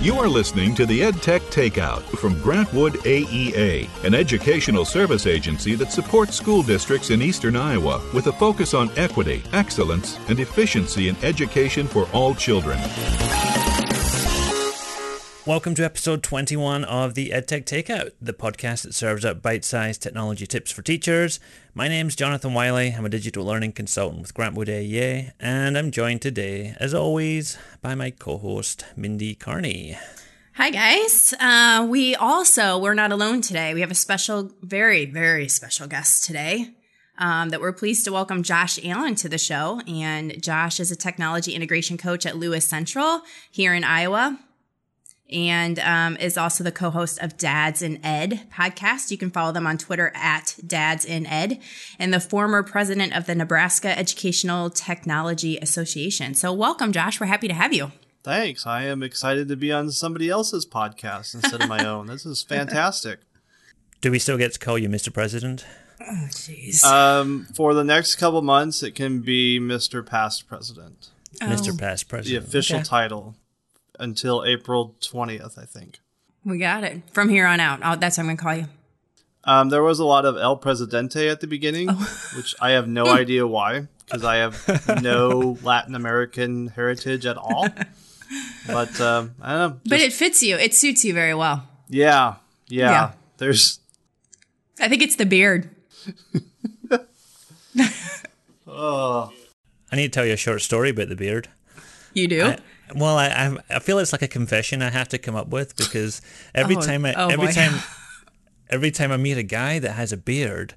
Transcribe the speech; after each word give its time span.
You 0.00 0.16
are 0.20 0.28
listening 0.28 0.76
to 0.76 0.86
the 0.86 1.00
EdTech 1.00 1.40
Takeout 1.50 2.02
from 2.18 2.40
Grant 2.40 2.72
Wood 2.72 2.92
AEA, 3.02 3.88
an 4.04 4.14
educational 4.14 4.84
service 4.84 5.26
agency 5.26 5.74
that 5.74 5.90
supports 5.90 6.36
school 6.36 6.62
districts 6.62 7.10
in 7.10 7.20
eastern 7.20 7.56
Iowa 7.56 8.00
with 8.14 8.28
a 8.28 8.32
focus 8.32 8.74
on 8.74 8.96
equity, 8.96 9.42
excellence, 9.52 10.16
and 10.28 10.38
efficiency 10.38 11.08
in 11.08 11.16
education 11.24 11.88
for 11.88 12.08
all 12.12 12.32
children. 12.32 12.78
Welcome 15.48 15.74
to 15.76 15.82
episode 15.82 16.22
21 16.22 16.84
of 16.84 17.14
the 17.14 17.30
EdTech 17.30 17.64
Takeout, 17.64 18.12
the 18.20 18.34
podcast 18.34 18.82
that 18.82 18.94
serves 18.94 19.24
up 19.24 19.40
bite-sized 19.40 20.02
technology 20.02 20.46
tips 20.46 20.70
for 20.70 20.82
teachers. 20.82 21.40
My 21.72 21.88
name's 21.88 22.14
Jonathan 22.14 22.52
Wylie. 22.52 22.92
I'm 22.92 23.06
a 23.06 23.08
digital 23.08 23.46
learning 23.46 23.72
consultant 23.72 24.20
with 24.20 24.34
Grant 24.34 24.56
Wood 24.56 24.68
AEA, 24.68 25.32
and 25.40 25.78
I'm 25.78 25.90
joined 25.90 26.20
today, 26.20 26.76
as 26.78 26.92
always, 26.92 27.56
by 27.80 27.94
my 27.94 28.10
co-host, 28.10 28.84
Mindy 28.94 29.34
Cairney. 29.34 29.96
Hi 30.56 30.68
guys. 30.68 31.32
Uh, 31.40 31.86
we 31.88 32.14
also 32.14 32.78
we're 32.78 32.92
not 32.92 33.10
alone 33.10 33.40
today. 33.40 33.72
We 33.72 33.80
have 33.80 33.90
a 33.90 33.94
special, 33.94 34.52
very 34.60 35.06
very 35.06 35.48
special 35.48 35.86
guest 35.86 36.24
today. 36.24 36.74
Um, 37.20 37.48
that 37.48 37.60
we're 37.62 37.72
pleased 37.72 38.04
to 38.04 38.12
welcome 38.12 38.42
Josh 38.42 38.78
Allen 38.84 39.14
to 39.16 39.30
the 39.30 39.38
show. 39.38 39.80
And 39.88 40.40
Josh 40.40 40.78
is 40.78 40.92
a 40.92 40.96
technology 40.96 41.52
integration 41.52 41.96
coach 41.96 42.26
at 42.26 42.36
Lewis 42.36 42.64
Central 42.64 43.22
here 43.50 43.74
in 43.74 43.82
Iowa 43.82 44.38
and 45.30 45.78
um, 45.80 46.16
is 46.16 46.36
also 46.38 46.64
the 46.64 46.72
co-host 46.72 47.18
of 47.20 47.36
Dads 47.36 47.82
in 47.82 48.04
Ed 48.04 48.40
podcast. 48.52 49.10
You 49.10 49.18
can 49.18 49.30
follow 49.30 49.52
them 49.52 49.66
on 49.66 49.78
Twitter 49.78 50.10
at 50.14 50.56
Dads 50.66 51.04
in 51.04 51.26
Ed, 51.26 51.60
and 51.98 52.12
the 52.14 52.20
former 52.20 52.62
president 52.62 53.14
of 53.16 53.26
the 53.26 53.34
Nebraska 53.34 53.96
Educational 53.98 54.70
Technology 54.70 55.56
Association. 55.58 56.34
So, 56.34 56.52
welcome, 56.52 56.92
Josh. 56.92 57.20
We're 57.20 57.26
happy 57.26 57.48
to 57.48 57.54
have 57.54 57.72
you. 57.72 57.92
Thanks. 58.24 58.66
I 58.66 58.84
am 58.84 59.02
excited 59.02 59.48
to 59.48 59.56
be 59.56 59.72
on 59.72 59.90
somebody 59.90 60.28
else's 60.28 60.66
podcast 60.66 61.34
instead 61.34 61.62
of 61.62 61.68
my 61.68 61.84
own. 61.86 62.06
This 62.06 62.26
is 62.26 62.42
fantastic. 62.42 63.20
Do 64.00 64.10
we 64.10 64.18
still 64.18 64.36
get 64.38 64.52
to 64.52 64.58
call 64.58 64.78
you 64.78 64.88
Mr. 64.88 65.12
President? 65.12 65.64
Oh, 66.00 66.26
jeez. 66.30 66.84
Um, 66.84 67.46
for 67.54 67.74
the 67.74 67.82
next 67.84 68.16
couple 68.16 68.40
months, 68.42 68.82
it 68.84 68.94
can 68.94 69.20
be 69.20 69.58
Mr. 69.58 70.06
Past 70.06 70.46
President, 70.48 71.08
Mr. 71.40 71.76
Past 71.76 72.08
President. 72.08 72.44
the 72.44 72.48
official 72.48 72.76
Okay. 72.76 72.84
title, 72.84 73.34
until 73.98 74.44
April 74.44 74.94
20th, 75.00 75.58
I 75.58 75.64
think. 75.64 76.00
we 76.44 76.58
got 76.58 76.84
it 76.84 77.02
from 77.12 77.28
here 77.28 77.46
on 77.46 77.60
out. 77.60 77.80
Oh, 77.82 77.96
that's 77.96 78.16
what 78.18 78.22
I'm 78.22 78.26
going 78.28 78.36
to 78.36 78.42
call 78.42 78.54
you. 78.56 78.66
Um, 79.44 79.68
there 79.70 79.82
was 79.82 79.98
a 79.98 80.04
lot 80.04 80.24
of 80.26 80.36
El 80.36 80.56
Presidente 80.56 81.28
at 81.28 81.40
the 81.40 81.46
beginning, 81.46 81.88
Oh. 81.90 82.30
which 82.36 82.54
I 82.60 82.70
have 82.72 82.86
no 82.88 83.06
idea 83.06 83.46
why, 83.46 83.86
because 84.04 84.22
I 84.24 84.36
have 84.36 85.00
no 85.02 85.56
Latin 85.62 85.94
American 85.94 86.68
heritage 86.68 87.24
at 87.26 87.36
all. 87.36 87.66
But 88.66 89.00
um, 89.00 89.34
I 89.40 89.52
don't 89.56 89.70
know. 89.70 89.80
But 89.86 90.00
it 90.00 90.12
fits 90.12 90.42
you. 90.42 90.56
It 90.56 90.74
suits 90.74 91.04
you 91.04 91.14
very 91.14 91.34
well. 91.34 91.66
yeah, 91.88 92.34
yeah, 92.68 92.90
Yeah. 92.90 93.12
There's 93.38 93.80
I 94.80 94.88
think 94.88 95.00
it's 95.02 95.16
the 95.16 95.24
beard. 95.26 95.70
oh 98.66 99.32
I 99.90 99.96
need 99.96 100.04
to 100.04 100.10
tell 100.10 100.26
you 100.26 100.34
a 100.34 100.36
short 100.36 100.60
story 100.62 100.90
about 100.90 101.08
the 101.08 101.16
beard. 101.16 101.48
You 102.12 102.28
do. 102.28 102.44
I- 102.44 102.58
well, 102.94 103.16
I, 103.18 103.26
I 103.28 103.56
I 103.76 103.78
feel 103.80 103.98
it's 103.98 104.12
like 104.12 104.22
a 104.22 104.28
confession 104.28 104.82
I 104.82 104.90
have 104.90 105.08
to 105.08 105.18
come 105.18 105.36
up 105.36 105.48
with 105.48 105.76
because 105.76 106.20
every 106.54 106.76
Oh, 106.76 106.80
time 106.80 107.04
I 107.04 107.14
oh 107.14 107.28
every 107.28 107.46
boy. 107.46 107.52
time 107.52 107.80
every 108.70 108.90
time 108.90 109.12
I 109.12 109.16
meet 109.16 109.38
a 109.38 109.42
guy 109.42 109.78
that 109.78 109.92
has 109.92 110.12
a 110.12 110.16
beard, 110.16 110.74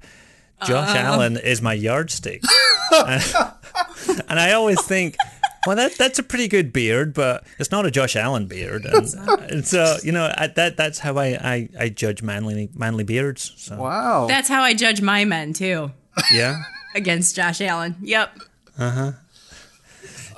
Josh 0.66 0.90
Uh-huh. 0.90 0.98
Allen 0.98 1.38
is 1.38 1.62
my 1.62 1.74
yardstick, 1.74 2.42
and, 2.94 3.24
and 4.30 4.40
I 4.40 4.54
always 4.54 4.82
think. 4.82 5.16
Well, 5.68 5.76
that 5.76 5.96
that's 5.96 6.18
a 6.18 6.24
pretty 6.24 6.48
good 6.48 6.74
beard, 6.74 7.14
but 7.14 7.44
it's 7.60 7.70
not 7.70 7.86
a 7.86 7.92
Josh 7.92 8.16
Allen 8.16 8.48
beard, 8.48 8.84
and, 8.84 9.14
and 9.52 9.64
so 9.64 9.98
you 10.04 10.12
know 10.12 10.34
I, 10.36 10.48
that 10.48 10.76
that's 10.76 10.98
how 10.98 11.18
I, 11.20 11.28
I, 11.40 11.70
I 11.80 11.90
judge 11.90 12.24
manly 12.24 12.70
manly 12.74 13.04
beards. 13.04 13.54
So 13.58 13.78
wow. 13.78 14.26
That's 14.26 14.50
how 14.50 14.64
I 14.64 14.74
judge 14.74 15.04
my 15.04 15.24
men 15.24 15.54
too 15.54 15.92
yeah, 16.34 16.64
against 16.96 17.36
Josh 17.36 17.62
Allen. 17.62 17.96
Yep. 18.02 18.40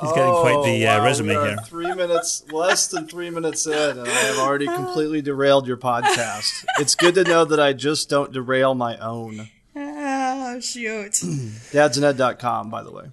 He's 0.02 0.12
getting 0.14 0.34
quite 0.34 0.64
the 0.66 0.88
uh, 0.88 1.04
resume 1.04 1.28
we 1.30 1.36
are 1.36 1.48
here. 1.48 1.58
Three 1.66 1.94
minutes, 1.94 2.44
less 2.52 2.88
than 2.88 3.08
three 3.08 3.30
minutes 3.30 3.66
in, 3.68 3.74
and 3.98 4.02
I 4.08 4.12
have 4.12 4.40
already 4.40 4.66
completely 4.76 5.22
derailed 5.22 5.68
your 5.68 5.78
podcast. 5.78 6.66
It's 6.80 6.96
good 6.96 7.16
to 7.16 7.24
know 7.24 7.46
that 7.46 7.60
I 7.60 7.74
just 7.74 8.10
don't 8.10 8.32
derail 8.32 8.76
my 8.76 8.98
own. 8.98 9.50
Oh 9.76 10.60
shoot. 10.60 11.12
Dadsanded.com, 11.72 12.70
by 12.70 12.84
the 12.84 12.92
way. 12.92 13.06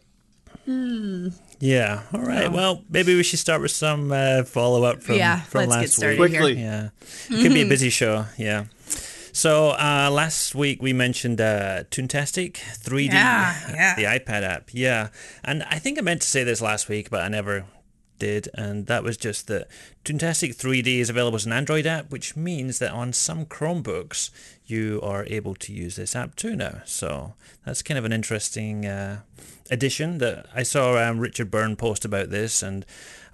Yeah. 1.58 2.02
All 2.12 2.20
right. 2.20 2.52
Well, 2.52 2.84
maybe 2.90 3.14
we 3.16 3.22
should 3.22 3.38
start 3.38 3.62
with 3.62 3.70
some 3.70 4.12
uh, 4.12 4.44
follow 4.44 4.84
up 4.84 5.02
from 5.02 5.16
Yeah, 5.16 5.40
from 5.40 5.60
let's 5.60 5.70
last 5.70 5.80
get 5.80 5.90
started 5.90 6.20
week. 6.20 6.30
here. 6.32 6.40
Quickly. 6.40 6.62
Yeah. 6.62 6.88
It 7.30 7.42
could 7.42 7.54
be 7.54 7.62
a 7.62 7.66
busy 7.68 7.88
show. 7.90 8.26
Yeah. 8.38 8.64
So 9.32 9.70
uh, 9.70 10.10
last 10.12 10.54
week 10.54 10.82
we 10.82 10.92
mentioned 10.92 11.40
uh, 11.40 11.84
Toontastic 11.90 12.54
3D, 12.54 13.12
Yeah, 13.12 13.54
yeah. 13.72 13.94
the 13.96 14.04
iPad 14.04 14.42
app. 14.42 14.70
Yeah, 14.72 15.08
and 15.44 15.62
I 15.64 15.78
think 15.78 15.98
I 15.98 16.02
meant 16.02 16.22
to 16.22 16.26
say 16.28 16.44
this 16.44 16.60
last 16.60 16.88
week, 16.88 17.10
but 17.10 17.22
I 17.22 17.28
never 17.28 17.64
did, 18.18 18.48
and 18.54 18.86
that 18.86 19.02
was 19.02 19.16
just 19.16 19.46
that 19.46 19.66
Toontastic 20.04 20.54
3D 20.56 20.98
is 20.98 21.08
available 21.08 21.36
as 21.36 21.46
an 21.46 21.52
Android 21.52 21.86
app, 21.86 22.10
which 22.10 22.36
means 22.36 22.78
that 22.78 22.90
on 22.92 23.12
some 23.12 23.46
Chromebooks 23.46 24.30
you 24.66 25.00
are 25.02 25.24
able 25.26 25.54
to 25.54 25.72
use 25.72 25.96
this 25.96 26.14
app 26.14 26.36
too 26.36 26.54
now. 26.54 26.82
So 26.84 27.34
that's 27.64 27.82
kind 27.82 27.98
of 27.98 28.04
an 28.04 28.12
interesting 28.12 28.84
uh, 28.84 29.20
addition 29.70 30.18
that 30.18 30.46
I 30.54 30.62
saw 30.64 30.98
um, 30.98 31.18
Richard 31.18 31.50
Byrne 31.50 31.76
post 31.76 32.04
about 32.04 32.30
this, 32.30 32.62
and 32.62 32.84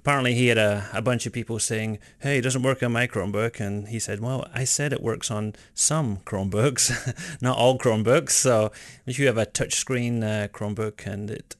apparently 0.06 0.34
he 0.34 0.46
had 0.46 0.56
a, 0.56 0.88
a 0.92 1.02
bunch 1.02 1.26
of 1.26 1.32
people 1.32 1.58
saying, 1.58 1.98
hey, 2.20 2.38
it 2.38 2.42
doesn't 2.42 2.62
work 2.62 2.80
on 2.80 2.92
my 2.92 3.08
Chromebook. 3.08 3.58
And 3.58 3.88
he 3.88 3.98
said, 3.98 4.20
well, 4.20 4.48
I 4.54 4.62
said 4.62 4.92
it 4.92 5.02
works 5.02 5.32
on 5.32 5.56
some 5.74 6.18
Chromebooks, 6.18 7.40
not 7.42 7.58
all 7.58 7.76
Chromebooks. 7.76 8.30
So 8.30 8.70
if 9.04 9.18
you 9.18 9.26
have 9.26 9.36
a 9.36 9.46
touchscreen 9.46 10.22
uh, 10.22 10.46
Chromebook 10.46 11.04
and 11.08 11.28
it 11.28 11.56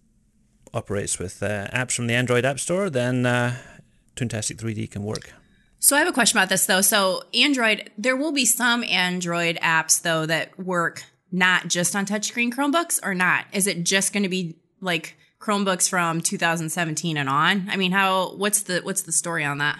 operates 0.73 1.19
with 1.19 1.43
uh, 1.43 1.67
apps 1.73 1.97
from 1.97 2.07
the 2.07 2.15
Android 2.15 2.45
App 2.45 2.61
Store, 2.61 2.89
then 2.89 3.27
uh, 3.27 3.57
Toontastic 4.15 4.59
3D 4.59 4.93
can 4.93 5.03
work. 5.03 5.33
So 5.81 5.97
I 5.97 5.99
have 5.99 6.09
a 6.09 6.13
question 6.13 6.39
about 6.39 6.49
this 6.49 6.67
though. 6.67 6.83
So 6.83 7.25
Android, 7.35 7.91
there 7.99 8.15
will 8.15 8.33
be 8.33 8.45
some 8.45 8.85
Android 8.85 9.59
apps 9.61 10.01
though 10.01 10.25
that 10.25 10.57
work 10.57 11.03
not 11.33 11.67
just 11.67 11.97
on 11.97 12.07
touchscreen 12.07 12.53
Chromebooks 12.53 13.01
or 13.03 13.13
not. 13.13 13.47
Is 13.53 13.67
it 13.67 13.83
just 13.83 14.13
going 14.13 14.23
to 14.23 14.29
be 14.29 14.55
like 14.81 15.17
Chromebooks 15.41 15.89
from 15.89 16.21
2017 16.21 17.17
and 17.17 17.29
on? 17.29 17.69
I 17.71 17.77
mean, 17.77 17.93
how 17.93 18.33
what's 18.37 18.63
the 18.63 18.81
what's 18.81 19.03
the 19.03 19.13
story 19.13 19.45
on 19.45 19.59
that? 19.59 19.79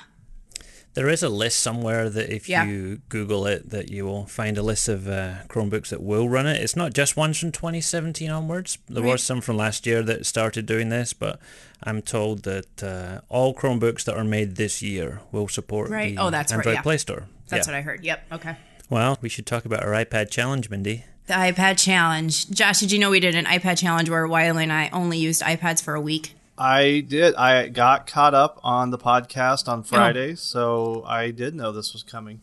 There 0.95 1.11
is 1.11 1.23
a 1.23 1.29
list 1.29 1.59
somewhere 1.61 2.09
that 2.09 2.31
if 2.35 2.49
Yeah. 2.49 2.65
you 2.65 3.03
Google 3.11 3.47
it, 3.47 3.69
that 3.69 3.91
you 3.91 4.07
will 4.07 4.25
find 4.25 4.57
a 4.57 4.63
list 4.63 4.89
of 4.89 5.07
uh, 5.07 5.35
Chromebooks 5.47 5.89
that 5.89 6.03
will 6.03 6.27
run 6.27 6.47
it. 6.47 6.63
It's 6.63 6.75
not 6.75 6.95
just 6.95 7.19
ones 7.19 7.39
from 7.39 7.53
2017 7.53 8.31
onwards. 8.31 8.79
There 8.89 9.03
Right. 9.03 9.13
was 9.13 9.23
some 9.23 9.43
from 9.43 9.59
last 9.59 9.87
year 9.87 10.03
that 10.05 10.25
started 10.25 10.65
doing 10.65 10.89
this, 10.89 11.13
but 11.13 11.39
I'm 11.83 12.01
told 12.01 12.45
that 12.45 12.83
uh, 12.83 13.21
all 13.29 13.55
Chromebooks 13.55 14.05
that 14.05 14.17
are 14.17 14.25
made 14.25 14.57
this 14.57 14.81
year 14.81 15.21
will 15.33 15.49
support 15.49 15.91
Right. 15.91 16.17
the 16.17 16.23
Oh, 16.23 16.31
that's 16.31 16.51
right, 16.51 16.61
Android 16.61 16.75
yeah. 16.77 16.83
Play 16.83 16.97
Store. 16.97 17.27
That's 17.49 17.67
Yeah. 17.67 17.75
what 17.75 17.79
I 17.79 17.83
heard. 17.83 18.03
Yep. 18.03 18.27
Okay. 18.33 18.57
Well, 18.89 19.19
we 19.21 19.29
should 19.29 19.45
talk 19.47 19.67
about 19.67 19.83
our 19.83 19.93
iPad 19.93 20.31
challenge, 20.31 20.71
Mindy. 20.71 21.05
The 21.27 21.35
iPad 21.35 21.79
challenge. 21.79 22.49
Josh, 22.51 22.81
did 22.81 22.93
you 22.93 22.99
know 22.99 23.11
we 23.11 23.21
did 23.21 23.35
an 23.35 23.47
iPad 23.47 23.79
challenge 23.79 24.09
where 24.09 24.27
Wylie 24.27 24.63
and 24.63 24.73
I 24.73 24.91
only 24.93 25.19
used 25.19 25.43
iPads 25.43 25.83
for 25.83 25.95
a 25.95 26.01
week? 26.01 26.35
I 26.59 27.05
did. 27.07 27.35
I 27.35 27.69
got 27.69 28.07
caught 28.07 28.33
up 28.33 28.61
on 28.63 28.91
the 28.91 28.99
podcast 28.99 29.69
on 29.69 29.83
Friday, 29.83 30.37
so 30.37 31.03
I 31.07 31.31
did 31.33 31.55
know 31.55 31.73
this 31.73 31.93
was 31.93 32.03
coming. 32.03 32.41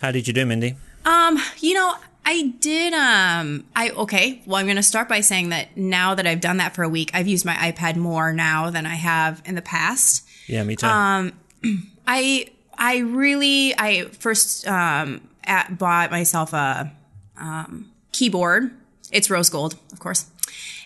How 0.00 0.10
did 0.10 0.26
you 0.26 0.34
do, 0.34 0.44
Mindy? 0.44 0.76
Um, 1.04 1.38
you 1.60 1.74
know, 1.74 1.94
I 2.26 2.54
did 2.58 2.94
um 2.94 3.64
I 3.76 3.90
okay, 3.90 4.42
well 4.46 4.56
I'm 4.56 4.66
going 4.66 4.76
to 4.76 4.82
start 4.82 5.08
by 5.08 5.20
saying 5.20 5.50
that 5.50 5.76
now 5.76 6.14
that 6.14 6.26
I've 6.26 6.40
done 6.40 6.56
that 6.58 6.74
for 6.74 6.82
a 6.82 6.88
week, 6.88 7.10
I've 7.14 7.28
used 7.28 7.44
my 7.44 7.54
iPad 7.54 7.96
more 7.96 8.32
now 8.32 8.70
than 8.70 8.86
I 8.86 8.94
have 8.94 9.42
in 9.44 9.54
the 9.54 9.62
past. 9.62 10.26
Yeah, 10.46 10.62
me 10.64 10.76
too. 10.76 10.86
Um, 10.86 11.32
I 12.06 12.48
I 12.76 12.98
really 12.98 13.74
I 13.78 14.04
first 14.18 14.66
um 14.66 15.20
at, 15.44 15.78
bought 15.78 16.10
myself 16.10 16.52
a 16.52 16.92
um 17.38 17.90
keyboard. 18.12 18.70
It's 19.10 19.30
rose 19.30 19.50
gold, 19.50 19.76
of 19.92 19.98
course. 19.98 20.30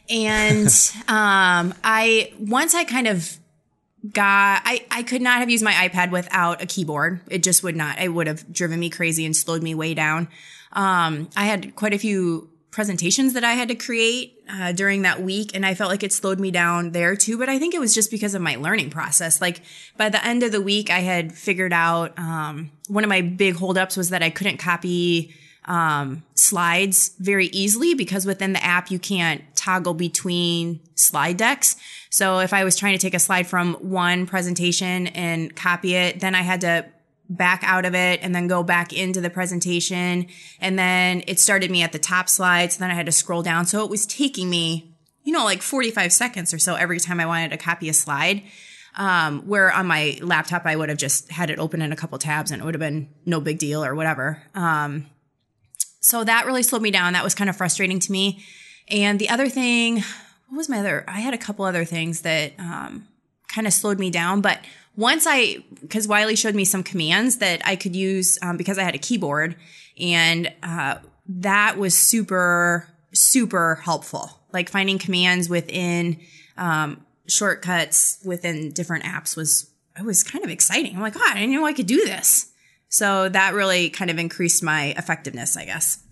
And 0.09 0.67
um 1.09 1.75
I 1.85 2.33
once 2.39 2.75
I 2.75 2.85
kind 2.85 3.07
of 3.07 3.39
got 4.13 4.63
I, 4.65 4.85
I 4.91 5.03
could 5.03 5.23
not 5.23 5.39
have 5.39 5.51
used 5.51 5.65
my 5.65 5.73
iPad 5.73 6.11
without 6.11 6.63
a 6.63 6.67
keyboard. 6.67 7.21
It 7.31 7.43
just 7.43 7.63
would 7.63 7.77
not. 7.77 7.99
It 8.01 8.09
would 8.09 8.27
have 8.27 8.53
driven 8.53 8.79
me 8.79 8.91
crazy 8.91 9.25
and 9.25 9.35
slowed 9.35 9.63
me 9.63 9.75
way 9.75 9.95
down. 9.95 10.29
Um, 10.73 11.29
I 11.37 11.47
had 11.47 11.75
quite 11.75 11.95
a 11.95 11.99
few 11.99 12.51
presentations 12.71 13.33
that 13.33 13.45
I 13.45 13.55
had 13.55 13.69
to 13.69 13.75
create 13.75 14.41
uh, 14.49 14.73
during 14.73 15.03
that 15.03 15.23
week, 15.23 15.51
and 15.55 15.65
I 15.65 15.75
felt 15.75 15.91
like 15.91 16.03
it 16.03 16.13
slowed 16.13 16.39
me 16.39 16.51
down 16.51 16.93
there 16.93 17.17
too. 17.17 17.39
But 17.39 17.49
I 17.49 17.59
think 17.59 17.75
it 17.75 17.81
was 17.81 17.95
just 17.95 18.11
because 18.11 18.35
of 18.35 18.43
my 18.43 18.57
learning 18.57 18.91
process. 18.91 19.41
Like 19.41 19.63
by 19.97 20.09
the 20.11 20.25
end 20.25 20.43
of 20.43 20.53
the 20.53 20.61
week, 20.61 20.91
I 20.91 21.01
had 21.01 21.33
figured 21.33 21.73
out 21.73 22.19
um, 22.19 22.71
one 22.87 23.05
of 23.05 23.09
my 23.09 23.23
big 23.23 23.57
holdups 23.57 23.97
was 23.97 24.11
that 24.11 24.23
I 24.23 24.31
couldn't 24.31 24.59
copy 24.59 25.35
um, 25.69 26.25
slides 26.35 27.13
very 27.19 27.47
easily 27.49 27.95
because 27.95 28.25
within 28.25 28.55
the 28.55 28.65
app 28.65 28.91
you 28.91 28.99
can't 28.99 29.45
toggle 29.55 29.95
between 29.95 30.81
slide 30.95 31.37
decks. 31.37 31.77
So 32.11 32.41
if 32.41 32.55
I 32.55 32.65
was 32.65 32.75
trying 32.75 32.95
to 32.95 32.99
take 32.99 33.15
a 33.15 33.19
slide 33.19 33.47
from 33.47 33.75
one 33.75 34.27
presentation 34.27 35.09
and 35.09 35.55
copy 35.55 35.95
it, 35.95 36.21
then 36.21 36.35
I 36.35 36.41
had 36.41 36.63
to 36.63 36.87
back 37.29 37.63
out 37.63 37.85
of 37.85 37.95
it 37.95 38.21
and 38.23 38.35
then 38.35 38.47
go 38.47 38.63
back 38.63 38.95
into 38.95 39.21
the 39.21 39.29
presentation. 39.29 40.27
And 40.59 40.79
then 40.79 41.23
it 41.27 41.39
started 41.39 41.71
me 41.71 41.83
at 41.83 41.93
the 41.93 41.99
top 41.99 42.31
slide. 42.31 42.73
So 42.73 42.81
then 42.81 42.91
I 42.91 42.95
had 42.95 43.05
to 43.05 43.13
scroll 43.13 43.43
down. 43.43 43.67
So 43.67 43.85
it 43.85 43.91
was 43.91 44.07
taking 44.07 44.49
me, 44.49 44.97
you 45.23 45.35
know, 45.35 45.45
like 45.45 45.61
45 45.61 46.11
seconds 46.15 46.55
or 46.55 46.59
so 46.59 46.77
every 46.77 46.99
time 46.99 47.21
I 47.21 47.27
wanted 47.27 47.51
to 47.51 47.59
copy 47.59 47.91
a 47.91 47.95
slide. 47.95 48.43
Um, 48.97 49.43
where 49.43 49.71
on 49.71 49.87
my 49.87 50.19
laptop, 50.23 50.65
I 50.65 50.75
would 50.75 50.89
have 50.89 50.99
just 50.99 51.31
had 51.31 51.51
it 51.51 51.61
open 51.61 51.83
in 51.83 51.93
a 51.93 51.97
couple 51.97 52.19
tabs 52.19 52.51
and 52.51 52.61
it 52.61 52.65
would 52.65 52.75
have 52.75 52.81
been 52.81 53.11
no 53.27 53.41
big 53.41 53.59
deal 53.59 53.85
or 53.85 53.95
whatever. 53.95 54.43
Um, 54.55 55.07
so 56.01 56.25
that 56.25 56.47
really 56.47 56.63
slowed 56.63 56.83
me 56.83 56.91
down. 56.91 57.13
That 57.13 57.25
was 57.25 57.35
kind 57.35 57.51
of 57.51 57.57
frustrating 57.57 57.99
to 58.01 58.13
me. 58.13 58.45
And 58.89 59.19
the 59.19 59.29
other 59.29 59.49
thing, 59.49 59.97
what 60.49 60.57
was 60.57 60.69
my 60.69 60.79
other? 60.79 61.05
I 61.07 61.21
had 61.21 61.35
a 61.35 61.39
couple 61.39 61.65
other 61.65 61.85
things 61.85 62.23
that 62.23 62.53
um, 62.59 63.07
kind 63.49 63.67
of 63.67 63.73
slowed 63.73 63.99
me 63.99 64.11
down. 64.11 64.41
But 64.41 64.61
once 64.97 65.27
I, 65.29 65.59
because 65.81 66.09
Wylie 66.09 66.37
showed 66.37 66.55
me 66.55 66.65
some 66.65 66.83
commands 66.83 67.37
that 67.37 67.61
I 67.65 67.77
could 67.77 67.95
use 67.95 68.39
um, 68.43 68.57
because 68.57 68.79
I 68.79 68.83
had 68.83 68.95
a 68.95 68.99
keyboard, 68.99 69.57
and 70.01 70.53
uh, 70.63 70.97
that 71.29 71.77
was 71.77 71.97
super, 71.97 72.89
super 73.13 73.77
helpful. 73.77 74.31
Like 74.53 74.71
finding 74.71 74.99
commands 74.99 75.49
within 75.49 76.21
um, 76.57 77.05
shortcuts 77.27 78.19
within 78.25 78.71
different 78.73 79.05
apps 79.05 79.37
was, 79.37 79.71
it 79.99 80.05
was 80.05 80.23
kind 80.23 80.45
of 80.45 80.51
exciting. 80.51 80.97
I'm 80.97 81.03
like, 81.03 81.15
God, 81.15 81.31
I 81.31 81.41
didn't 81.41 81.53
know 81.53 81.67
I 81.67 81.73
could 81.75 81.87
do 81.87 82.05
this. 82.05 82.51
So 82.89 83.29
that 83.29 83.55
really 83.55 83.91
kind 83.91 84.11
of 84.11 84.19
increased 84.19 84.63
my 84.63 84.95
effectiveness, 84.97 85.57
I 85.57 85.65
guess. 85.65 86.03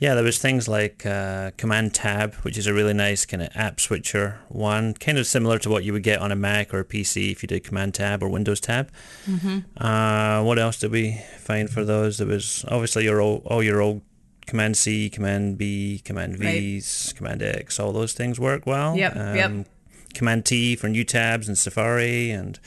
Yeah, 0.00 0.14
there 0.14 0.24
was 0.24 0.38
things 0.38 0.68
like 0.68 1.04
uh, 1.04 1.50
Command 1.56 1.92
Tab, 1.92 2.34
which 2.36 2.56
is 2.56 2.68
a 2.68 2.74
really 2.74 2.94
nice 2.94 3.26
kind 3.26 3.42
of 3.42 3.48
app 3.56 3.80
switcher 3.80 4.38
one, 4.48 4.94
kind 4.94 5.18
of 5.18 5.26
similar 5.26 5.58
to 5.58 5.68
what 5.68 5.82
you 5.82 5.92
would 5.92 6.04
get 6.04 6.20
on 6.20 6.30
a 6.30 6.36
Mac 6.36 6.72
or 6.72 6.80
a 6.80 6.84
PC 6.84 7.32
if 7.32 7.42
you 7.42 7.48
did 7.48 7.64
Command 7.64 7.94
Tab 7.94 8.22
or 8.22 8.28
Windows 8.28 8.60
Tab. 8.60 8.92
Mm-hmm. 9.26 9.58
Uh, 9.76 10.44
what 10.44 10.58
else 10.58 10.78
did 10.78 10.92
we 10.92 11.20
find 11.38 11.68
for 11.68 11.84
those? 11.84 12.18
There 12.18 12.28
was 12.28 12.64
obviously 12.68 13.04
your 13.04 13.20
old, 13.20 13.42
all 13.44 13.62
your 13.62 13.80
old 13.80 14.02
Command 14.46 14.76
C, 14.76 15.10
Command 15.10 15.58
B, 15.58 16.00
Command 16.04 16.36
V's, 16.38 17.08
right. 17.08 17.16
Command 17.16 17.42
X, 17.42 17.80
all 17.80 17.92
those 17.92 18.12
things 18.12 18.38
work 18.38 18.66
well. 18.66 18.96
Yep, 18.96 19.16
um, 19.16 19.36
yep. 19.36 19.66
Command 20.14 20.46
T 20.46 20.76
for 20.76 20.88
new 20.88 21.04
tabs 21.04 21.48
and 21.48 21.58
Safari 21.58 22.30
and 22.30 22.58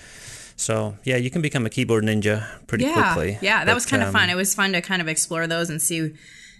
so 0.61 0.95
yeah, 1.03 1.17
you 1.17 1.31
can 1.31 1.41
become 1.41 1.65
a 1.65 1.69
keyboard 1.69 2.03
ninja 2.03 2.45
pretty 2.67 2.85
yeah, 2.85 3.13
quickly. 3.13 3.37
Yeah, 3.41 3.59
that 3.59 3.65
but, 3.65 3.73
was 3.73 3.85
kind 3.85 4.03
of 4.03 4.09
um, 4.09 4.13
fun. 4.13 4.29
It 4.29 4.35
was 4.35 4.53
fun 4.53 4.73
to 4.73 4.81
kind 4.81 5.01
of 5.01 5.07
explore 5.07 5.47
those 5.47 5.69
and 5.69 5.81
see 5.81 6.13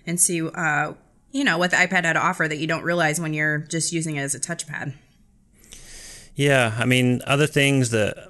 and 0.06 0.20
see 0.20 0.42
uh, 0.42 0.94
you 1.32 1.44
know 1.44 1.58
what 1.58 1.72
the 1.72 1.78
iPad 1.78 2.06
had 2.06 2.14
to 2.14 2.20
offer 2.20 2.48
that 2.48 2.58
you 2.58 2.68
don't 2.68 2.84
realize 2.84 3.22
when 3.22 3.34
you're 3.34 3.60
just 3.60 3.94
using 3.94 4.16
it 4.16 4.22
as 4.22 4.34
a 4.34 4.40
touchpad. 4.40 4.94
Yeah, 6.36 6.76
I 6.78 6.86
mean 6.86 7.22
other 7.28 7.48
things 7.48 7.92
that 7.92 8.30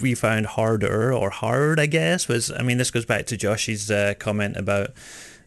we 0.00 0.14
found 0.14 0.46
harder 0.46 1.12
or 1.12 1.30
hard, 1.30 1.80
I 1.80 1.86
guess, 1.86 2.28
was 2.28 2.52
I 2.52 2.62
mean 2.62 2.76
this 2.76 2.90
goes 2.90 3.06
back 3.06 3.26
to 3.26 3.36
Josh's 3.36 3.90
uh, 3.90 4.14
comment 4.18 4.56
about 4.56 4.90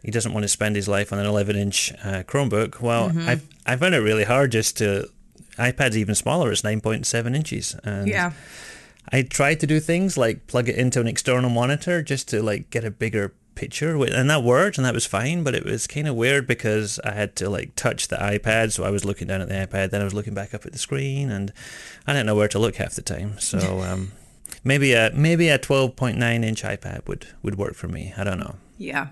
he 0.02 0.12
doesn't 0.12 0.34
want 0.34 0.44
to 0.46 0.50
spend 0.50 0.76
his 0.76 0.88
life 0.88 1.14
on 1.14 1.20
an 1.20 1.26
11 1.28 1.56
inch 1.56 1.94
uh, 2.04 2.24
Chromebook. 2.24 2.82
Well, 2.82 3.10
mm-hmm. 3.10 3.30
I 3.30 3.40
I 3.66 3.76
found 3.76 3.94
it 3.94 4.00
really 4.00 4.24
hard 4.24 4.52
just 4.52 4.78
to 4.80 5.10
iPad's 5.58 5.98
even 5.98 6.16
smaller. 6.16 6.52
It's 6.52 6.64
9.7 6.64 7.36
inches. 7.36 7.76
And 7.84 8.08
yeah. 8.08 8.32
I 9.12 9.22
tried 9.24 9.60
to 9.60 9.68
do 9.68 9.80
things 9.80 10.18
like 10.18 10.48
plug 10.48 10.70
it 10.70 10.76
into 10.76 11.02
an 11.02 11.08
external 11.08 11.50
monitor 11.50 12.02
just 12.02 12.30
to 12.30 12.42
like 12.42 12.70
get 12.70 12.84
a 12.84 12.92
bigger 12.92 13.34
picture 13.56 13.96
and 14.04 14.30
that 14.30 14.44
worked 14.44 14.78
and 14.78 14.86
that 14.86 14.94
was 14.94 15.06
fine 15.06 15.44
but 15.44 15.54
it 15.54 15.64
was 15.64 15.86
kind 15.88 16.08
of 16.08 16.16
weird 16.16 16.48
because 16.48 17.00
I 17.04 17.12
had 17.12 17.36
to 17.38 17.50
like 17.50 17.76
touch 17.76 18.08
the 18.08 18.16
iPad 18.16 18.72
so 18.72 18.84
I 18.84 18.90
was 18.90 19.06
looking 19.06 19.28
down 19.28 19.42
at 19.42 19.48
the 19.48 19.54
iPad 19.54 19.92
then 19.92 20.02
I 20.02 20.04
was 20.04 20.14
looking 20.14 20.34
back 20.34 20.54
up 20.54 20.66
at 20.66 20.72
the 20.72 20.80
screen 20.80 21.30
and 21.30 21.54
I 22.08 22.14
didn't 22.14 22.26
know 22.26 22.36
where 22.36 22.48
to 22.48 22.60
look 22.60 22.78
half 22.78 22.96
the 22.96 23.02
time 23.02 23.40
so 23.40 23.82
um, 23.82 24.12
maybe 24.64 24.94
a 24.94 25.12
maybe 25.14 25.50
a 25.50 25.60
12.9 25.60 26.44
inch 26.44 26.64
iPad 26.64 27.08
would 27.08 27.28
would 27.42 27.58
work 27.58 27.76
for 27.76 27.88
me 27.88 28.14
I 28.18 28.24
don't 28.24 28.40
know. 28.40 28.56
Yeah. 28.78 29.08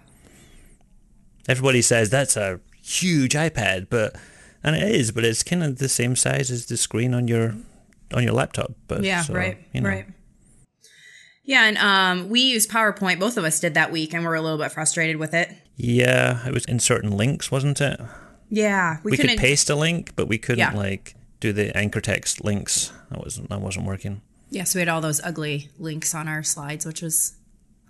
Everybody 1.47 1.81
says 1.81 2.09
that's 2.09 2.35
a 2.35 2.59
huge 2.81 3.33
iPad 3.33 3.87
but 3.89 4.15
and 4.63 4.75
it 4.75 4.83
is 4.83 5.11
but 5.11 5.23
it's 5.23 5.43
kind 5.43 5.63
of 5.63 5.77
the 5.77 5.89
same 5.89 6.15
size 6.15 6.49
as 6.49 6.65
the 6.65 6.77
screen 6.77 7.13
on 7.13 7.27
your 7.27 7.55
on 8.13 8.23
your 8.23 8.33
laptop. 8.33 8.73
But 8.87 9.03
yeah, 9.03 9.21
so, 9.21 9.33
right, 9.33 9.57
you 9.73 9.81
know. 9.81 9.89
right. 9.89 10.05
Yeah, 11.43 11.65
and 11.65 11.77
um, 11.77 12.29
we 12.29 12.41
used 12.41 12.69
PowerPoint. 12.69 13.19
Both 13.19 13.37
of 13.37 13.43
us 13.43 13.59
did 13.59 13.73
that 13.73 13.91
week, 13.91 14.13
and 14.13 14.23
we're 14.23 14.35
a 14.35 14.41
little 14.41 14.57
bit 14.57 14.71
frustrated 14.71 15.17
with 15.17 15.33
it. 15.33 15.49
Yeah, 15.75 16.45
it 16.47 16.53
was 16.53 16.65
in 16.65 16.79
certain 16.79 17.11
links, 17.11 17.51
wasn't 17.51 17.81
it? 17.81 17.99
Yeah, 18.49 18.97
we, 19.03 19.11
we 19.11 19.17
could 19.17 19.37
paste 19.37 19.69
a 19.69 19.75
link, 19.75 20.15
but 20.15 20.27
we 20.27 20.37
couldn't 20.37 20.59
yeah. 20.59 20.73
like 20.73 21.15
do 21.39 21.51
the 21.51 21.75
anchor 21.75 22.01
text 22.01 22.43
links. 22.43 22.91
That 23.09 23.23
wasn't 23.23 23.49
that 23.49 23.61
wasn't 23.61 23.85
working. 23.85 24.21
Yeah, 24.49 24.65
so 24.65 24.77
we 24.77 24.81
had 24.81 24.89
all 24.89 25.01
those 25.01 25.21
ugly 25.23 25.69
links 25.79 26.13
on 26.13 26.27
our 26.27 26.43
slides, 26.43 26.85
which 26.85 27.01
was 27.01 27.35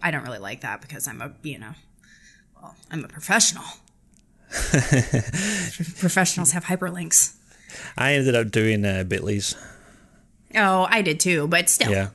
I 0.02 0.12
don't 0.12 0.24
really 0.24 0.40
like 0.40 0.62
that 0.62 0.82
because 0.82 1.08
I'm 1.08 1.22
a 1.22 1.34
you 1.42 1.60
know, 1.60 1.74
well, 2.62 2.76
I'm 2.90 3.04
a 3.04 3.08
professional. 3.08 3.64
Professionals 4.52 6.52
have 6.52 6.66
hyperlinks. 6.66 7.36
I 7.98 8.14
ended 8.14 8.36
up 8.36 8.52
doing 8.52 8.86
uh, 8.86 9.04
Bitly's. 9.08 9.56
Oh, 10.56 10.88
I 10.90 11.02
did 11.02 11.20
too, 11.20 11.48
but 11.48 11.70
still. 11.70 11.92
Yeah. 11.92 12.10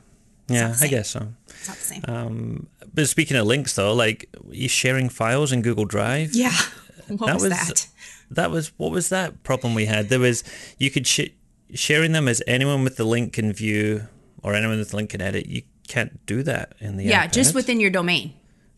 Yeah, 0.47 0.75
I 0.79 0.87
guess 0.87 1.09
so. 1.09 1.27
It's 1.47 1.67
not 1.67 1.77
the 1.77 1.83
same. 1.83 2.01
Um, 2.07 2.67
but 2.93 3.07
speaking 3.09 3.35
of 3.35 3.45
links, 3.45 3.75
though, 3.75 3.93
like 3.93 4.29
you 4.49 4.69
sharing 4.69 5.09
files 5.09 5.51
in 5.51 5.61
Google 5.61 5.85
Drive. 5.85 6.33
Yeah. 6.33 6.55
What 7.09 7.27
that 7.27 7.33
was, 7.35 7.43
was 7.43 7.51
that? 7.51 7.87
That 8.31 8.51
was 8.51 8.73
what 8.75 8.91
was 8.91 9.07
that 9.07 9.41
problem 9.43 9.73
we 9.73 9.85
had? 9.85 10.09
There 10.09 10.19
was 10.19 10.43
you 10.77 10.91
could 10.91 11.07
sh- 11.07 11.29
sharing 11.73 12.11
them 12.11 12.27
as 12.27 12.43
anyone 12.45 12.83
with 12.83 12.97
the 12.97 13.05
link 13.05 13.31
can 13.31 13.53
view 13.53 14.09
or 14.43 14.53
anyone 14.53 14.77
with 14.77 14.89
the 14.89 14.97
link 14.97 15.11
can 15.11 15.21
edit. 15.21 15.45
You 15.45 15.61
can't 15.87 16.25
do 16.25 16.43
that 16.43 16.73
in 16.81 16.97
the 16.97 17.05
yeah, 17.05 17.25
iPad. 17.25 17.31
just 17.31 17.55
within 17.55 17.79
your 17.79 17.91
domain. 17.91 18.33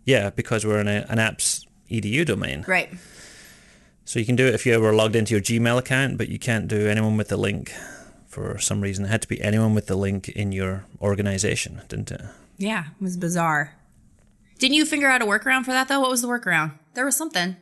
Yeah, 0.06 0.30
because 0.30 0.64
we're 0.64 0.80
in 0.80 0.88
a, 0.88 1.08
an 1.10 1.18
app's 1.18 1.66
edu 1.90 2.24
domain. 2.24 2.66
Right. 2.68 2.92
So 4.06 4.20
you 4.20 4.28
can 4.28 4.36
do 4.36 4.46
it 4.46 4.54
if 4.54 4.64
you 4.64 4.80
were 4.80 4.94
logged 4.94 5.16
into 5.16 5.34
your 5.34 5.42
Gmail 5.42 5.80
account, 5.80 6.20
but 6.20 6.30
you 6.30 6.38
can't 6.38 6.68
do 6.68 6.88
anyone 6.88 7.18
with 7.18 7.30
the 7.30 7.38
link 7.38 7.74
for 8.30 8.58
some 8.60 8.82
reason. 8.82 9.06
It 9.06 9.10
had 9.10 9.22
to 9.24 9.28
be 9.28 9.42
anyone 9.42 9.76
with 9.76 9.88
the 9.88 9.98
link 9.98 10.30
in 10.30 10.52
your 10.52 10.86
organization, 11.02 11.82
didn't 11.90 12.12
it? 12.12 12.22
Yeah, 12.58 12.86
it 13.00 13.04
was 13.04 13.18
bizarre. 13.18 13.76
Didn't 14.60 14.76
you 14.76 14.86
figure 14.86 15.10
out 15.10 15.22
a 15.22 15.26
workaround 15.26 15.66
for 15.66 15.72
that 15.72 15.88
though? 15.88 16.00
What 16.00 16.12
was 16.12 16.22
the 16.22 16.28
workaround? 16.28 16.74
There 16.94 17.06
was 17.06 17.16
something. 17.16 17.58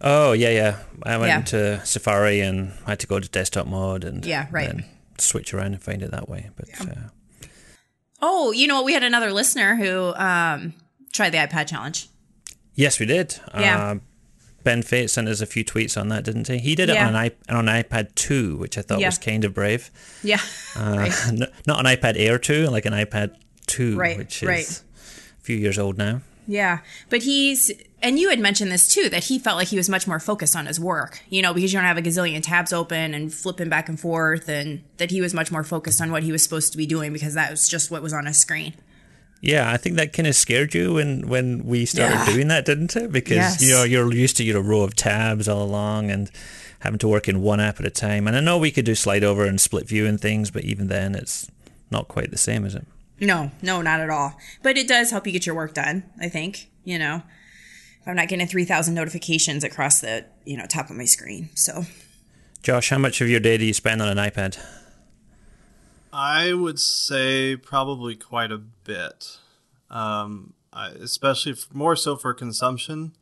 Oh 0.00 0.32
yeah, 0.32 0.50
yeah. 0.50 0.78
I 1.02 1.18
went 1.18 1.28
yeah. 1.28 1.38
into 1.38 1.84
Safari 1.84 2.40
and 2.40 2.72
had 2.86 3.00
to 3.00 3.06
go 3.06 3.20
to 3.20 3.28
desktop 3.28 3.66
mode 3.66 4.04
and 4.04 4.24
yeah, 4.24 4.46
right. 4.50 4.68
And 4.68 4.84
switch 5.18 5.52
around 5.52 5.74
and 5.74 5.82
find 5.82 6.02
it 6.02 6.10
that 6.12 6.28
way. 6.28 6.50
But 6.56 6.68
yeah. 6.68 6.90
uh, 6.90 7.46
oh, 8.22 8.52
you 8.52 8.66
know, 8.66 8.82
we 8.82 8.94
had 8.94 9.02
another 9.02 9.32
listener 9.32 9.76
who 9.76 10.14
um, 10.14 10.72
tried 11.12 11.30
the 11.30 11.38
iPad 11.38 11.68
challenge. 11.68 12.08
Yes, 12.74 12.98
we 12.98 13.06
did. 13.06 13.38
Yeah. 13.52 13.90
Uh, 13.90 13.94
Ben 14.62 14.82
Fate 14.82 15.10
sent 15.10 15.28
us 15.28 15.40
a 15.40 15.46
few 15.46 15.64
tweets 15.64 15.98
on 15.98 16.08
that, 16.08 16.24
didn't 16.24 16.48
he? 16.48 16.58
He 16.58 16.74
did 16.74 16.90
it 16.90 16.96
on 16.96 17.14
an 17.14 17.26
iP- 17.26 17.44
on 17.48 17.68
an 17.68 17.82
iPad 17.82 18.14
2, 18.14 18.56
which 18.56 18.76
I 18.76 18.82
thought 18.82 19.00
yeah. 19.00 19.08
was 19.08 19.18
kind 19.18 19.44
of 19.44 19.54
brave. 19.54 19.90
Yeah. 20.22 20.40
Uh, 20.76 20.94
right. 20.98 21.12
not 21.66 21.86
an 21.86 21.86
iPad 21.86 22.14
Air 22.16 22.38
2, 22.38 22.66
like 22.66 22.84
an 22.84 22.92
iPad 22.92 23.36
2, 23.66 23.96
right. 23.96 24.18
which 24.18 24.42
is 24.42 24.48
right. 24.48 24.82
a 25.38 25.42
few 25.42 25.56
years 25.56 25.78
old 25.78 25.96
now. 25.96 26.20
Yeah. 26.46 26.80
But 27.08 27.22
he's, 27.22 27.70
and 28.02 28.18
you 28.18 28.28
had 28.28 28.40
mentioned 28.40 28.72
this 28.72 28.88
too, 28.88 29.08
that 29.10 29.24
he 29.24 29.38
felt 29.38 29.56
like 29.56 29.68
he 29.68 29.76
was 29.76 29.88
much 29.88 30.06
more 30.06 30.18
focused 30.18 30.56
on 30.56 30.66
his 30.66 30.80
work, 30.80 31.22
you 31.28 31.42
know, 31.42 31.54
because 31.54 31.72
you 31.72 31.78
don't 31.78 31.86
have 31.86 31.98
a 31.98 32.02
gazillion 32.02 32.42
tabs 32.42 32.72
open 32.72 33.14
and 33.14 33.32
flipping 33.32 33.68
back 33.68 33.88
and 33.88 34.00
forth, 34.00 34.48
and 34.48 34.82
that 34.96 35.10
he 35.10 35.20
was 35.20 35.32
much 35.32 35.52
more 35.52 35.62
focused 35.62 36.00
on 36.00 36.10
what 36.10 36.22
he 36.22 36.32
was 36.32 36.42
supposed 36.42 36.72
to 36.72 36.78
be 36.78 36.86
doing 36.86 37.12
because 37.12 37.34
that 37.34 37.50
was 37.50 37.68
just 37.68 37.90
what 37.90 38.02
was 38.02 38.12
on 38.12 38.26
his 38.26 38.36
screen. 38.36 38.74
Yeah, 39.40 39.70
I 39.70 39.78
think 39.78 39.96
that 39.96 40.12
kind 40.12 40.26
of 40.26 40.34
scared 40.34 40.74
you 40.74 40.94
when, 40.94 41.26
when 41.26 41.64
we 41.64 41.86
started 41.86 42.16
yeah. 42.16 42.26
doing 42.26 42.48
that, 42.48 42.66
didn't 42.66 42.94
it? 42.94 43.10
Because 43.10 43.36
yes. 43.36 43.62
you 43.62 43.70
know 43.70 43.84
you're 43.84 44.12
used 44.12 44.36
to 44.36 44.44
your 44.44 44.60
row 44.60 44.82
of 44.82 44.94
tabs 44.94 45.48
all 45.48 45.62
along 45.62 46.10
and 46.10 46.30
having 46.80 46.98
to 46.98 47.08
work 47.08 47.28
in 47.28 47.40
one 47.40 47.60
app 47.60 47.80
at 47.80 47.86
a 47.86 47.90
time. 47.90 48.26
And 48.26 48.36
I 48.36 48.40
know 48.40 48.58
we 48.58 48.70
could 48.70 48.84
do 48.84 48.94
slide 48.94 49.24
over 49.24 49.44
and 49.44 49.60
split 49.60 49.88
view 49.88 50.06
and 50.06 50.20
things, 50.20 50.50
but 50.50 50.64
even 50.64 50.88
then, 50.88 51.14
it's 51.14 51.50
not 51.90 52.08
quite 52.08 52.30
the 52.30 52.36
same, 52.36 52.66
is 52.66 52.74
it? 52.74 52.86
No, 53.18 53.50
no, 53.62 53.80
not 53.82 54.00
at 54.00 54.10
all. 54.10 54.36
But 54.62 54.76
it 54.76 54.88
does 54.88 55.10
help 55.10 55.26
you 55.26 55.32
get 55.32 55.46
your 55.46 55.54
work 55.54 55.74
done. 55.74 56.04
I 56.20 56.28
think 56.28 56.70
you 56.84 56.98
know, 56.98 57.22
if 58.00 58.08
I'm 58.08 58.16
not 58.16 58.28
getting 58.28 58.46
three 58.46 58.64
thousand 58.64 58.94
notifications 58.94 59.64
across 59.64 60.00
the 60.00 60.26
you 60.44 60.56
know 60.56 60.66
top 60.66 60.90
of 60.90 60.96
my 60.96 61.04
screen. 61.04 61.50
So, 61.54 61.84
Josh, 62.62 62.90
how 62.90 62.98
much 62.98 63.20
of 63.20 63.28
your 63.28 63.40
day 63.40 63.56
do 63.58 63.64
you 63.64 63.72
spend 63.72 64.02
on 64.02 64.08
an 64.08 64.18
iPad? 64.18 64.58
I 66.12 66.52
would 66.52 66.80
say 66.80 67.56
probably 67.56 68.16
quite 68.16 68.50
a 68.50 68.58
bit, 68.58 69.38
um, 69.90 70.54
I, 70.72 70.88
especially 70.88 71.52
f- 71.52 71.68
more 71.72 71.96
so 71.96 72.16
for 72.16 72.34
consumption. 72.34 73.12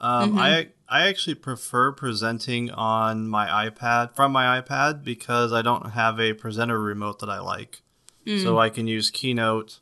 Um, 0.00 0.30
mm-hmm. 0.30 0.38
I 0.38 0.68
I 0.88 1.08
actually 1.08 1.36
prefer 1.36 1.92
presenting 1.92 2.70
on 2.70 3.28
my 3.28 3.68
iPad 3.68 4.14
from 4.14 4.32
my 4.32 4.60
iPad 4.60 5.02
because 5.04 5.52
I 5.52 5.62
don't 5.62 5.90
have 5.90 6.20
a 6.20 6.32
presenter 6.32 6.80
remote 6.80 7.20
that 7.20 7.30
I 7.30 7.38
like, 7.40 7.82
mm. 8.26 8.42
so 8.42 8.58
I 8.58 8.70
can 8.70 8.86
use 8.86 9.10
Keynote. 9.10 9.80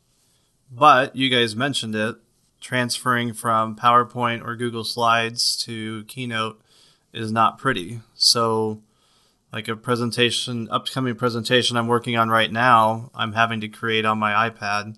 But 0.70 1.14
you 1.16 1.28
guys 1.30 1.54
mentioned 1.54 1.94
it, 1.94 2.16
transferring 2.60 3.34
from 3.34 3.76
PowerPoint 3.76 4.44
or 4.44 4.56
Google 4.56 4.84
Slides 4.84 5.56
to 5.64 6.04
Keynote 6.04 6.60
is 7.12 7.30
not 7.30 7.58
pretty. 7.58 8.00
So, 8.14 8.80
like 9.54 9.68
a 9.68 9.76
presentation, 9.76 10.68
upcoming 10.68 11.14
presentation 11.14 11.76
I'm 11.76 11.86
working 11.86 12.16
on 12.16 12.28
right 12.28 12.50
now, 12.50 13.10
I'm 13.14 13.34
having 13.34 13.60
to 13.60 13.68
create 13.68 14.04
on 14.04 14.18
my 14.18 14.50
iPad, 14.50 14.96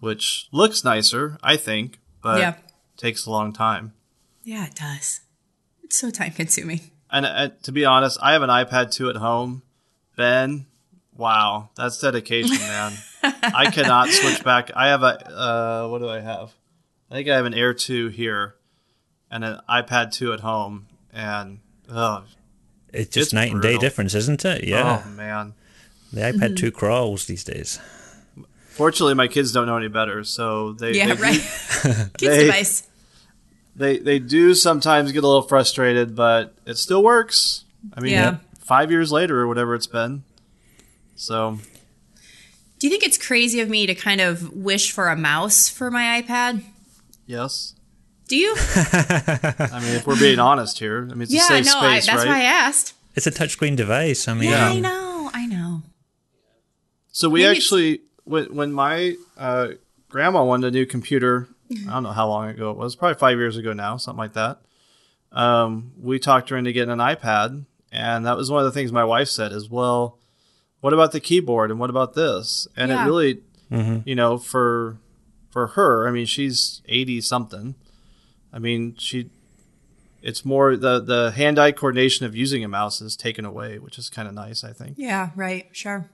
which 0.00 0.48
looks 0.52 0.84
nicer, 0.84 1.38
I 1.42 1.56
think, 1.56 1.98
but 2.20 2.38
Yeah. 2.38 2.56
takes 2.98 3.24
a 3.24 3.30
long 3.30 3.54
time. 3.54 3.94
Yeah, 4.44 4.66
it 4.66 4.74
does. 4.74 5.22
It's 5.82 5.98
so 5.98 6.10
time 6.10 6.32
consuming. 6.32 6.80
And 7.10 7.24
uh, 7.24 7.48
to 7.62 7.72
be 7.72 7.86
honest, 7.86 8.18
I 8.20 8.34
have 8.34 8.42
an 8.42 8.50
iPad 8.50 8.90
2 8.90 9.08
at 9.08 9.16
home. 9.16 9.62
Ben, 10.14 10.66
wow, 11.16 11.70
that's 11.74 11.98
dedication, 11.98 12.58
man. 12.58 12.92
I 13.22 13.70
cannot 13.70 14.10
switch 14.10 14.44
back. 14.44 14.70
I 14.76 14.88
have 14.88 15.02
a, 15.04 15.84
uh, 15.86 15.88
what 15.88 16.00
do 16.00 16.08
I 16.08 16.20
have? 16.20 16.52
I 17.10 17.14
think 17.14 17.28
I 17.28 17.36
have 17.36 17.46
an 17.46 17.54
Air 17.54 17.72
2 17.72 18.08
here 18.08 18.56
and 19.30 19.42
an 19.42 19.60
iPad 19.70 20.12
2 20.12 20.34
at 20.34 20.40
home. 20.40 20.86
And, 21.12 21.60
oh, 21.88 22.24
It's 22.92 23.12
just 23.14 23.28
It's 23.28 23.32
night 23.32 23.52
and 23.52 23.62
day 23.62 23.76
difference, 23.78 24.14
isn't 24.14 24.44
it? 24.44 24.64
Yeah. 24.64 25.02
oh 25.04 25.08
man. 25.10 25.54
The 26.12 26.20
iPad 26.20 26.56
2 26.56 26.70
hmm. 26.70 26.76
crawls 26.76 27.26
these 27.26 27.44
days. 27.44 27.78
Fortunately, 28.70 29.14
my 29.14 29.26
kids 29.28 29.52
don't 29.52 29.66
know 29.66 29.76
any 29.76 29.88
better, 29.88 30.22
so 30.22 30.72
they 30.74 30.92
Yeah, 30.92 31.14
they, 31.14 31.22
right. 31.22 31.40
Kids 32.18 32.18
They- 32.18 32.44
device. 32.46 32.82
they 33.74 33.98
they 33.98 34.18
do 34.18 34.54
sometimes 34.54 35.12
get 35.12 35.24
a 35.24 35.26
little 35.26 35.42
frustrated, 35.42 36.14
but 36.14 36.54
it 36.66 36.76
still 36.76 37.02
works. 37.02 37.64
I 37.94 38.00
mean, 38.00 38.12
Yeah. 38.12 38.36
five 38.60 38.90
years 38.90 39.10
later 39.12 39.40
or 39.40 39.46
whatever 39.48 39.74
it's 39.74 39.86
been. 39.86 40.24
So 41.14 41.58
Do 42.78 42.86
you 42.86 42.90
think 42.90 43.02
it's 43.02 43.16
crazy 43.18 43.60
of 43.60 43.70
me 43.70 43.86
to 43.86 43.94
kind 43.94 44.20
of 44.20 44.52
wish 44.54 44.92
for 44.92 45.08
a 45.08 45.16
mouse 45.16 45.68
for 45.70 45.90
my 45.90 46.22
iPad? 46.22 46.62
yes, 47.26 47.74
Do 48.28 48.36
you? 48.36 48.54
I 48.74 49.80
mean 49.82 49.94
if 49.94 50.06
we're 50.06 50.18
being 50.18 50.38
honest 50.38 50.78
here, 50.78 51.08
I 51.10 51.14
mean 51.14 51.22
it's 51.22 51.32
a 51.32 51.36
yeah, 51.36 51.42
safe 51.42 51.66
no, 51.66 51.78
I, 51.78 51.98
space, 51.98 52.06
that's 52.06 52.24
right? 52.24 52.28
why 52.28 52.38
I 52.40 52.44
asked. 52.44 52.94
It's 53.14 53.26
a 53.26 53.30
touchscreen 53.30 53.76
device. 53.76 54.28
I 54.28 54.34
mean, 54.34 54.50
Yeah, 54.50 54.68
I 54.68 54.78
know, 54.78 55.30
I 55.32 55.46
know. 55.46 55.82
So 57.12 57.28
we 57.30 57.42
Maybe 57.44 57.56
actually, 57.56 58.00
when, 58.24 58.54
when 58.54 58.72
my 58.72 59.14
uh, 59.38 59.68
grandma 60.10 60.44
wanted 60.44 60.66
a 60.68 60.70
new 60.70 60.84
computer, 60.84 61.48
I 61.70 61.92
don't 61.92 62.02
know 62.02 62.12
how 62.12 62.28
long 62.28 62.50
ago 62.50 62.70
it 62.70 62.76
was, 62.76 62.94
probably 62.94 63.14
five 63.18 63.38
years 63.38 63.56
ago 63.56 63.72
now, 63.72 63.96
something 63.96 64.18
like 64.18 64.34
that. 64.34 64.60
Um, 65.32 65.92
we 65.98 66.18
talked 66.18 66.50
her 66.50 66.58
into 66.58 66.72
getting 66.72 66.92
an 66.92 66.98
iPad, 66.98 67.64
and 67.90 68.26
that 68.26 68.36
was 68.36 68.50
one 68.50 68.60
of 68.60 68.66
the 68.66 68.72
things 68.78 68.92
my 68.92 69.04
wife 69.04 69.28
said 69.28 69.52
is, 69.52 69.70
well, 69.70 70.18
what 70.80 70.92
about 70.92 71.12
the 71.12 71.20
keyboard 71.20 71.70
and 71.70 71.80
what 71.80 71.88
about 71.90 72.12
this? 72.14 72.68
And 72.76 72.90
Yeah. 72.90 73.02
it 73.02 73.06
really, 73.06 73.40
you 74.04 74.14
know, 74.14 74.36
for 74.36 74.98
for 75.50 75.68
her, 75.68 76.06
I 76.06 76.10
mean, 76.10 76.26
she's 76.26 76.82
eighty 76.86 77.20
something. 77.22 77.76
I 78.56 78.58
mean, 78.58 78.96
she. 78.96 79.30
It's 80.22 80.44
more 80.44 80.76
the 80.76 80.98
the 80.98 81.30
hand 81.30 81.58
eye 81.58 81.72
coordination 81.72 82.24
of 82.24 82.34
using 82.34 82.64
a 82.64 82.68
mouse 82.68 83.02
is 83.02 83.14
taken 83.14 83.44
away, 83.44 83.78
which 83.78 83.98
is 83.98 84.08
kind 84.08 84.26
of 84.26 84.32
nice, 84.34 84.64
I 84.64 84.72
think. 84.72 84.94
Yeah, 84.96 85.30
right, 85.36 85.68
sure. 85.72 86.10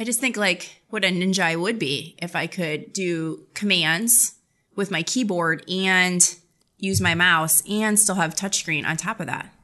I 0.00 0.04
just 0.04 0.20
think 0.20 0.36
like 0.36 0.82
what 0.90 1.04
a 1.04 1.08
ninja 1.08 1.44
I 1.44 1.56
would 1.56 1.78
be 1.78 2.16
if 2.20 2.34
I 2.34 2.48
could 2.48 2.92
do 2.92 3.46
commands 3.54 4.34
with 4.74 4.90
my 4.90 5.02
keyboard 5.02 5.64
and 5.70 6.36
use 6.76 7.00
my 7.00 7.14
mouse 7.14 7.62
and 7.68 7.98
still 7.98 8.16
have 8.16 8.34
touchscreen 8.34 8.84
on 8.84 8.96
top 8.96 9.20
of 9.20 9.26
that. 9.26 9.54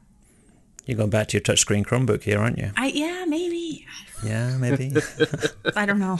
You're 0.85 0.97
going 0.97 1.09
back 1.09 1.27
to 1.29 1.37
your 1.37 1.41
touchscreen 1.41 1.85
Chromebook 1.85 2.23
here, 2.23 2.39
aren't 2.39 2.57
you? 2.57 2.71
I 2.77 2.87
yeah, 2.87 3.25
maybe. 3.27 3.85
Yeah, 4.23 4.57
maybe. 4.57 4.93
I 5.75 5.85
don't 5.85 5.99
know. 5.99 6.19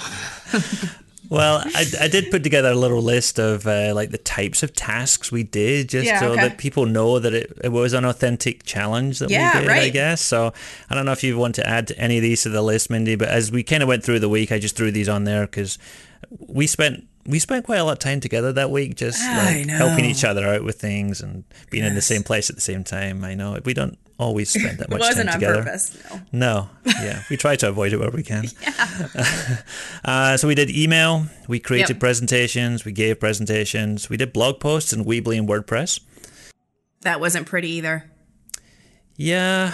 well, 1.29 1.61
I, 1.65 1.85
I 2.01 2.07
did 2.07 2.31
put 2.31 2.43
together 2.43 2.69
a 2.71 2.75
little 2.75 3.01
list 3.01 3.39
of 3.39 3.65
uh, 3.67 3.93
like 3.95 4.11
the 4.11 4.17
types 4.17 4.63
of 4.63 4.73
tasks 4.73 5.31
we 5.31 5.43
did, 5.43 5.89
just 5.89 6.05
Yeah, 6.07 6.19
so 6.19 6.31
okay. 6.33 6.47
that 6.49 6.57
people 6.57 6.85
know 6.85 7.19
that 7.19 7.33
it, 7.33 7.57
it 7.63 7.69
was 7.69 7.93
an 7.93 8.05
authentic 8.05 8.63
challenge 8.63 9.19
that 9.19 9.29
Yeah, 9.29 9.59
we 9.59 9.67
did. 9.67 9.69
I 9.71 9.89
guess. 9.89 10.21
So 10.21 10.53
I 10.89 10.95
don't 10.95 11.05
know 11.05 11.11
if 11.11 11.23
you 11.23 11.37
want 11.37 11.55
to 11.55 11.67
add 11.67 11.91
any 11.97 12.17
of 12.17 12.21
these 12.23 12.43
to 12.43 12.49
the 12.49 12.61
list, 12.61 12.89
Mindy, 12.89 13.15
but 13.15 13.29
as 13.29 13.51
we 13.51 13.63
kind 13.63 13.81
of 13.83 13.89
went 13.89 14.03
through 14.03 14.19
the 14.19 14.29
week, 14.29 14.51
I 14.51 14.59
just 14.59 14.75
threw 14.75 14.91
these 14.91 15.09
on 15.09 15.23
there 15.23 15.45
because 15.45 15.77
we 16.39 16.67
spent. 16.67 17.07
We 17.27 17.39
spent 17.39 17.65
quite 17.65 17.77
a 17.77 17.83
lot 17.83 17.93
of 17.93 17.97
time 17.99 18.19
together 18.19 18.53
that 18.53 18.69
week, 18.69 18.93
just 18.97 19.19
like 19.19 19.67
helping 19.67 20.05
each 20.05 20.23
other 20.23 20.45
out 20.47 20.63
with 20.63 20.79
things 20.79 21.21
and 21.21 21.43
being 21.71 21.83
in 21.83 21.95
the 21.95 22.01
same 22.03 22.21
place 22.21 22.51
at 22.51 22.55
the 22.55 22.61
same 22.61 22.83
time. 22.83 23.23
I 23.23 23.33
know 23.33 23.57
we 23.65 23.73
don't 23.73 23.97
always 24.17 24.49
spend 24.49 24.77
that 24.79 24.85
It 24.85 24.89
much 24.89 24.99
wasn't 25.01 25.29
time 25.29 25.35
on 25.35 25.39
together. 25.41 25.63
purpose. 25.63 25.97
No. 26.11 26.21
No, 26.31 26.69
yeah, 27.03 27.23
we 27.29 27.37
try 27.37 27.55
to 27.57 27.69
avoid 27.69 27.93
it 27.93 27.97
where 27.99 28.11
we 28.11 28.23
can. 28.23 28.45
uh, 30.05 30.37
so 30.37 30.47
we 30.47 30.55
did 30.55 30.69
email, 30.69 31.25
we 31.47 31.59
created 31.59 31.89
Yep. 31.95 31.99
presentations, 31.99 32.85
we 32.85 32.91
gave 32.91 33.19
presentations, 33.19 34.09
we 34.09 34.17
did 34.17 34.33
blog 34.33 34.59
posts 34.59 34.93
in 34.93 35.05
Weebly 35.05 35.37
and 35.37 35.47
WordPress. 35.47 35.99
That 37.01 37.19
wasn't 37.19 37.45
pretty 37.47 37.69
either. 37.71 38.09
Yeah, 39.15 39.73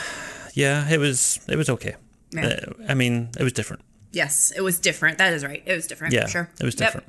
yeah, 0.53 0.89
it 0.89 0.99
was 0.99 1.39
it 1.47 1.55
was 1.55 1.69
okay. 1.69 1.95
Yeah. 2.31 2.45
Uh, 2.45 2.73
I 2.89 2.93
mean, 2.93 3.29
it 3.39 3.43
was 3.43 3.53
different. 3.53 3.81
Yes, 4.11 4.51
it 4.55 4.61
was 4.61 4.79
different. 4.79 5.17
That 5.17 5.33
is 5.33 5.43
right. 5.43 5.63
It 5.65 5.73
was 5.73 5.87
different. 5.87 6.13
Yeah, 6.13 6.27
sure. 6.27 6.49
it 6.59 6.63
was 6.65 6.79
Yep. 6.79 7.03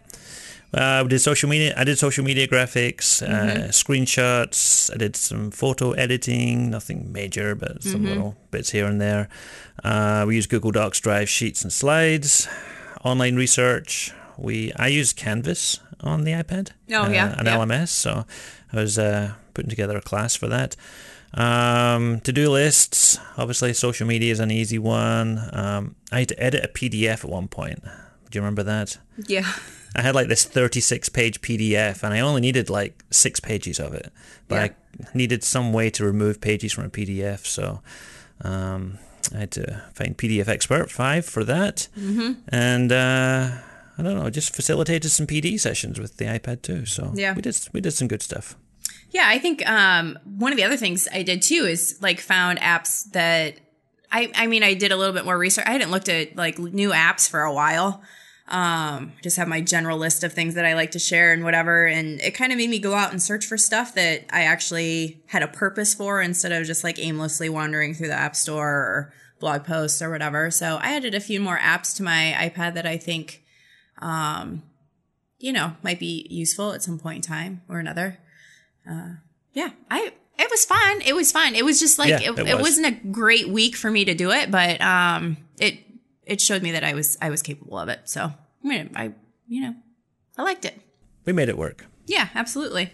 Uh, 0.75 1.01
we 1.05 1.09
did 1.11 1.21
social 1.21 1.49
media. 1.49 1.75
I 1.77 1.85
did 1.85 1.99
social 1.99 2.25
media 2.25 2.49
graphics, 2.49 3.23
uh, 3.23 3.69
screenshots. 3.69 4.93
I 4.93 4.97
did 4.97 5.17
some 5.17 5.51
photo 5.51 5.93
editing. 5.93 6.71
Nothing 6.71 7.13
major, 7.13 7.55
but 7.55 7.83
some 7.83 8.05
little 8.05 8.37
bits 8.51 8.71
here 8.71 8.87
and 8.87 9.01
there. 9.01 9.29
Uh, 9.85 10.25
we 10.27 10.37
used 10.37 10.49
Google 10.49 10.71
Docs, 10.71 11.01
Drive, 11.01 11.29
Sheets, 11.29 11.63
and 11.63 11.73
Slides. 11.73 12.49
Online 13.05 13.37
research. 13.37 14.13
We 14.39 14.73
I 14.75 14.87
used 14.89 15.17
Canvas 15.17 15.81
on 16.01 16.25
the 16.25 16.33
iPad. 16.33 16.71
Oh, 16.91 17.05
uh, 17.05 17.09
yeah, 17.11 17.39
an 17.39 17.47
yeah. 17.47 17.57
LMS. 17.57 17.89
So 17.89 18.25
I 18.73 18.77
was 18.77 18.99
uh, 18.99 19.35
putting 19.53 19.69
together 19.71 19.97
a 19.97 20.03
class 20.03 20.35
for 20.35 20.49
that. 20.49 20.77
Um, 21.35 22.21
to-do 22.21 22.51
lists. 22.51 23.19
Obviously, 23.37 23.73
social 23.73 24.07
media 24.07 24.33
is 24.33 24.41
an 24.41 24.51
easy 24.51 24.79
one. 24.79 25.49
Um, 25.53 25.97
I 26.11 26.21
had 26.21 26.29
to 26.29 26.43
edit 26.43 26.65
a 26.65 26.69
PDF 26.69 27.25
at 27.25 27.31
one 27.31 27.49
point. 27.49 27.83
Do 27.83 28.39
you 28.39 28.41
remember 28.41 28.63
that? 28.63 28.99
Yeah. 29.27 29.53
I 29.95 30.03
had 30.03 30.15
like 30.15 30.29
this 30.29 30.45
36 30.45 31.09
page 31.11 31.41
PDF 31.43 32.03
and 32.03 32.15
I 32.15 32.21
only 32.21 32.41
needed 32.41 32.71
like 32.71 33.05
six 33.11 33.41
pages 33.41 33.79
of 33.79 33.93
it. 33.95 34.13
But 34.49 34.55
Yeah. 35.01 35.07
I 35.07 35.17
needed 35.17 35.43
some 35.45 35.73
way 35.73 35.91
to 35.91 36.05
remove 36.05 36.41
pages 36.41 36.73
from 36.73 36.85
a 36.85 36.89
PDF. 36.91 37.47
So 37.47 37.81
um, 38.43 38.99
I 39.35 39.39
had 39.41 39.51
to 39.53 39.83
find 39.95 40.17
PDF 40.17 40.49
Expert 40.49 40.91
5 40.91 41.25
for 41.27 41.45
that. 41.45 41.89
Mm-hmm. 41.99 42.33
And 42.49 42.93
uh, 42.93 43.51
I 43.99 44.03
don't 44.03 44.17
know, 44.19 44.31
just 44.31 44.55
facilitated 44.55 45.11
some 45.11 45.27
PD 45.27 45.59
sessions 45.61 45.99
with 46.01 46.17
the 46.17 46.25
iPad 46.27 46.63
too. 46.63 46.87
So 46.87 47.13
Yeah. 47.15 47.35
we 47.35 47.43
did, 47.43 47.57
we 47.73 47.81
did 47.81 47.93
some 47.93 48.09
good 48.09 48.23
stuff. 48.23 48.57
Yeah, 49.11 49.25
I 49.27 49.39
think 49.39 49.69
um, 49.69 50.19
one 50.25 50.53
of 50.53 50.57
the 50.57 50.65
other 50.65 50.79
things 50.79 51.07
I 51.13 51.23
did 51.23 51.43
too 51.43 51.67
is 51.67 51.99
like 52.01 52.19
found 52.19 52.59
apps 52.61 53.11
that 53.13 53.57
I 54.11 54.31
I 54.35 54.47
mean 54.47 54.63
I 54.63 54.73
did 54.73 54.91
a 54.91 54.97
little 54.97 55.13
bit 55.13 55.27
more 55.27 55.37
research. 55.37 55.67
I 55.67 55.73
hadn't 55.73 55.91
looked 55.91 56.09
at 56.09 56.35
like 56.35 56.59
new 56.59 56.91
apps 56.93 57.29
for 57.29 57.43
a 57.43 57.53
while. 57.53 58.03
Um, 58.53 59.13
just 59.23 59.37
have 59.39 59.49
my 59.49 59.61
general 59.63 59.97
list 59.99 60.23
of 60.23 60.33
things 60.33 60.55
that 60.55 60.65
I 60.67 60.75
like 60.75 60.91
to 60.93 60.99
share 60.99 61.33
and 61.33 61.43
whatever, 61.43 61.87
and 61.87 62.21
it 62.21 62.33
kind 62.35 62.53
of 62.53 62.59
made 62.59 62.69
me 62.71 62.79
go 62.79 62.95
out 62.95 63.11
and 63.11 63.23
search 63.23 63.47
for 63.47 63.57
stuff 63.57 63.95
that 63.95 64.27
I 64.31 64.43
actually 64.43 65.23
had 65.29 65.43
a 65.43 65.49
purpose 65.49 65.95
for 65.95 66.21
instead 66.21 66.53
of 66.53 66.67
just 66.67 66.85
like 66.85 66.99
aimlessly 66.99 67.49
wandering 67.49 67.95
through 67.95 68.09
the 68.09 68.15
app 68.15 68.37
store 68.37 68.69
or 68.69 69.13
blog 69.41 69.65
posts 69.65 70.03
or 70.03 70.11
whatever. 70.11 70.51
So 70.51 70.79
I 70.83 70.95
added 70.95 71.15
a 71.15 71.21
few 71.21 71.41
more 71.41 71.57
apps 71.59 71.97
to 71.97 72.03
my 72.03 72.35
iPad 72.39 72.75
that 72.75 72.87
I 72.87 72.99
think, 72.99 73.43
um, 73.99 74.63
you 75.39 75.53
know, 75.53 75.73
might 75.83 75.99
be 75.99 76.27
useful 76.31 76.73
at 76.73 76.83
some 76.83 76.99
point 76.99 77.17
in 77.17 77.23
time 77.23 77.63
or 77.69 77.79
another 77.79 78.19
yeah 79.55 79.71
i 79.91 80.13
it 80.39 80.51
was 80.51 80.65
fun 80.65 81.01
it 81.03 81.15
was 81.15 81.31
fun 81.31 81.55
it 81.55 81.65
was 81.65 81.79
just 81.79 81.99
like 81.99 82.09
Yeah, 82.09 82.33
it, 82.33 82.39
it 82.39 82.55
was. 82.55 82.63
wasn't 82.63 82.87
a 82.87 82.91
great 83.09 83.49
week 83.49 83.77
for 83.77 83.91
me 83.91 84.05
to 84.05 84.15
do 84.15 84.31
it 84.33 84.51
but 84.51 84.81
um 84.81 85.37
it 85.61 85.79
it 86.27 86.41
showed 86.41 86.63
me 86.63 86.73
that 86.73 86.83
i 86.83 86.95
was 86.95 87.17
i 87.23 87.31
was 87.31 87.43
capable 87.43 87.79
of 87.79 87.89
it 87.89 88.01
so 88.05 88.33
i 88.65 88.69
mean 88.69 88.91
i 88.95 89.13
you 89.49 89.61
know 89.61 89.75
i 90.39 90.43
liked 90.43 90.65
it 90.65 90.81
We 91.25 91.33
made 91.33 91.49
it 91.49 91.59
work. 91.59 91.87
yeah 92.07 92.29
absolutely 92.35 92.91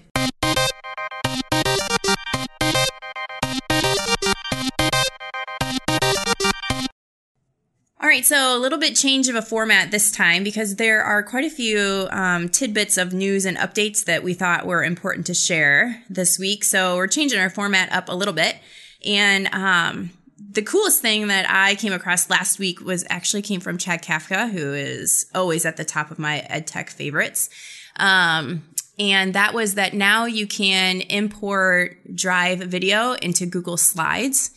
All 8.01 8.09
right, 8.09 8.25
so 8.25 8.57
a 8.57 8.61
little 8.61 8.79
bit 8.79 8.95
change 8.95 9.29
of 9.29 9.35
a 9.35 9.43
format 9.43 9.91
this 9.91 10.13
time 10.13 10.45
because 10.45 10.77
there 10.77 11.03
are 11.03 11.21
quite 11.23 11.45
a 11.45 11.51
few 11.51 12.07
um, 12.13 12.49
tidbits 12.49 12.97
of 12.97 13.13
news 13.13 13.45
and 13.45 13.57
updates 13.59 14.05
that 14.05 14.23
we 14.23 14.35
thought 14.35 14.67
were 14.67 14.85
important 14.85 15.27
to 15.27 15.35
share 15.35 16.01
this 16.09 16.39
week. 16.39 16.63
So 16.63 16.95
we're 16.97 17.09
changing 17.09 17.41
our 17.41 17.51
format 17.51 17.91
up 17.93 18.09
a 18.09 18.15
little 18.15 18.33
bit. 18.35 18.57
And 19.05 19.49
um, 19.53 20.11
the 20.39 20.63
coolest 20.63 21.01
thing 21.03 21.29
that 21.29 21.47
I 21.49 21.75
came 21.75 21.93
across 21.93 22.31
last 22.31 22.59
week 22.59 22.81
was 22.81 23.05
actually 23.11 23.43
came 23.43 23.61
from 23.61 23.79
Chad 23.79 24.03
Kafka, 24.03 24.51
who 24.51 24.73
is 24.73 25.27
always 25.35 25.67
at 25.67 25.77
the 25.77 25.85
top 25.85 26.11
of 26.11 26.19
my 26.19 26.39
ed 26.49 26.67
tech 26.67 26.91
favorites. 26.91 27.51
Um, 27.97 28.65
and 28.99 29.35
that 29.35 29.55
was 29.55 29.75
that 29.75 29.95
now 29.95 30.25
you 30.25 30.47
can 30.47 31.01
import 31.03 31.99
Drive 32.15 32.61
video 32.61 33.13
into 33.13 33.47
Google 33.47 33.77
Slides 33.77 34.53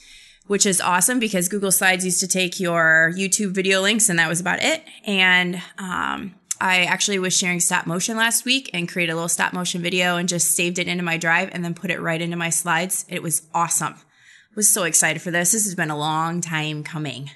which 0.52 0.66
is 0.66 0.82
awesome 0.82 1.18
because 1.18 1.48
Google 1.48 1.72
Slides 1.72 2.04
used 2.04 2.20
to 2.20 2.28
take 2.28 2.60
your 2.60 3.14
YouTube 3.16 3.52
video 3.52 3.82
links 3.82 4.10
and 4.10 4.20
that 4.20 4.28
was 4.28 4.42
about 4.42 4.62
it. 4.62 4.84
And 5.06 5.62
um, 5.78 6.36
I 6.60 6.84
actually 6.84 7.20
was 7.20 7.34
sharing 7.38 7.62
stop 7.62 7.88
motion 7.88 8.18
last 8.18 8.44
week 8.44 8.70
and 8.74 8.86
created 8.86 9.14
a 9.14 9.16
little 9.16 9.30
stop 9.30 9.54
motion 9.54 9.82
video 9.82 10.18
and 10.18 10.28
just 10.28 10.52
saved 10.52 10.78
it 10.78 10.90
into 10.90 11.06
my 11.06 11.16
drive 11.16 11.52
and 11.54 11.64
then 11.64 11.74
put 11.74 11.90
it 11.90 12.02
right 12.02 12.22
into 12.22 12.36
my 12.36 12.50
slides. 12.50 13.06
It 13.08 13.24
was 13.24 13.44
awesome. 13.54 13.96
Was 14.56 14.70
so 14.70 14.84
excited 14.84 15.22
for 15.22 15.32
this. 15.32 15.54
This 15.54 15.64
has 15.64 15.76
been 15.76 15.90
a 15.90 15.98
long 15.98 16.42
time 16.42 16.84
coming. 16.84 17.32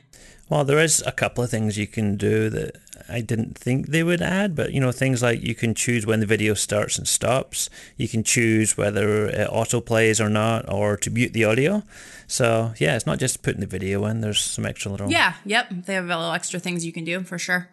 Well, 0.50 0.66
there 0.66 0.80
is 0.80 1.02
a 1.06 1.12
couple 1.12 1.44
of 1.44 1.50
things 1.50 1.78
you 1.78 1.88
can 1.88 2.18
do 2.18 2.50
that 2.50 2.76
I 3.10 3.22
didn't 3.22 3.58
think 3.58 3.88
they 3.88 4.04
would 4.04 4.22
add, 4.22 4.56
but 4.56 4.74
you 4.74 4.80
know, 4.80 4.92
things 4.92 5.24
like 5.24 5.42
you 5.42 5.56
can 5.56 5.74
choose 5.74 6.06
when 6.06 6.20
the 6.20 6.26
video 6.26 6.54
starts 6.54 6.98
and 6.98 7.08
stops. 7.08 7.70
You 7.98 8.08
can 8.08 8.24
choose 8.24 8.78
whether 8.78 9.28
it 9.28 9.48
auto 9.50 9.80
plays 9.82 10.20
or 10.20 10.30
not, 10.30 10.72
or 10.72 10.98
to 10.98 11.10
mute 11.10 11.34
the 11.34 11.46
audio. 11.46 11.84
So 12.28 12.74
yeah, 12.78 12.96
it's 12.96 13.06
not 13.06 13.20
just 13.20 13.44
putting 13.44 13.62
the 13.62 13.68
video 13.68 14.06
in. 14.06 14.22
There's 14.22 14.42
some 14.42 14.66
extra 14.66 14.92
little. 14.92 15.10
Yeah. 15.10 15.36
Yep. 15.46 15.86
They 15.86 15.94
have 15.94 16.06
a 16.06 16.18
little 16.18 16.34
extra 16.34 16.60
things 16.60 16.86
you 16.86 16.92
can 16.92 17.06
do 17.06 17.24
for 17.24 17.40
sure. 17.40 17.70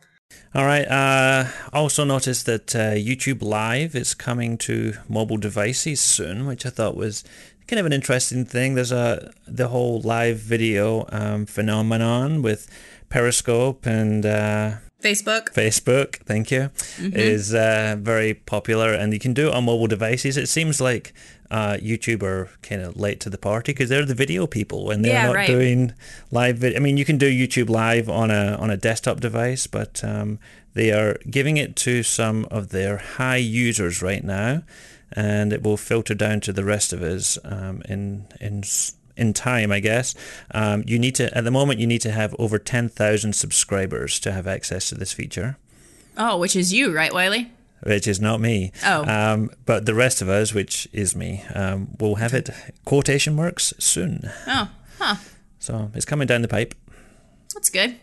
All 0.55 0.65
right. 0.65 0.87
Uh, 0.87 1.49
also 1.73 2.05
noticed 2.05 2.47
that 2.47 2.75
uh, 2.75 2.93
YouTube 2.93 3.43
Live 3.43 3.95
is 3.95 4.15
coming 4.15 4.59
to 4.59 4.95
mobile 5.09 5.39
devices 5.39 6.01
soon, 6.01 6.47
which 6.47 6.67
I 6.67 6.71
thought 6.71 6.97
was 6.97 7.25
kind 7.67 7.81
of 7.81 7.87
an 7.87 7.93
interesting 7.93 8.45
thing. 8.45 8.75
There's 8.75 8.93
a 8.93 9.33
the 9.47 9.69
whole 9.69 10.01
live 10.01 10.39
video 10.39 11.07
um, 11.11 11.47
phenomenon 11.47 12.43
with 12.43 12.69
Periscope 13.09 13.87
and 13.87 14.25
uh, 14.25 14.73
Facebook. 15.03 15.53
Facebook, 15.53 16.17
thank 16.25 16.51
you, 16.51 16.71
mm-hmm. 16.97 17.17
is 17.17 17.55
uh, 17.55 17.97
very 17.99 18.35
popular, 18.35 18.93
and 18.93 19.13
you 19.13 19.19
can 19.19 19.35
do 19.35 19.49
it 19.49 19.55
on 19.55 19.65
mobile 19.65 19.89
devices. 19.89 20.37
It 20.37 20.49
seems 20.49 20.81
like 20.81 21.13
uh, 21.51 21.77
YouTube 21.77 22.23
are 22.23 22.49
kind 22.63 22.81
of 22.81 22.97
late 22.97 23.21
to 23.21 23.31
the 23.31 23.37
party 23.37 23.73
because 23.73 23.91
they're 23.91 24.07
the 24.07 24.15
video 24.15 24.47
people 24.47 24.91
and 24.91 25.05
they're 25.05 25.13
yeah, 25.13 25.27
not 25.27 25.35
right. 25.35 25.47
doing 25.47 25.93
live. 26.31 26.59
video. 26.59 26.79
I 26.79 26.81
mean, 26.81 26.97
you 26.97 27.05
can 27.05 27.19
do 27.19 27.31
YouTube 27.31 27.69
live 27.69 28.09
on 28.09 28.31
a 28.31 28.57
on 28.59 28.71
a 28.71 28.77
desktop 28.77 29.21
device, 29.21 29.67
but 29.67 30.03
um, 30.03 30.39
they 30.75 30.91
are 30.93 31.19
giving 31.31 31.59
it 31.59 31.77
to 31.77 32.03
some 32.03 32.47
of 32.51 32.71
their 32.71 32.97
high 32.97 33.37
users 33.37 34.01
right 34.01 34.25
now, 34.25 34.63
and 35.13 35.53
it 35.53 35.63
will 35.63 35.77
filter 35.77 36.15
down 36.15 36.41
to 36.41 36.53
the 36.53 36.65
rest 36.65 36.93
of 36.93 37.03
us 37.03 37.39
um, 37.45 37.83
in 37.89 38.27
in 38.41 38.63
in 39.17 39.33
time, 39.33 39.71
I 39.71 39.81
guess. 39.81 40.15
Um, 40.53 40.85
you 40.87 40.99
need 40.99 41.15
to 41.17 41.37
at 41.37 41.45
the 41.45 41.51
moment 41.51 41.81
you 41.81 41.87
need 41.87 42.01
to 42.03 42.13
have 42.13 42.35
over 42.39 42.59
ten 42.59 42.89
thousand 42.89 43.35
subscribers 43.35 44.19
to 44.21 44.33
have 44.33 44.47
access 44.47 44.89
to 44.89 44.95
this 44.95 45.13
feature. 45.13 45.57
Oh, 46.17 46.37
which 46.37 46.57
is 46.57 46.73
you, 46.73 46.95
right, 46.95 47.13
Wylie? 47.13 47.51
which 47.85 48.07
is 48.07 48.21
not 48.21 48.41
me. 48.41 48.73
Oh. 48.85 49.05
Um, 49.05 49.51
but 49.67 49.87
the 49.87 49.95
rest 49.95 50.23
of 50.23 50.29
us, 50.29 50.55
which 50.55 50.89
is 50.93 51.17
me, 51.17 51.45
um, 51.55 51.97
will 51.99 52.17
have 52.17 52.33
it, 52.35 52.51
quotation 52.85 53.35
marks, 53.35 53.73
soon. 53.79 54.31
Oh, 54.47 54.69
huh. 54.99 55.17
So 55.59 55.91
it's 55.95 56.05
coming 56.05 56.27
down 56.27 56.43
the 56.43 56.49
pipe. 56.49 56.75
That's 57.55 57.71
good. 57.71 57.97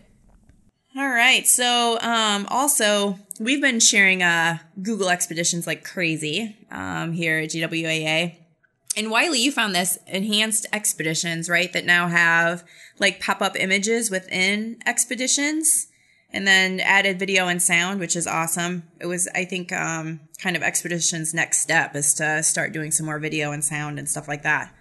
All 0.99 1.07
right. 1.07 1.47
So, 1.47 1.97
um, 2.01 2.45
also, 2.49 3.17
we've 3.39 3.61
been 3.61 3.79
sharing 3.79 4.21
uh, 4.21 4.57
Google 4.83 5.07
Expeditions 5.07 5.65
like 5.65 5.85
crazy 5.85 6.57
um, 6.71 7.13
here 7.13 7.39
at 7.39 7.51
GWAA. 7.51 8.35
And 8.97 9.09
Wylie, 9.09 9.39
you 9.39 9.53
found 9.53 9.73
this 9.73 9.97
enhanced 10.07 10.65
expeditions, 10.73 11.47
right? 11.49 11.71
That 11.71 11.85
now 11.85 12.09
have 12.09 12.65
like 12.99 13.21
pop 13.21 13.41
up 13.41 13.55
images 13.57 14.11
within 14.11 14.79
expeditions 14.85 15.87
and 16.33 16.45
then 16.45 16.81
added 16.81 17.17
video 17.17 17.47
and 17.47 17.61
sound, 17.61 18.01
which 18.01 18.17
is 18.17 18.27
awesome. 18.27 18.83
It 18.99 19.05
was, 19.05 19.29
I 19.33 19.45
think, 19.45 19.71
um, 19.71 20.19
kind 20.41 20.57
of 20.57 20.63
Expedition's 20.63 21.33
next 21.33 21.59
step 21.59 21.95
is 21.95 22.13
to 22.15 22.43
start 22.43 22.73
doing 22.73 22.91
some 22.91 23.05
more 23.05 23.19
video 23.19 23.53
and 23.53 23.63
sound 23.63 23.99
and 23.99 24.09
stuff 24.09 24.27
like 24.27 24.43
that. 24.43 24.75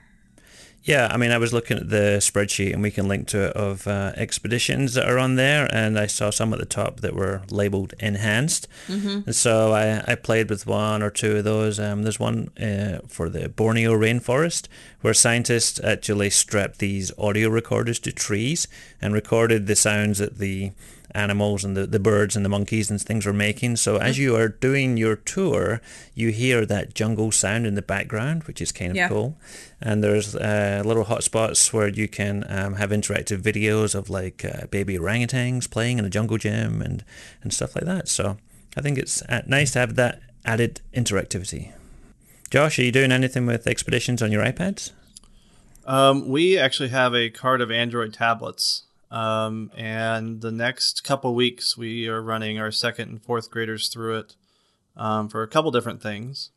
Yeah, 0.89 1.09
I 1.11 1.19
mean, 1.19 1.33
I 1.33 1.37
was 1.37 1.53
looking 1.53 1.77
at 1.77 1.91
the 1.91 2.17
spreadsheet, 2.19 2.73
and 2.73 2.81
we 2.81 2.91
can 2.91 3.09
link 3.09 3.29
to 3.29 3.49
it 3.49 3.53
of 3.53 3.87
uh, 3.87 4.13
expeditions 4.17 4.95
that 4.95 5.07
are 5.07 5.19
on 5.19 5.35
there, 5.35 5.69
and 5.71 5.99
I 5.99 6.07
saw 6.07 6.31
some 6.31 6.51
at 6.55 6.61
the 6.61 6.65
top 6.65 7.01
that 7.01 7.15
were 7.15 7.43
labeled 7.51 7.93
enhanced. 8.01 8.69
Mm-hmm. 8.87 9.21
And 9.27 9.37
so 9.37 9.75
I, 9.75 10.03
I 10.11 10.15
played 10.15 10.49
with 10.49 10.67
one 10.67 11.03
or 11.03 11.11
two 11.11 11.37
of 11.37 11.45
those. 11.45 11.79
Um, 11.79 12.05
there's 12.05 12.19
one 12.19 12.49
uh, 12.59 13.01
for 13.07 13.29
the 13.29 13.51
Borneo 13.51 13.93
rainforest 13.93 14.69
where 15.01 15.15
scientists 15.15 15.81
actually 15.83 16.31
strapped 16.31 16.79
these 16.79 17.13
audio 17.19 17.49
recorders 17.49 17.99
to 18.01 18.13
trees 18.13 18.67
and 19.01 19.15
recorded 19.15 19.67
the 19.67 19.77
sounds 19.77 20.19
that 20.19 20.39
the 20.39 20.73
animals 21.13 21.65
and 21.65 21.77
the, 21.77 21.87
the 21.87 21.99
birds 21.99 22.37
and 22.37 22.45
the 22.45 22.49
monkeys 22.49 22.91
and 22.91 23.01
things 23.01 23.25
were 23.25 23.33
making. 23.33 23.77
So 23.77 23.97
as 23.97 24.15
mm-hmm. 24.15 24.23
you 24.23 24.37
are 24.37 24.49
doing 24.49 24.97
your 24.97 25.17
tour, 25.17 25.81
you 26.15 26.31
hear 26.31 26.67
that 26.67 26.95
jungle 26.95 27.33
sound 27.33 27.67
in 27.67 27.75
the 27.75 27.83
background, 27.83 28.45
which 28.45 28.61
is 28.61 28.73
kind 28.73 28.91
of 28.91 28.97
yeah. 28.97 29.09
cool. 29.09 29.39
And 29.81 30.03
there's 30.03 30.35
uh, 30.35 30.83
little 30.85 31.05
hotspots 31.05 31.73
where 31.73 31.89
you 31.89 32.09
can 32.09 32.45
um, 32.49 32.75
have 32.75 32.91
interactive 32.91 33.41
videos 33.41 33.95
of 33.95 34.11
like 34.11 34.45
uh, 34.45 34.67
baby 34.67 34.99
orangutans 34.99 35.71
playing 35.71 35.99
in 35.99 36.05
a 36.05 36.11
jungle 36.11 36.39
gym 36.39 36.83
and, 36.83 37.05
and 37.43 37.53
stuff 37.53 37.75
like 37.75 37.85
that. 37.85 38.09
So 38.09 38.37
I 38.77 38.81
think 38.81 38.99
it's 38.99 39.23
uh, 39.23 39.43
nice 39.47 39.73
to 39.73 39.79
have 39.79 39.95
that 39.97 40.21
added 40.45 40.81
interactivity. 40.95 41.73
Josh, 42.51 42.79
are 42.79 42.83
you 42.83 42.93
doing 42.93 43.13
anything 43.13 43.47
with 43.47 43.67
expeditions 43.67 44.23
on 44.23 44.33
your 44.33 44.43
iPads? 44.43 44.93
Um, 45.85 46.29
we 46.29 46.59
actually 46.59 46.91
have 46.91 47.15
a 47.15 47.31
cart 47.31 47.61
of 47.61 47.71
Android 47.71 48.13
tablets 48.13 48.85
um, 49.11 49.71
and 49.77 50.41
the 50.41 50.53
next 50.53 51.03
couple 51.03 51.35
weeks, 51.35 51.77
we 51.77 52.09
are 52.09 52.23
running 52.23 52.59
our 52.59 52.71
second 52.71 53.09
and 53.09 53.23
fourth 53.23 53.51
graders 53.51 53.89
through 53.89 54.19
it 54.19 54.37
um, 54.97 55.29
for 55.29 55.43
a 55.43 55.49
couple 55.49 55.71
different 55.71 56.03
things, 56.03 56.51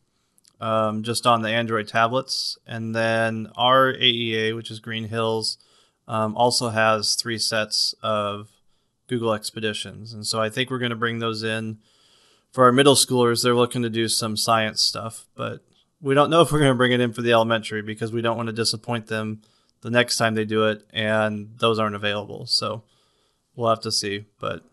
um, 0.60 1.02
just 1.02 1.26
on 1.26 1.42
the 1.42 1.48
Android 1.48 1.88
tablets. 1.88 2.58
And 2.66 2.94
then 2.94 3.50
our 3.56 3.92
AEA, 3.92 4.54
which 4.54 4.70
is 4.70 4.80
Green 4.80 5.08
Hills, 5.08 5.58
um, 6.06 6.36
also 6.36 6.70
has 6.70 7.14
three 7.14 7.38
sets 7.38 7.94
of 8.02 8.50
Google 9.08 9.32
Expeditions. 9.32 10.12
And 10.12 10.26
so 10.26 10.40
I 10.40 10.50
think 10.50 10.70
we're 10.70 10.78
going 10.78 10.90
to 10.90 10.96
bring 10.96 11.20
those 11.20 11.42
in 11.42 11.78
for 12.52 12.64
our 12.64 12.72
middle 12.72 12.96
schoolers. 12.96 13.42
They're 13.42 13.54
looking 13.54 13.82
to 13.82 13.90
do 13.90 14.08
some 14.08 14.36
science 14.36 14.82
stuff, 14.82 15.26
but 15.34 15.62
we 16.02 16.14
don't 16.14 16.30
know 16.30 16.42
if 16.42 16.52
we're 16.52 16.58
going 16.58 16.72
to 16.72 16.76
bring 16.76 16.92
it 16.92 17.00
in 17.00 17.12
for 17.12 17.22
the 17.22 17.32
elementary 17.32 17.80
because 17.80 18.12
we 18.12 18.20
don't 18.20 18.36
want 18.36 18.48
to 18.48 18.52
disappoint 18.52 19.06
them 19.06 19.40
the 19.80 19.90
next 19.90 20.16
time 20.16 20.34
they 20.34 20.44
do 20.44 20.66
it, 20.68 20.86
and 20.92 21.54
those 21.58 21.78
aren't 21.78 21.96
available. 21.96 22.46
So 22.46 22.82
we'll 23.54 23.70
have 23.70 23.80
to 23.80 23.92
see. 23.92 24.26
But 24.38 24.64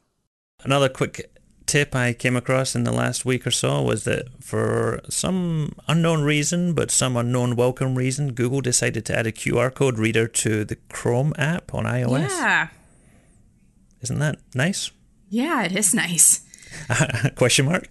another 0.64 0.90
quick 0.90 1.32
tip 1.66 1.96
I 1.96 2.14
came 2.14 2.36
across 2.36 2.76
in 2.76 2.84
the 2.84 2.92
last 2.92 3.26
week 3.26 3.46
or 3.46 3.52
so 3.52 3.82
was 3.84 4.04
that 4.06 4.44
for 4.44 5.02
some 5.08 5.74
unknown 5.88 6.24
reason, 6.24 6.74
but 6.74 6.90
some 6.90 7.16
unknown 7.16 7.56
welcome 7.56 7.96
reason, 7.96 8.34
Google 8.34 8.62
decided 8.62 9.06
to 9.06 9.18
add 9.18 9.28
a 9.28 9.32
QR 9.32 9.74
code 9.74 10.00
reader 10.00 10.28
to 10.28 10.66
the 10.66 10.78
Chrome 10.90 11.34
app 11.38 11.74
on 11.74 11.86
iOS. 11.86 12.30
Yeah. 12.30 12.70
Isn't 14.02 14.20
that 14.20 14.40
nice? 14.56 14.92
Yeah, 15.30 15.64
it 15.64 15.76
is 15.76 15.94
nice. 15.94 16.42
Question 17.36 17.66
mark. 17.66 17.88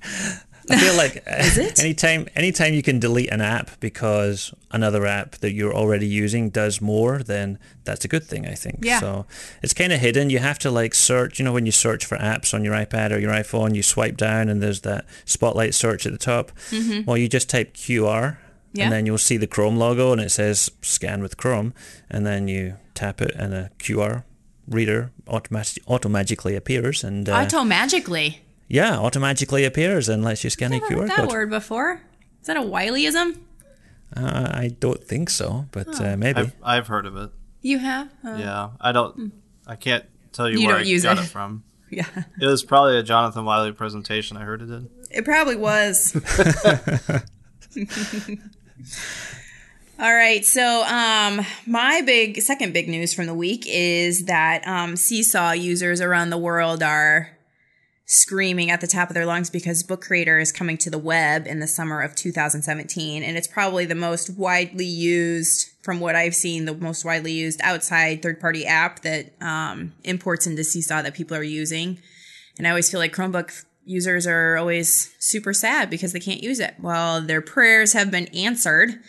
I 0.70 0.78
feel 0.78 0.96
like 0.96 1.22
anytime 1.78 2.28
anytime 2.34 2.74
you 2.74 2.82
can 2.82 2.98
delete 2.98 3.30
an 3.30 3.40
app 3.40 3.70
because 3.80 4.52
another 4.70 5.06
app 5.06 5.32
that 5.36 5.52
you're 5.52 5.74
already 5.74 6.06
using 6.06 6.50
does 6.50 6.80
more, 6.80 7.22
then 7.22 7.58
that's 7.84 8.04
a 8.04 8.08
good 8.08 8.24
thing, 8.24 8.46
I 8.46 8.54
think. 8.54 8.80
Yeah. 8.82 9.00
So 9.00 9.26
it's 9.62 9.74
kind 9.74 9.92
of 9.92 10.00
hidden. 10.00 10.30
You 10.30 10.38
have 10.38 10.58
to 10.60 10.70
like 10.70 10.94
search, 10.94 11.38
you 11.38 11.44
know, 11.44 11.52
when 11.52 11.66
you 11.66 11.72
search 11.72 12.04
for 12.04 12.18
apps 12.18 12.52
on 12.52 12.64
your 12.64 12.74
iPad 12.74 13.12
or 13.12 13.18
your 13.18 13.32
iPhone, 13.32 13.74
you 13.74 13.82
swipe 13.82 14.16
down 14.16 14.48
and 14.48 14.62
there's 14.62 14.82
that 14.82 15.06
spotlight 15.24 15.74
search 15.74 16.06
at 16.06 16.12
the 16.12 16.18
top. 16.18 16.52
Mm-hmm. 16.70 17.04
Well, 17.04 17.16
you 17.16 17.28
just 17.28 17.48
type 17.48 17.74
QR 17.74 18.38
yeah. 18.72 18.84
and 18.84 18.92
then 18.92 19.06
you'll 19.06 19.18
see 19.18 19.36
the 19.36 19.46
Chrome 19.46 19.76
logo 19.76 20.12
and 20.12 20.20
it 20.20 20.30
says 20.30 20.70
scan 20.82 21.22
with 21.22 21.36
Chrome 21.36 21.74
and 22.10 22.26
then 22.26 22.48
you 22.48 22.76
tap 22.94 23.20
it 23.20 23.32
and 23.34 23.54
a 23.54 23.70
QR 23.78 24.24
reader 24.68 25.10
automatically 25.26 25.82
automagically 25.88 26.56
appears 26.56 27.02
and 27.02 27.28
uh, 27.28 27.46
automagically 27.46 28.38
yeah, 28.68 28.98
automatically 28.98 29.64
appears 29.64 30.08
unless 30.08 30.44
you 30.44 30.50
scan 30.50 30.72
a 30.72 30.80
QR 30.80 31.00
heard 31.00 31.08
that 31.08 31.16
code. 31.16 31.30
word 31.30 31.50
before. 31.50 32.02
Is 32.40 32.46
that 32.46 32.56
a 32.56 32.60
Wylieism? 32.60 33.40
Uh, 34.16 34.48
I 34.52 34.70
don't 34.78 35.02
think 35.02 35.30
so, 35.30 35.66
but 35.72 35.88
oh. 36.00 36.12
uh, 36.12 36.16
maybe. 36.16 36.40
I've, 36.40 36.54
I've, 36.62 36.86
heard 36.86 37.06
of 37.06 37.16
it. 37.16 37.30
You 37.60 37.78
have? 37.78 38.10
Oh. 38.24 38.36
Yeah, 38.36 38.70
I 38.80 38.92
don't. 38.92 39.14
Hmm. 39.14 39.28
I 39.66 39.76
can't 39.76 40.04
tell 40.32 40.48
you, 40.48 40.60
you 40.60 40.68
where 40.68 40.76
I 40.76 40.82
got 40.82 41.18
it. 41.18 41.24
it 41.24 41.26
from. 41.26 41.64
Yeah, 41.90 42.04
it 42.38 42.44
was 42.44 42.62
probably 42.62 42.98
a 42.98 43.02
Jonathan 43.02 43.46
Wylie 43.46 43.72
presentation. 43.72 44.36
I 44.36 44.44
heard 44.44 44.60
it 44.60 44.68
in. 44.68 44.90
It 45.10 45.24
probably 45.24 45.56
was. 45.56 46.14
All 49.98 50.14
right. 50.14 50.44
So, 50.44 50.84
um, 50.84 51.40
my 51.66 52.02
big 52.02 52.42
second 52.42 52.74
big 52.74 52.90
news 52.90 53.14
from 53.14 53.24
the 53.24 53.32
week 53.32 53.64
is 53.66 54.26
that 54.26 54.68
um, 54.68 54.96
Seesaw 54.96 55.52
users 55.52 56.02
around 56.02 56.28
the 56.28 56.36
world 56.36 56.82
are 56.82 57.37
screaming 58.10 58.70
at 58.70 58.80
the 58.80 58.86
top 58.86 59.10
of 59.10 59.14
their 59.14 59.26
lungs 59.26 59.50
because 59.50 59.82
Book 59.82 60.00
Creator 60.00 60.38
is 60.38 60.50
coming 60.50 60.78
to 60.78 60.88
the 60.88 60.98
web 60.98 61.46
in 61.46 61.60
the 61.60 61.66
summer 61.66 62.00
of 62.00 62.16
2017. 62.16 63.22
And 63.22 63.36
it's 63.36 63.46
probably 63.46 63.84
the 63.84 63.94
most 63.94 64.30
widely 64.30 64.86
used, 64.86 65.68
from 65.82 66.00
what 66.00 66.16
I've 66.16 66.34
seen, 66.34 66.64
the 66.64 66.74
most 66.74 67.04
widely 67.04 67.32
used 67.32 67.60
outside 67.62 68.22
third 68.22 68.40
party 68.40 68.64
app 68.64 69.02
that 69.02 69.34
um, 69.42 69.92
imports 70.04 70.46
into 70.46 70.64
Seesaw 70.64 71.02
that 71.02 71.12
people 71.12 71.36
are 71.36 71.42
using. 71.42 71.98
And 72.56 72.66
I 72.66 72.70
always 72.70 72.90
feel 72.90 72.98
like 72.98 73.14
Chromebook 73.14 73.66
users 73.84 74.26
are 74.26 74.56
always 74.56 75.14
super 75.18 75.52
sad 75.52 75.90
because 75.90 76.14
they 76.14 76.20
can't 76.20 76.42
use 76.42 76.60
it. 76.60 76.76
Well, 76.80 77.20
their 77.20 77.42
prayers 77.42 77.92
have 77.92 78.10
been 78.10 78.28
answered. 78.28 79.00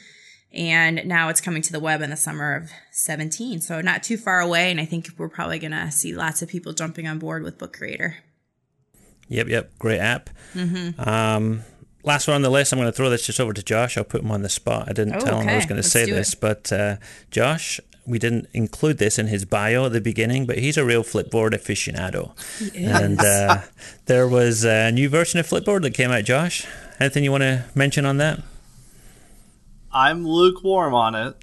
And 0.51 1.05
now 1.05 1.29
it's 1.29 1.41
coming 1.41 1.62
to 1.62 1.71
the 1.71 1.79
web 1.79 2.01
in 2.01 2.09
the 2.09 2.17
summer 2.17 2.53
of 2.53 2.71
17. 2.91 3.62
So 3.62 3.79
not 3.79 4.03
too 4.03 4.17
far 4.17 4.41
away. 4.41 4.71
And 4.71 4.81
I 4.81 4.85
think 4.85 5.07
we're 5.17 5.29
probably 5.29 5.59
going 5.59 5.71
to 5.71 5.89
see 5.89 6.13
lots 6.13 6.41
of 6.41 6.49
people 6.49 6.73
jumping 6.73 7.07
on 7.07 7.17
board 7.17 7.43
with 7.43 7.57
Book 7.57 7.71
Creator. 7.71 8.17
Yep, 9.29 9.47
yep, 9.47 9.71
great 9.79 9.99
app. 9.99 10.29
Mm-hmm. 10.53 10.99
Um, 11.07 11.61
last 12.03 12.27
one 12.27 12.35
on 12.35 12.41
the 12.41 12.49
list. 12.49 12.73
I'm 12.73 12.79
going 12.79 12.87
to 12.91 12.95
throw 12.95 13.09
this 13.09 13.25
just 13.25 13.39
over 13.39 13.53
to 13.53 13.63
Josh. 13.63 13.97
I'll 13.97 14.03
put 14.03 14.21
him 14.21 14.31
on 14.31 14.41
the 14.41 14.49
spot. 14.49 14.89
I 14.89 14.93
didn't 14.93 15.15
Oh, 15.15 15.19
tell 15.19 15.39
him 15.39 15.47
I 15.49 15.55
was 15.55 15.65
going 15.65 15.75
to 15.81 15.83
Let's 15.83 15.91
say 15.91 16.05
this, 16.09 16.33
it. 16.33 16.39
but 16.41 16.71
uh, 16.73 16.95
Josh, 17.31 17.79
we 18.07 18.17
didn't 18.17 18.47
include 18.53 18.97
this 18.97 19.19
in 19.19 19.27
his 19.27 19.45
bio 19.45 19.85
at 19.85 19.93
the 19.93 20.01
beginning, 20.01 20.47
but 20.47 20.57
he's 20.57 20.77
a 20.77 20.83
real 20.83 21.03
Flipboard 21.03 21.51
aficionado. 21.51 22.31
And 22.75 23.19
uh, 23.19 23.61
there 24.07 24.27
was 24.27 24.63
a 24.65 24.91
new 24.91 25.09
version 25.09 25.39
of 25.39 25.47
Flipboard 25.47 25.83
that 25.83 25.93
came 25.93 26.09
out. 26.09 26.23
Josh, 26.23 26.65
anything 26.99 27.23
you 27.23 27.29
want 27.31 27.43
to 27.43 27.65
mention 27.75 28.05
on 28.05 28.17
that? 28.17 28.41
I'm 29.91 30.25
lukewarm 30.27 30.93
on 30.93 31.15
it. 31.15 31.35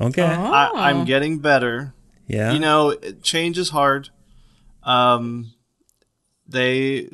Okay. 0.00 0.22
I, 0.22 0.68
Oh. 0.72 0.76
I'm 0.76 1.04
getting 1.04 1.38
better. 1.38 1.94
yeah. 2.26 2.52
You 2.52 2.58
know, 2.58 2.94
change 3.22 3.58
is 3.58 3.70
hard. 3.70 4.08
Um, 4.82 5.52
they 6.52 7.08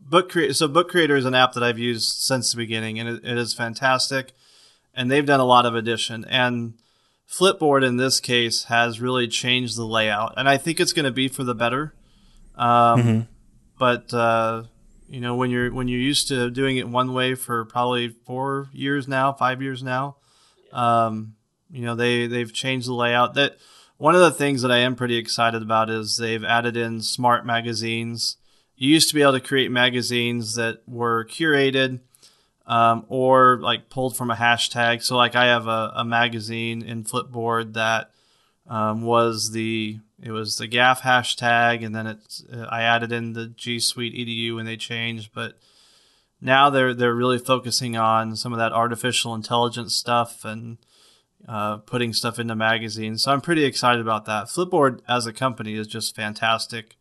book 0.00 0.30
create 0.30 0.56
so 0.56 0.68
book 0.68 0.88
creator 0.88 1.16
is 1.16 1.24
an 1.24 1.34
app 1.34 1.52
that 1.54 1.62
I've 1.62 1.78
used 1.78 2.20
since 2.20 2.52
the 2.52 2.56
beginning, 2.56 2.98
and 2.98 3.08
it, 3.08 3.24
it 3.24 3.38
is 3.38 3.52
fantastic. 3.54 4.32
And 4.94 5.10
they've 5.10 5.26
done 5.26 5.40
a 5.40 5.44
lot 5.44 5.66
of 5.66 5.74
addition. 5.74 6.24
And 6.24 6.74
Flipboard 7.30 7.86
in 7.86 7.98
this 7.98 8.20
case 8.20 8.64
has 8.64 9.00
really 9.00 9.28
changed 9.28 9.76
the 9.76 9.84
layout, 9.84 10.34
and 10.36 10.48
I 10.48 10.56
think 10.56 10.80
it's 10.80 10.92
going 10.92 11.04
to 11.04 11.12
be 11.12 11.28
for 11.28 11.44
the 11.44 11.54
better. 11.54 11.94
Um, 12.56 12.98
But 13.78 14.12
uh, 14.12 14.64
you 15.08 15.20
know, 15.20 15.36
when 15.36 15.50
you're 15.50 15.72
when 15.72 15.88
you're 15.88 16.00
used 16.00 16.28
to 16.28 16.50
doing 16.50 16.76
it 16.76 16.88
one 16.88 17.12
way 17.14 17.34
for 17.34 17.64
probably 17.64 18.08
four 18.08 18.68
years 18.72 19.06
now, 19.06 19.32
five 19.32 19.62
years 19.62 19.82
now, 19.82 20.16
um, 20.72 21.34
you 21.70 21.82
know 21.82 21.94
they 21.94 22.26
they've 22.26 22.52
changed 22.52 22.88
the 22.88 22.94
layout. 22.94 23.34
That 23.34 23.56
one 23.96 24.14
of 24.14 24.20
the 24.20 24.30
things 24.32 24.62
that 24.62 24.72
I 24.72 24.78
am 24.78 24.96
pretty 24.96 25.16
excited 25.16 25.62
about 25.62 25.90
is 25.90 26.16
they've 26.16 26.44
added 26.44 26.76
in 26.76 27.02
smart 27.02 27.46
magazines. 27.46 28.36
You 28.78 28.92
used 28.92 29.08
to 29.08 29.14
be 29.14 29.22
able 29.22 29.32
to 29.32 29.40
create 29.40 29.72
magazines 29.72 30.54
that 30.54 30.82
were 30.86 31.24
curated 31.24 31.98
um, 32.64 33.04
or 33.08 33.58
like 33.60 33.90
pulled 33.90 34.16
from 34.16 34.30
a 34.30 34.36
hashtag. 34.36 35.02
So 35.02 35.16
like 35.16 35.34
I 35.34 35.46
have 35.46 35.66
a, 35.66 35.92
a 35.96 36.04
magazine 36.04 36.82
in 36.82 37.02
Flipboard 37.02 37.72
that 37.74 38.12
um, 38.68 39.02
was 39.02 39.50
the 39.50 39.98
it 40.22 40.30
was 40.30 40.56
the 40.56 40.68
GAF 40.68 41.00
hashtag, 41.00 41.84
and 41.84 41.94
then 41.94 42.06
it's 42.06 42.44
uh, 42.52 42.66
I 42.70 42.82
added 42.82 43.10
in 43.10 43.32
the 43.32 43.46
G 43.46 43.80
Suite 43.80 44.14
Edu 44.14 44.56
when 44.56 44.66
they 44.66 44.76
changed, 44.76 45.30
but 45.34 45.58
now 46.40 46.70
they're 46.70 46.94
they're 46.94 47.14
really 47.14 47.38
focusing 47.38 47.96
on 47.96 48.36
some 48.36 48.52
of 48.52 48.58
that 48.58 48.72
artificial 48.72 49.34
intelligence 49.34 49.94
stuff 49.94 50.44
and 50.44 50.78
uh, 51.48 51.78
putting 51.78 52.12
stuff 52.12 52.38
into 52.38 52.54
magazines. 52.54 53.24
So 53.24 53.32
I'm 53.32 53.40
pretty 53.40 53.64
excited 53.64 54.00
about 54.00 54.26
that. 54.26 54.46
Flipboard 54.46 55.00
as 55.08 55.26
a 55.26 55.32
company 55.32 55.74
is 55.74 55.86
just 55.86 56.14
fantastic. 56.14 56.96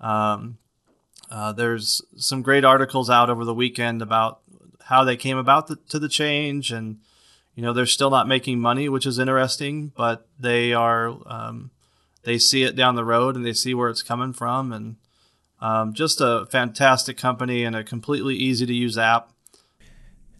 Um, 0.00 0.58
uh, 1.30 1.52
there's 1.52 2.02
some 2.16 2.42
great 2.42 2.64
articles 2.64 3.10
out 3.10 3.30
over 3.30 3.44
the 3.44 3.54
weekend 3.54 4.02
about 4.02 4.40
how 4.84 5.04
they 5.04 5.16
came 5.16 5.36
about 5.36 5.66
the, 5.66 5.76
to 5.88 5.98
the 5.98 6.08
change, 6.08 6.72
and 6.72 6.98
you 7.54 7.62
know 7.62 7.72
they're 7.72 7.86
still 7.86 8.10
not 8.10 8.28
making 8.28 8.60
money, 8.60 8.88
which 8.88 9.06
is 9.06 9.18
interesting, 9.18 9.92
but 9.96 10.26
they 10.38 10.72
are. 10.72 11.16
Um, 11.26 11.70
they 12.24 12.38
see 12.38 12.62
it 12.62 12.76
down 12.76 12.94
the 12.94 13.04
road 13.04 13.36
and 13.36 13.46
they 13.46 13.52
see 13.52 13.72
where 13.74 13.88
it's 13.88 14.02
coming 14.02 14.32
from, 14.32 14.72
and 14.72 14.96
um, 15.60 15.94
just 15.94 16.20
a 16.20 16.46
fantastic 16.50 17.16
company 17.16 17.64
and 17.64 17.74
a 17.74 17.84
completely 17.84 18.34
easy 18.34 18.66
to 18.66 18.74
use 18.74 18.98
app. 18.98 19.30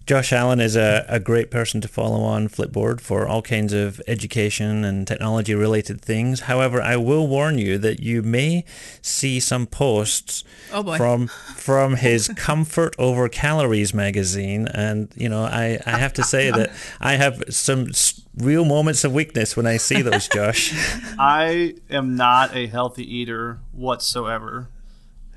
Josh 0.08 0.32
Allen 0.32 0.58
is 0.58 0.74
a, 0.74 1.04
a 1.06 1.20
great 1.20 1.50
person 1.50 1.82
to 1.82 1.86
follow 1.86 2.22
on 2.22 2.48
Flipboard 2.48 2.98
for 2.98 3.28
all 3.28 3.42
kinds 3.42 3.74
of 3.74 4.00
education 4.08 4.82
and 4.82 5.06
technology 5.06 5.54
related 5.54 6.00
things. 6.00 6.40
However, 6.40 6.80
I 6.80 6.96
will 6.96 7.28
warn 7.28 7.58
you 7.58 7.76
that 7.76 8.00
you 8.00 8.22
may 8.22 8.64
see 9.02 9.38
some 9.38 9.66
posts 9.66 10.44
Oh, 10.72 10.96
from 10.96 11.28
from 11.28 11.96
his 11.96 12.28
Comfort 12.36 12.94
Over 12.98 13.28
Calories 13.28 13.92
magazine, 13.92 14.66
and 14.68 15.12
you 15.14 15.28
know 15.28 15.44
I, 15.44 15.78
I 15.84 15.98
have 15.98 16.14
to 16.14 16.24
say 16.24 16.50
that 16.52 16.70
I 17.02 17.16
have 17.16 17.44
some 17.50 17.90
real 18.34 18.64
moments 18.64 19.04
of 19.04 19.12
weakness 19.12 19.58
when 19.58 19.66
I 19.66 19.76
see 19.76 20.00
those, 20.00 20.26
Josh. 20.28 20.72
I 21.18 21.74
am 21.90 22.16
not 22.16 22.56
a 22.56 22.66
healthy 22.66 23.04
eater 23.14 23.58
whatsoever. 23.72 24.68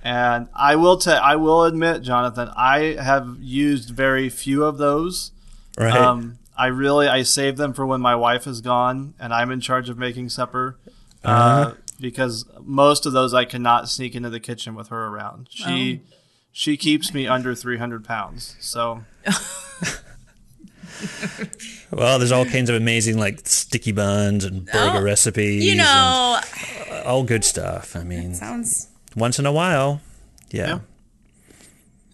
And 0.04 0.48
I 0.56 0.76
will 0.76 0.98
tell 0.98 1.22
I 1.22 1.36
will 1.36 1.64
admit, 1.64 2.02
Jonathan, 2.02 2.50
I 2.56 2.96
have 3.00 3.38
used 3.40 3.90
very 3.92 4.30
few 4.30 4.64
of 4.64 4.78
those. 4.78 5.32
Right? 5.78 5.96
Um, 5.96 6.40
I 6.58 6.68
really 6.68 7.08
I 7.08 7.24
save 7.24 7.58
them 7.58 7.74
for 7.74 7.86
when 7.86 8.02
my 8.02 8.16
wife 8.16 8.46
is 8.48 8.62
gone 8.62 9.14
and 9.20 9.34
I'm 9.34 9.52
in 9.52 9.62
charge 9.62 9.90
of 9.90 9.98
making 9.98 10.30
supper. 10.30 10.78
uh 11.24 11.74
because 12.00 12.46
most 12.64 13.06
of 13.06 13.14
those 13.14 13.32
I 13.32 13.46
cannot 13.46 13.88
sneak 13.88 14.16
into 14.16 14.30
the 14.32 14.40
kitchen 14.40 14.74
with 14.74 14.88
her 14.88 15.06
around. 15.08 15.48
She 15.52 16.02
she 16.52 16.76
keeps 16.76 17.14
me 17.14 17.28
under 17.28 17.54
300 17.54 18.04
pounds. 18.04 18.56
So 18.60 19.04
well, 21.92 22.20
there's 22.20 22.32
all 22.32 22.46
kinds 22.46 22.70
of 22.70 22.76
amazing 22.76 23.18
like 23.18 23.48
sticky 23.48 23.92
buns 23.92 24.44
and 24.46 24.66
burger 24.66 24.98
Oh, 24.98 25.02
recipes. 25.04 25.64
You 25.64 25.76
know, 25.76 26.40
all 27.06 27.24
good 27.24 27.44
stuff. 27.44 27.96
I 27.96 28.04
mean, 28.04 28.34
sounds. 28.34 28.88
Once 29.16 29.40
in 29.40 29.46
a 29.46 29.52
while, 29.52 30.02
yeah. 30.52 30.68
Yeah. 30.68 30.80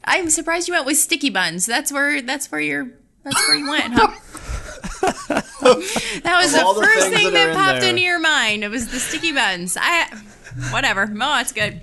I'm 0.04 0.30
surprised 0.30 0.68
you 0.68 0.74
went 0.74 0.86
with 0.86 0.98
sticky 0.98 1.30
buns. 1.30 1.66
That's 1.66 1.92
where. 1.92 2.22
That's 2.22 2.50
where 2.52 2.62
you're. 2.62 2.88
That's 3.24 3.48
where 3.48 3.56
you 3.58 3.70
went, 3.70 3.94
huh? 3.94 4.08
that 5.02 6.40
was 6.42 6.54
Of 6.54 6.62
the 6.76 6.82
the 6.82 6.88
first 6.88 7.10
things 7.10 7.16
thing 7.16 7.26
that 7.26 7.32
that, 7.34 7.48
are 7.48 7.50
in 7.50 7.56
popped 7.56 7.84
into 7.84 8.02
your 8.02 8.20
mind. 8.20 8.64
It 8.64 8.70
was 8.70 8.88
the 8.90 9.00
sticky 9.00 9.34
buns. 9.34 9.78
I. 9.80 10.08
Whatever. 10.72 11.04
Oh, 11.12 11.16
that's 11.18 11.52
good. 11.52 11.82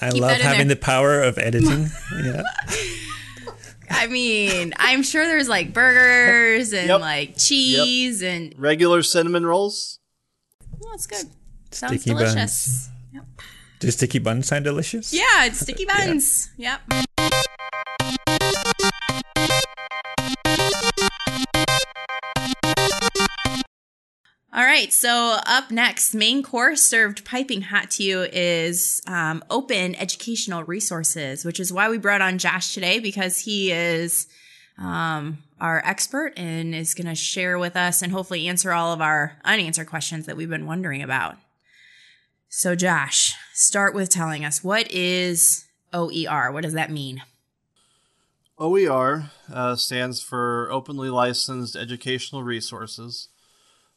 I 0.00 0.10
Keep 0.10 0.22
love 0.22 0.30
having 0.40 0.68
there. 0.68 0.76
the 0.76 0.80
power 0.80 1.22
of 1.22 1.36
editing. 1.38 1.88
yeah. 2.24 2.42
I 3.90 4.06
mean, 4.06 4.72
I'm 4.78 5.02
sure 5.02 5.26
there's 5.26 5.48
like 5.48 5.74
burgers 5.74 6.72
and 6.72 6.88
Yep. 6.88 7.00
like 7.00 7.36
cheese 7.36 8.22
and. 8.22 8.54
regular 8.58 9.02
cinnamon 9.02 9.44
rolls. 9.44 9.98
Oh, 10.82 10.88
that's 10.92 11.06
good. 11.06 11.26
Sounds 11.70 12.00
Sticky 12.00 12.16
delicious. 12.16 12.88
Does 13.82 13.94
sticky 13.94 14.20
buns 14.20 14.46
sound 14.46 14.64
delicious? 14.64 15.12
Yeah, 15.12 15.44
it's 15.46 15.58
sticky 15.58 15.86
buns. 15.86 16.50
Yep. 16.56 16.82
All 24.52 24.62
right, 24.62 24.92
so 24.92 25.36
up 25.46 25.72
next, 25.72 26.14
main 26.14 26.44
course 26.44 26.80
served 26.80 27.24
piping 27.24 27.62
hot 27.62 27.90
to 27.92 28.04
you 28.04 28.22
is 28.32 29.02
um, 29.08 29.42
open 29.50 29.96
educational 29.96 30.62
resources, 30.62 31.44
which 31.44 31.58
is 31.58 31.72
why 31.72 31.90
we 31.90 31.98
brought 31.98 32.22
on 32.22 32.38
Josh 32.38 32.74
today 32.74 33.00
because 33.00 33.40
he 33.40 33.72
is 33.72 34.28
um, 34.78 35.38
our 35.60 35.84
expert 35.84 36.34
and 36.36 36.72
is 36.72 36.94
going 36.94 37.08
to 37.08 37.16
share 37.16 37.58
with 37.58 37.74
us 37.74 38.00
and 38.00 38.12
hopefully 38.12 38.46
answer 38.46 38.70
all 38.70 38.92
of 38.92 39.00
our 39.00 39.36
unanswered 39.44 39.88
questions 39.88 40.26
that 40.26 40.36
we've 40.36 40.48
been 40.48 40.66
wondering 40.66 41.02
about. 41.02 41.36
So, 42.54 42.74
Josh, 42.74 43.34
start 43.54 43.94
with 43.94 44.10
telling 44.10 44.44
us 44.44 44.62
what 44.62 44.92
is 44.92 45.64
OER? 45.94 46.52
What 46.52 46.64
does 46.64 46.74
that 46.74 46.90
mean? 46.90 47.22
OER 48.58 49.30
uh, 49.50 49.74
stands 49.74 50.20
for 50.20 50.68
Openly 50.70 51.08
Licensed 51.08 51.76
Educational 51.76 52.42
Resources. 52.42 53.30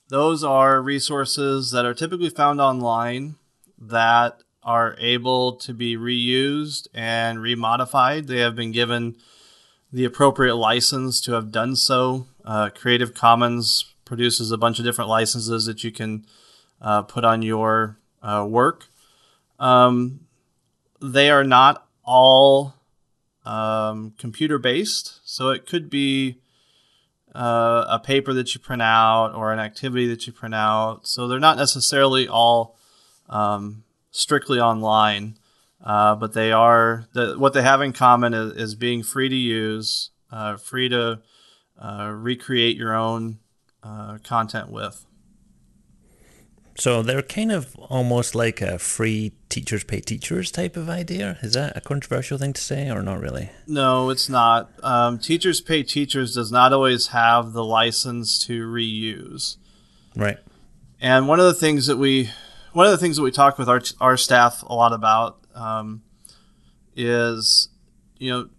Those 0.08 0.42
are 0.42 0.82
resources 0.82 1.72
that 1.72 1.84
are 1.84 1.94
typically 1.94 2.30
found 2.30 2.62
online 2.62 3.36
that 3.78 4.38
are 4.64 4.96
able 5.00 5.58
to 5.58 5.74
be 5.74 5.98
reused 5.98 6.88
and 6.94 7.40
remodified. 7.40 8.28
They 8.28 8.40
have 8.40 8.56
been 8.56 8.72
given 8.72 9.18
the 9.92 10.06
appropriate 10.06 10.56
license 10.56 11.20
to 11.24 11.34
have 11.34 11.52
done 11.52 11.76
so. 11.76 12.28
Uh, 12.46 12.70
Creative 12.70 13.14
Commons 13.14 13.94
produces 14.06 14.50
a 14.54 14.58
bunch 14.58 14.80
of 14.80 14.86
different 14.86 15.10
licenses 15.10 15.66
that 15.66 15.84
you 15.84 15.92
can 15.92 16.26
uh, 16.82 17.02
put 17.02 17.26
on 17.26 17.42
your 17.42 17.98
uh, 18.26 18.46
work. 18.50 18.88
Um, 19.60 20.22
they 21.02 21.30
are 21.30 21.44
not 21.44 21.88
all 22.04 22.74
um, 23.46 24.14
computer 24.18 24.58
based. 24.58 25.20
So 25.24 25.50
it 25.50 25.66
could 25.66 25.90
be 25.90 26.40
uh, 27.34 27.86
a 27.88 28.00
paper 28.00 28.34
that 28.34 28.54
you 28.54 28.60
print 28.60 28.82
out 28.82 29.34
or 29.36 29.54
an 29.54 29.60
activity 29.60 30.08
that 30.08 30.26
you 30.26 30.34
print 30.34 30.56
out. 30.56 31.08
So 31.08 31.28
they're 31.28 31.40
not 31.40 31.58
necessarily 31.58 32.28
all 32.28 32.78
um, 33.30 33.84
strictly 34.12 34.60
online, 34.60 35.38
uh, 35.84 36.16
but 36.16 36.34
they 36.34 36.52
are 36.52 37.08
the, 37.14 37.36
what 37.38 37.54
they 37.54 37.62
have 37.62 37.82
in 37.82 37.94
common 37.94 38.34
is, 38.34 38.54
is 38.54 38.76
being 38.76 39.04
free 39.04 39.30
to 39.30 39.36
use, 39.36 40.10
uh, 40.32 40.58
free 40.58 40.90
to 40.90 41.20
uh, 41.80 42.12
recreate 42.14 42.78
your 42.78 42.96
own 42.96 43.40
uh, 43.84 44.18
content 44.24 44.72
with. 44.72 45.06
So 46.78 47.02
they're 47.02 47.22
kind 47.22 47.52
of 47.54 47.74
almost 47.78 48.36
like 48.36 48.62
a 48.62 48.78
free 48.78 49.32
teachers 49.48 49.86
pay 49.86 50.02
teachers 50.02 50.52
type 50.52 50.76
of 50.76 50.90
idea. 50.90 51.38
Is 51.42 51.54
that 51.54 51.76
a 51.78 51.82
controversial 51.82 52.38
thing 52.38 52.52
to 52.54 52.62
say 52.62 52.90
or 52.90 53.02
not 53.02 53.22
really? 53.22 53.50
No, 53.66 54.10
it's 54.10 54.28
not. 54.28 54.72
Um, 54.84 55.18
teachers 55.18 55.62
pay 55.62 55.84
teachers 55.84 56.36
does 56.36 56.52
not 56.52 56.74
always 56.74 57.08
have 57.08 57.54
the 57.54 57.64
license 57.64 58.38
to 58.46 58.68
reuse. 58.68 59.56
Right. 60.18 60.38
And 61.00 61.28
one 61.28 61.40
of 61.40 61.46
the 61.46 61.54
things 61.54 61.88
that 61.88 61.98
we, 61.98 62.30
one 62.74 62.86
of 62.86 62.92
the 62.92 62.98
things 62.98 63.16
that 63.16 63.24
we 63.24 63.32
talk 63.32 63.58
with 63.58 63.70
our 63.70 63.82
our 64.02 64.18
staff 64.18 64.62
a 64.64 64.74
lot 64.74 64.92
about 64.92 65.40
um, 65.54 66.04
is, 66.94 67.70
you 68.18 68.32
know, 68.32 68.50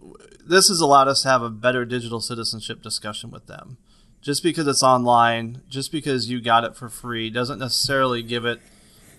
this 0.47 0.69
has 0.69 0.81
allowed 0.81 1.09
us 1.09 1.23
to 1.23 1.29
have 1.29 1.43
a 1.43 1.51
better 1.51 1.85
digital 1.85 2.21
citizenship 2.21 2.83
discussion 2.83 3.31
with 3.31 3.47
them. 3.47 3.77
Just 4.27 4.43
because 4.43 4.67
it's 4.67 4.83
online, 4.83 5.63
just 5.69 5.93
because 5.93 6.29
you 6.29 6.41
got 6.41 6.65
it 6.65 6.75
for 6.75 6.89
free, 6.89 7.31
doesn't 7.31 7.61
necessarily 7.61 8.25
give 8.25 8.45
it 8.45 8.61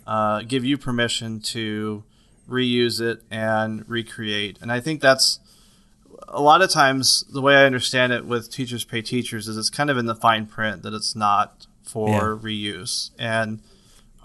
uh, 0.06 0.42
give 0.42 0.66
you 0.66 0.78
permission 0.78 1.40
to 1.40 2.04
reuse 2.46 3.00
it 3.00 3.22
and 3.32 3.88
recreate. 3.88 4.58
And 4.62 4.70
I 4.70 4.82
think 4.82 5.00
that's 5.00 5.40
a 6.28 6.42
lot 6.42 6.62
of 6.62 6.70
times 6.70 7.24
the 7.32 7.42
way 7.42 7.56
I 7.56 7.64
understand 7.64 8.12
it 8.12 8.26
with 8.26 8.52
teachers 8.52 8.84
pay 8.84 9.02
teachers 9.02 9.48
is 9.48 9.56
it's 9.56 9.70
kind 9.70 9.90
of 9.90 9.98
in 9.98 10.08
the 10.08 10.14
fine 10.14 10.46
print 10.46 10.84
that 10.84 10.94
it's 10.94 11.16
not 11.16 11.68
for 11.84 12.10
yeah. 12.10 12.20
reuse. 12.20 13.12
And 13.18 13.62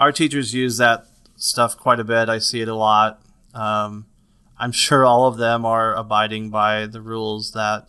our 0.00 0.10
teachers 0.10 0.52
use 0.52 0.78
that 0.78 1.06
stuff 1.36 1.76
quite 1.76 2.00
a 2.00 2.04
bit. 2.04 2.28
I 2.28 2.40
see 2.40 2.60
it 2.60 2.66
a 2.66 2.74
lot. 2.74 3.22
Um, 3.54 4.06
I'm 4.58 4.72
sure 4.72 5.04
all 5.04 5.28
of 5.28 5.36
them 5.36 5.64
are 5.64 5.94
abiding 5.94 6.50
by 6.50 6.86
the 6.86 7.00
rules 7.00 7.52
that 7.52 7.86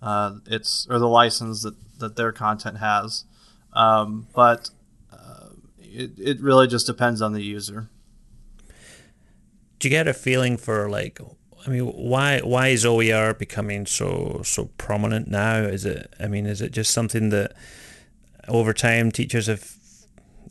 uh, 0.00 0.34
it's 0.46 0.86
or 0.88 1.00
the 1.00 1.08
license 1.08 1.64
that, 1.64 1.74
that 1.98 2.16
their 2.16 2.32
content 2.32 2.78
has. 2.78 3.24
Um, 3.72 4.26
but 4.34 4.70
uh, 5.12 5.50
it, 5.78 6.12
it 6.18 6.40
really 6.40 6.66
just 6.66 6.86
depends 6.86 7.22
on 7.22 7.32
the 7.32 7.42
user. 7.42 7.88
Do 9.78 9.88
you 9.88 9.90
get 9.90 10.08
a 10.08 10.14
feeling 10.14 10.56
for 10.56 10.88
like 10.88 11.20
I 11.66 11.70
mean, 11.70 11.84
why 11.84 12.40
why 12.40 12.68
is 12.68 12.86
OER 12.86 13.34
becoming 13.34 13.86
so 13.86 14.40
so 14.44 14.70
prominent 14.78 15.28
now? 15.28 15.58
Is 15.58 15.84
it? 15.84 16.14
I 16.18 16.26
mean, 16.26 16.46
is 16.46 16.62
it 16.62 16.72
just 16.72 16.92
something 16.92 17.30
that 17.30 17.52
over 18.46 18.72
time 18.72 19.10
teachers 19.10 19.46
have, 19.48 19.76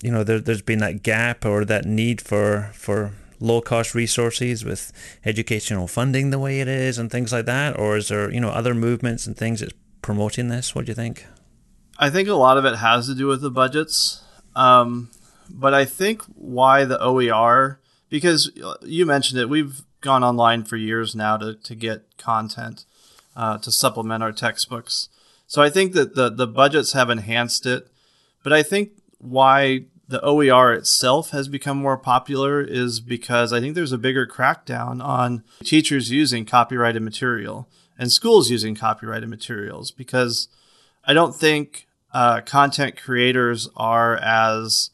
you 0.04 0.12
know, 0.12 0.24
there, 0.24 0.40
there's 0.40 0.62
been 0.62 0.80
that 0.80 1.04
gap 1.04 1.46
or 1.46 1.66
that 1.66 1.86
need 1.86 2.22
for 2.22 2.72
for 2.74 3.14
low 3.40 3.62
cost 3.62 3.96
resources 3.96 4.66
with 4.66 4.92
educational 5.26 5.88
funding 5.88 6.30
the 6.30 6.40
way 6.40 6.60
it 6.60 6.68
is 6.68 6.98
and 6.98 7.12
things 7.12 7.32
like 7.32 7.46
that, 7.46 7.78
or 7.80 7.98
is 7.98 8.10
there 8.10 8.32
you 8.32 8.40
know 8.40 8.50
other 8.50 8.74
movements 8.74 9.26
and 9.26 9.38
things 9.38 9.62
that's 9.62 9.74
promoting 10.02 10.50
this? 10.50 10.76
What 10.76 10.86
do 10.86 10.92
you 10.92 10.96
think? 10.96 11.26
I 12.00 12.10
think 12.10 12.30
a 12.30 12.34
lot 12.34 12.58
of 12.58 12.66
it 12.66 12.78
has 12.78 13.08
to 13.08 13.16
do 13.16 13.28
with 13.28 13.42
the 13.42 13.52
budgets, 13.52 14.22
um, 14.56 15.10
but 15.50 15.74
I 15.74 15.86
think 15.86 16.24
why 16.36 16.86
the 16.86 17.02
OER 17.02 17.80
because 18.10 18.52
you 18.84 19.06
mentioned 19.06 19.40
it, 19.40 19.50
we've 19.50 19.82
gone 20.02 20.24
online 20.24 20.64
for 20.64 20.78
years 20.78 21.16
now 21.16 21.38
to, 21.38 21.56
to 21.56 21.76
get 21.76 22.18
content 22.18 22.86
uh, 23.36 23.58
to 23.60 23.72
supplement 23.72 24.24
our 24.24 24.32
textbooks. 24.32 25.10
So 25.48 25.62
I 25.62 25.70
think 25.70 25.94
that 25.94 26.16
the, 26.16 26.30
the 26.30 26.48
budgets 26.48 26.94
have 26.94 27.10
enhanced 27.10 27.66
it. 27.66 27.88
But 28.44 28.54
I 28.54 28.64
think 28.64 28.92
why 29.20 29.86
the 30.08 30.22
OER 30.24 30.74
itself 30.74 31.32
has 31.32 31.48
become 31.48 31.78
more 31.78 31.98
popular 31.98 32.62
is 32.62 33.00
because 33.00 33.52
I 33.52 33.60
think 33.60 33.76
there's 33.76 33.92
a 33.92 33.98
bigger 33.98 34.26
crackdown 34.26 35.04
on 35.04 35.44
teachers 35.64 36.12
using 36.12 36.46
copyrighted 36.46 37.02
material 37.02 37.68
and 38.00 38.12
schools 38.12 38.50
using 38.50 38.76
copyrighted 38.76 39.28
materials 39.28 39.92
because 39.92 40.48
I 41.04 41.14
don't 41.14 41.36
think 41.36 41.87
uh, 42.14 42.42
content 42.42 43.02
creators 43.02 43.70
are 43.76 44.16
as 44.18 44.90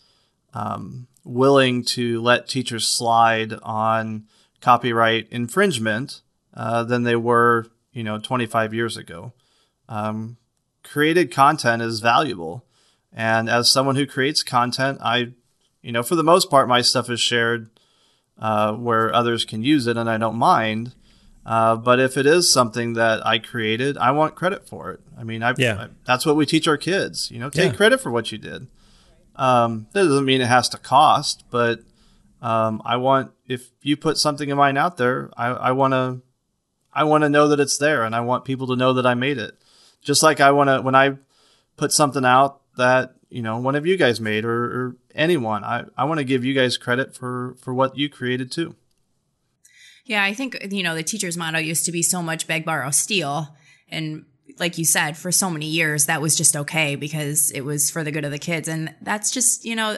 um, 0.53 1.07
willing 1.23 1.83
to 1.83 2.21
let 2.21 2.47
teachers 2.47 2.87
slide 2.87 3.53
on 3.63 4.25
copyright 4.61 5.27
infringement 5.31 6.21
uh, 6.53 6.83
than 6.83 7.03
they 7.03 7.15
were, 7.15 7.67
you 7.91 8.03
know, 8.03 8.19
25 8.19 8.73
years 8.73 8.97
ago. 8.97 9.33
Um, 9.89 10.37
created 10.83 11.31
content 11.31 11.81
is 11.81 11.99
valuable, 11.99 12.65
and 13.11 13.49
as 13.49 13.71
someone 13.71 13.95
who 13.95 14.05
creates 14.05 14.43
content, 14.43 14.99
I, 15.01 15.33
you 15.81 15.91
know, 15.91 16.03
for 16.03 16.15
the 16.15 16.23
most 16.23 16.49
part, 16.49 16.67
my 16.67 16.81
stuff 16.81 17.09
is 17.09 17.19
shared 17.19 17.69
uh, 18.39 18.73
where 18.73 19.13
others 19.13 19.45
can 19.45 19.63
use 19.63 19.87
it, 19.87 19.97
and 19.97 20.09
I 20.09 20.17
don't 20.17 20.35
mind. 20.35 20.93
Uh, 21.45 21.75
but 21.75 21.99
if 21.99 22.17
it 22.17 22.25
is 22.25 22.51
something 22.51 22.93
that 22.93 23.25
I 23.25 23.37
created, 23.37 23.97
I 23.97 24.11
want 24.11 24.35
credit 24.35 24.67
for 24.67 24.91
it. 24.91 25.01
I 25.17 25.23
mean, 25.23 25.43
I, 25.43 25.53
yeah. 25.57 25.75
I, 25.75 25.87
that's 26.05 26.25
what 26.25 26.35
we 26.35 26.45
teach 26.45 26.67
our 26.67 26.77
kids. 26.77 27.29
You 27.31 27.39
know, 27.39 27.49
take 27.49 27.71
yeah. 27.71 27.77
credit 27.77 27.99
for 27.99 28.11
what 28.11 28.31
you 28.31 28.37
did. 28.37 28.67
Um, 29.35 29.87
that 29.91 30.03
doesn't 30.03 30.25
mean 30.25 30.41
it 30.41 30.47
has 30.47 30.69
to 30.69 30.77
cost, 30.77 31.43
but 31.49 31.81
um, 32.41 32.81
I 32.85 32.97
want 32.97 33.31
if 33.47 33.71
you 33.81 33.97
put 33.97 34.17
something 34.17 34.51
of 34.51 34.57
mine 34.57 34.77
out 34.77 34.97
there, 34.97 35.31
I 35.35 35.71
want 35.71 35.93
to 35.93 36.21
I 36.93 37.03
want 37.03 37.23
to 37.23 37.29
know 37.29 37.47
that 37.47 37.59
it's 37.59 37.77
there, 37.77 38.03
and 38.03 38.15
I 38.15 38.21
want 38.21 38.45
people 38.45 38.67
to 38.67 38.75
know 38.75 38.93
that 38.93 39.05
I 39.05 39.13
made 39.15 39.37
it. 39.37 39.57
Just 40.01 40.23
like 40.23 40.39
I 40.39 40.51
want 40.51 40.69
to 40.69 40.81
when 40.81 40.95
I 40.95 41.17
put 41.77 41.91
something 41.91 42.25
out 42.25 42.61
that 42.77 43.15
you 43.29 43.41
know 43.41 43.57
one 43.57 43.75
of 43.75 43.85
you 43.85 43.97
guys 43.97 44.21
made 44.21 44.45
or, 44.45 44.63
or 44.65 44.95
anyone, 45.15 45.63
I 45.63 45.85
I 45.97 46.05
want 46.05 46.19
to 46.19 46.23
give 46.23 46.45
you 46.45 46.53
guys 46.53 46.77
credit 46.77 47.15
for 47.15 47.55
for 47.59 47.73
what 47.73 47.97
you 47.97 48.09
created 48.09 48.51
too. 48.51 48.75
Yeah, 50.05 50.23
I 50.23 50.33
think 50.33 50.57
you 50.71 50.83
know 50.83 50.95
the 50.95 51.03
teacher's 51.03 51.37
motto 51.37 51.59
used 51.59 51.85
to 51.85 51.91
be 51.91 52.01
so 52.01 52.21
much 52.21 52.47
beg, 52.47 52.65
borrow, 52.65 52.91
steal, 52.91 53.55
and 53.89 54.25
like 54.59 54.77
you 54.77 54.85
said, 54.85 55.17
for 55.17 55.31
so 55.31 55.49
many 55.49 55.65
years 55.65 56.05
that 56.05 56.21
was 56.21 56.35
just 56.35 56.55
okay 56.55 56.95
because 56.95 57.51
it 57.51 57.61
was 57.61 57.89
for 57.89 58.03
the 58.03 58.11
good 58.11 58.25
of 58.25 58.31
the 58.31 58.39
kids, 58.39 58.67
and 58.67 58.93
that's 59.01 59.31
just 59.31 59.65
you 59.65 59.75
know 59.75 59.97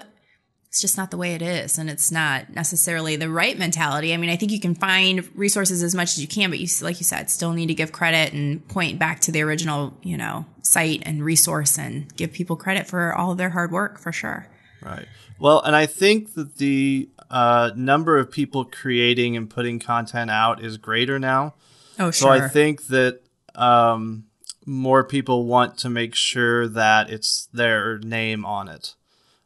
it's 0.76 0.82
just 0.82 0.98
not 0.98 1.10
the 1.10 1.16
way 1.16 1.34
it 1.34 1.42
is. 1.42 1.78
And 1.78 1.90
it's 1.90 2.12
not 2.12 2.54
necessarily 2.54 3.16
the 3.16 3.30
right 3.30 3.58
mentality. 3.58 4.14
I 4.14 4.18
mean 4.18 4.30
i 4.30 4.36
think 4.36 4.52
you 4.52 4.60
can 4.60 4.76
find 4.76 5.26
resources 5.34 5.82
as 5.82 5.96
much 5.96 6.10
as 6.10 6.22
you 6.22 6.28
can 6.28 6.50
but 6.50 6.60
you 6.60 6.68
like 6.82 7.00
you 7.00 7.06
said 7.06 7.30
still 7.30 7.54
need 7.54 7.68
to 7.68 7.74
give 7.74 7.94
credit 7.94 8.34
and 8.34 8.68
point 8.68 9.00
back 9.00 9.22
to 9.22 9.32
the 9.32 9.42
original 9.42 9.98
you 10.04 10.18
know 10.18 10.46
site 10.64 11.02
and 11.06 11.24
resource 11.24 11.80
and 11.80 12.14
give 12.18 12.34
people 12.34 12.58
credit 12.58 12.88
for 12.88 13.14
all 13.16 13.32
of 13.32 13.38
their 13.38 13.52
hard 13.52 13.72
work 13.72 13.98
for 13.98 14.12
sure. 14.12 14.48
Right. 14.82 15.08
Well 15.40 15.62
and 15.62 15.78
i 15.78 15.86
think 15.86 16.34
that 16.34 16.58
the 16.58 17.10
uh, 17.30 17.72
number 17.76 18.18
of 18.18 18.32
people 18.32 18.66
creating 18.66 19.36
and 19.36 19.50
putting 19.50 19.80
content 19.80 20.30
out 20.30 20.64
is 20.64 20.78
greater 20.78 21.20
now 21.20 21.54
oh 22.00 22.12
sure 22.12 22.14
so 22.14 22.30
i 22.30 22.48
think 22.48 22.88
that 22.88 23.22
um, 23.56 24.26
more 24.66 25.04
people 25.04 25.46
want 25.46 25.78
to 25.78 25.90
make 25.90 26.14
sure 26.14 26.68
that 26.68 27.10
it's 27.10 27.48
their 27.54 28.00
name 28.00 28.46
on 28.46 28.68
it 28.68 28.96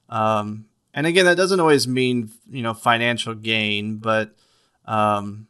um, 0.10 0.66
and 0.94 1.08
again, 1.08 1.26
that 1.26 1.38
doesn't 1.38 1.60
always 1.60 1.88
mean 1.88 2.32
you 2.50 2.62
know 2.64 2.74
financial 2.74 3.34
gain, 3.36 3.98
but 3.98 4.36
um, 4.86 5.48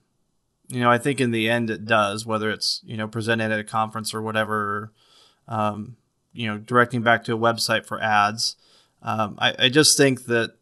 you 0.68 0.80
know 0.82 0.92
I 0.92 0.98
think 0.98 1.22
in 1.22 1.32
the 1.32 1.50
end 1.50 1.70
it 1.70 1.86
does. 1.86 2.26
Whether 2.26 2.52
it's 2.52 2.82
you 2.86 2.98
know 2.98 3.08
presented 3.08 3.52
at 3.52 3.60
a 3.60 3.64
conference 3.64 4.14
or 4.14 4.22
whatever, 4.22 4.92
um, 5.48 5.96
you 6.34 6.48
know 6.48 6.58
directing 6.58 7.02
back 7.02 7.24
to 7.26 7.34
a 7.34 7.38
website 7.38 7.86
for 7.86 8.02
ads. 8.02 8.58
Um, 9.02 9.38
I, 9.40 9.56
I, 9.58 9.70
just 9.70 9.96
think 9.96 10.26
that 10.26 10.56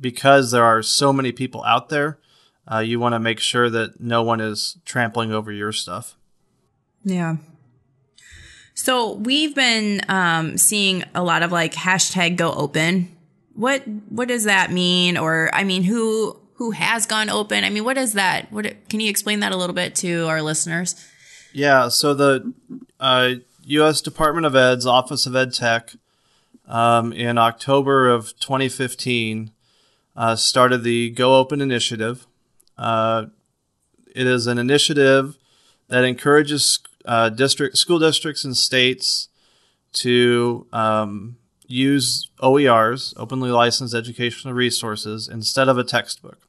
because 0.00 0.50
there 0.50 0.64
are 0.64 0.82
so 0.82 1.12
many 1.12 1.32
people 1.32 1.62
out 1.64 1.88
there, 1.88 2.18
uh, 2.70 2.78
you 2.78 3.00
want 3.00 3.14
to 3.14 3.18
make 3.18 3.40
sure 3.40 3.68
that 3.70 4.00
no 4.00 4.22
one 4.22 4.40
is 4.40 4.78
trampling 4.84 5.32
over 5.32 5.52
your 5.52 5.72
stuff. 5.72 6.16
Yeah. 7.04 7.36
So 8.74 9.14
we've 9.14 9.54
been 9.54 10.02
um, 10.08 10.56
seeing 10.56 11.04
a 11.14 11.22
lot 11.22 11.42
of 11.42 11.52
like 11.52 11.74
hashtag 11.74 12.36
go 12.36 12.52
open 12.52 13.16
what 13.60 13.86
what 14.08 14.28
does 14.28 14.44
that 14.44 14.72
mean? 14.72 15.18
Or 15.18 15.50
I 15.52 15.64
mean, 15.64 15.82
who 15.82 16.38
who 16.54 16.70
has 16.72 17.06
gone 17.06 17.28
open? 17.28 17.62
I 17.62 17.68
mean, 17.70 17.84
what 17.84 17.98
is 17.98 18.14
that? 18.14 18.50
What 18.50 18.88
can 18.88 19.00
you 19.00 19.10
explain 19.10 19.40
that 19.40 19.52
a 19.52 19.56
little 19.56 19.74
bit 19.74 19.94
to 19.96 20.26
our 20.28 20.40
listeners? 20.40 20.94
Yeah, 21.52 21.88
so 21.88 22.14
the 22.14 22.54
uh, 22.98 23.34
U.S. 23.64 24.00
Department 24.00 24.46
of 24.46 24.56
Ed's 24.56 24.86
Office 24.86 25.26
of 25.26 25.36
Ed 25.36 25.52
Tech 25.52 25.92
um, 26.68 27.12
in 27.12 27.38
October 27.38 28.08
of 28.08 28.38
2015 28.38 29.50
uh, 30.20 30.36
started 30.36 30.84
the 30.84 31.08
Go 31.08 31.36
Open 31.36 31.62
initiative. 31.62 32.26
Uh, 32.76 33.26
it 34.14 34.26
is 34.26 34.46
an 34.46 34.58
initiative 34.58 35.38
that 35.88 36.04
encourages 36.04 36.78
uh, 37.06 37.30
district 37.30 37.78
school 37.78 37.98
districts 37.98 38.44
and 38.44 38.54
states 38.54 39.30
to 39.94 40.66
um, 40.74 41.38
use 41.66 42.28
OERs, 42.42 43.14
openly 43.16 43.50
licensed 43.50 43.94
educational 43.94 44.52
resources, 44.52 45.26
instead 45.26 45.70
of 45.70 45.78
a 45.78 45.84
textbook. 45.84 46.46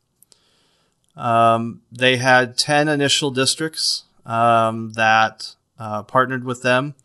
Um, 1.16 1.82
they 1.90 2.18
had 2.18 2.58
10 2.58 2.90
initial 2.90 3.32
districts 3.32 4.04
um, 4.26 4.92
that 4.94 5.56
uh, 5.80 6.04
partnered 6.04 6.44
with 6.44 6.62
them 6.62 6.96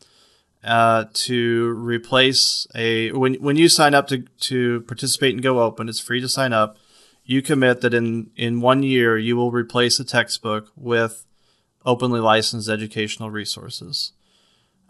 uh, 0.66 1.04
to 1.12 1.70
replace 1.70 2.66
a. 2.74 3.12
When, 3.12 3.34
when 3.34 3.56
you 3.56 3.68
sign 3.68 3.94
up 3.94 4.08
to, 4.08 4.24
to 4.40 4.80
participate 4.82 5.34
in 5.34 5.40
Go 5.40 5.60
Open, 5.60 5.88
it's 5.88 6.00
free 6.00 6.20
to 6.20 6.28
sign 6.28 6.52
up. 6.52 6.76
You 7.24 7.40
commit 7.40 7.80
that 7.80 7.94
in, 7.94 8.30
in 8.36 8.60
one 8.60 8.82
year 8.82 9.16
you 9.16 9.36
will 9.36 9.50
replace 9.50 9.98
a 9.98 10.04
textbook 10.04 10.70
with 10.76 11.24
openly 11.84 12.20
licensed 12.20 12.68
educational 12.68 13.30
resources. 13.30 14.12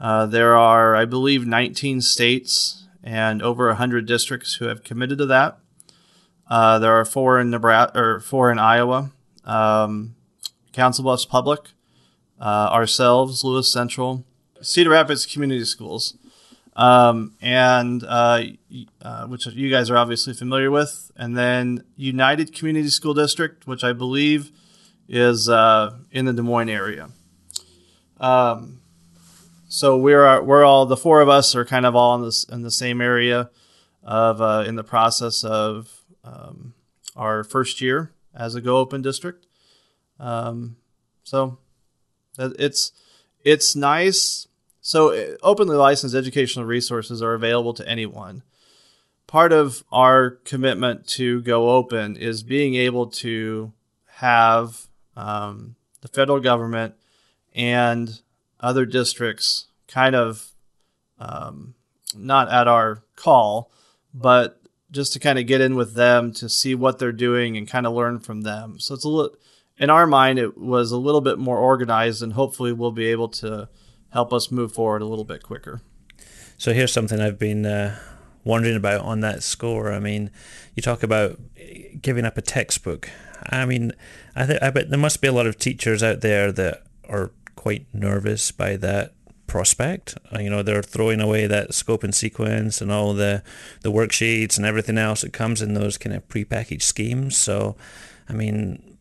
Uh, 0.01 0.27
there 0.27 0.57
are, 0.57 0.97
I 0.97 1.05
believe, 1.05 1.47
19 1.47 2.01
states 2.01 2.87
and 3.03 3.43
over 3.43 3.69
100 3.69 4.07
districts 4.07 4.55
who 4.55 4.67
have 4.67 4.83
committed 4.83 5.19
to 5.19 5.27
that. 5.27 5.59
Uh, 6.49 6.79
there 6.79 6.93
are 6.93 7.05
four 7.05 7.39
in 7.41 7.51
Nebraska 7.51 7.99
or 7.99 8.21
four 8.21 8.51
in 8.51 8.59
Iowa. 8.59 9.13
Um, 9.45 10.15
Council 10.73 11.05
Bluffs 11.05 11.25
Public, 11.25 11.71
uh, 12.41 12.69
ourselves, 12.71 13.43
Lewis 13.43 13.73
Central, 13.73 14.25
Cedar 14.67 14.91
Rapids 14.91 15.27
Community 15.27 15.65
Schools, 15.65 16.17
um, 16.75 17.35
and 17.41 18.05
uh, 18.05 18.43
uh, 19.01 19.27
which 19.27 19.47
you 19.47 19.71
guys 19.71 19.91
are 19.91 19.97
obviously 19.97 20.35
familiar 20.35 20.71
with, 20.71 21.11
and 21.17 21.37
then 21.37 21.85
United 21.97 22.55
Community 22.55 22.89
School 22.89 23.15
District, 23.15 23.67
which 23.67 23.85
I 23.85 23.93
believe 23.93 24.51
is 25.09 25.49
uh, 25.49 25.97
in 26.11 26.25
the 26.25 26.33
Des 26.33 26.43
Moines 26.43 26.69
area. 26.69 27.11
Um, 28.19 28.81
so 29.69 29.97
we're 29.97 30.43
we're 30.43 30.65
all 30.65 30.87
the 30.87 30.97
four 30.97 31.21
of 31.21 31.29
us 31.29 31.55
are 31.55 31.65
kind 31.65 31.87
of 31.87 31.95
all 31.95 32.15
in 32.17 32.23
this 32.23 32.45
in 32.45 32.63
the 32.63 32.71
same 32.71 33.01
area 33.01 33.51
of 34.03 34.41
uh, 34.41 34.65
in 34.67 34.77
the 34.77 34.85
process 34.85 35.45
of 35.45 36.03
um, 36.25 36.75
our 37.15 37.45
first 37.45 37.81
year 37.81 38.13
as 38.35 38.55
a 38.55 38.61
Go 38.61 38.79
Open 38.79 39.03
district. 39.03 39.47
Um, 40.19 40.77
so 41.25 41.59
it's 42.39 42.93
it's 43.45 43.77
nice. 43.77 44.49
So 44.87 45.13
uh, 45.13 45.37
openly 45.43 45.75
licensed 45.75 46.15
educational 46.15 46.65
resources 46.65 47.21
are 47.21 47.35
available 47.35 47.75
to 47.75 47.89
anyone. 47.89 48.45
Part 49.27 49.53
of 49.53 49.83
our 49.91 50.31
commitment 50.45 51.09
to 51.09 51.43
Go 51.43 51.71
Open 51.71 52.17
is 52.17 52.45
being 52.45 52.77
able 52.77 53.09
to 53.09 53.73
have 54.19 54.87
um, 55.17 55.75
the 56.03 56.09
federal 56.09 56.39
government 56.39 56.95
and 57.53 58.21
other 58.61 58.87
districts 58.87 59.67
kind 59.89 60.15
of 60.15 60.53
um, 61.19 61.75
not 62.17 62.49
at 62.53 62.69
our 62.69 63.03
call, 63.17 63.73
but 64.15 64.61
just 64.93 65.13
to 65.15 65.19
kind 65.19 65.37
of 65.37 65.49
get 65.49 65.61
in 65.61 65.75
with 65.75 65.95
them 65.95 66.33
to 66.35 66.49
see 66.49 66.77
what 66.77 67.01
they're 67.01 67.11
doing 67.11 67.57
and 67.57 67.67
kind 67.67 67.89
of 67.89 67.93
learn 67.93 68.21
from 68.21 68.43
them. 68.43 68.79
So 68.79 68.95
it's 68.95 69.05
a 69.05 69.09
little, 69.09 69.37
in 69.79 69.91
our 69.91 70.07
mind, 70.07 70.39
it 70.39 70.57
was 70.57 70.93
a 70.93 70.97
little 70.97 71.21
bit 71.21 71.41
more 71.41 71.59
organized, 71.59 72.23
and 72.23 72.35
hopefully 72.35 72.73
we'll 72.73 72.93
be 72.93 73.07
able 73.07 73.31
to 73.31 73.69
help 74.11 74.33
us 74.33 74.51
move 74.51 74.73
forward 74.73 75.03
a 75.03 75.07
little 75.07 75.25
bit 75.25 75.43
quicker. 75.43 75.81
So 76.59 76.73
here's 76.73 76.93
something 76.93 77.21
I've 77.21 77.39
been 77.39 77.67
uh, 77.67 77.99
wondering 78.45 78.77
about 78.77 79.03
on 79.03 79.21
that 79.21 79.43
score. 79.43 79.93
I 79.93 79.99
mean, 79.99 80.31
you 80.75 80.83
talk 80.83 81.03
about 81.03 81.39
giving 82.01 82.25
up 82.25 82.39
a 82.39 82.43
textbook. 82.43 83.11
I 83.51 83.67
mean, 83.67 83.93
I, 84.35 84.47
think 84.47 84.63
I 84.63 84.71
bet 84.71 84.91
there 84.91 84.99
must 84.99 85.21
be 85.21 85.29
a 85.29 85.33
lot 85.33 85.47
of 85.47 85.59
teachers 85.59 86.03
out 86.03 86.21
there 86.21 86.51
that 86.53 86.85
are 87.09 87.31
quite 87.57 87.87
nervous 87.93 88.51
by 88.51 88.77
that 88.77 89.13
prospect. 89.47 90.17
Uh, 90.35 90.41
you 90.41 90.51
know, 90.51 90.63
they're 90.63 90.83
throwing 90.83 91.21
away 91.21 91.47
that 91.47 91.75
scope 91.75 92.03
and 92.03 92.15
sequence 92.15 92.81
and 92.81 92.91
all 92.91 93.15
the 93.15 93.43
the 93.83 93.93
worksheets 93.93 94.57
and 94.57 94.67
everything 94.67 94.99
else 94.99 95.21
that 95.21 95.33
comes 95.33 95.63
in 95.63 95.75
those 95.75 95.99
kind 95.99 96.15
of 96.15 96.27
prepackaged 96.29 96.83
schemes. 96.83 97.37
So, 97.37 97.77
I 98.29 98.33
mean, 98.33 98.97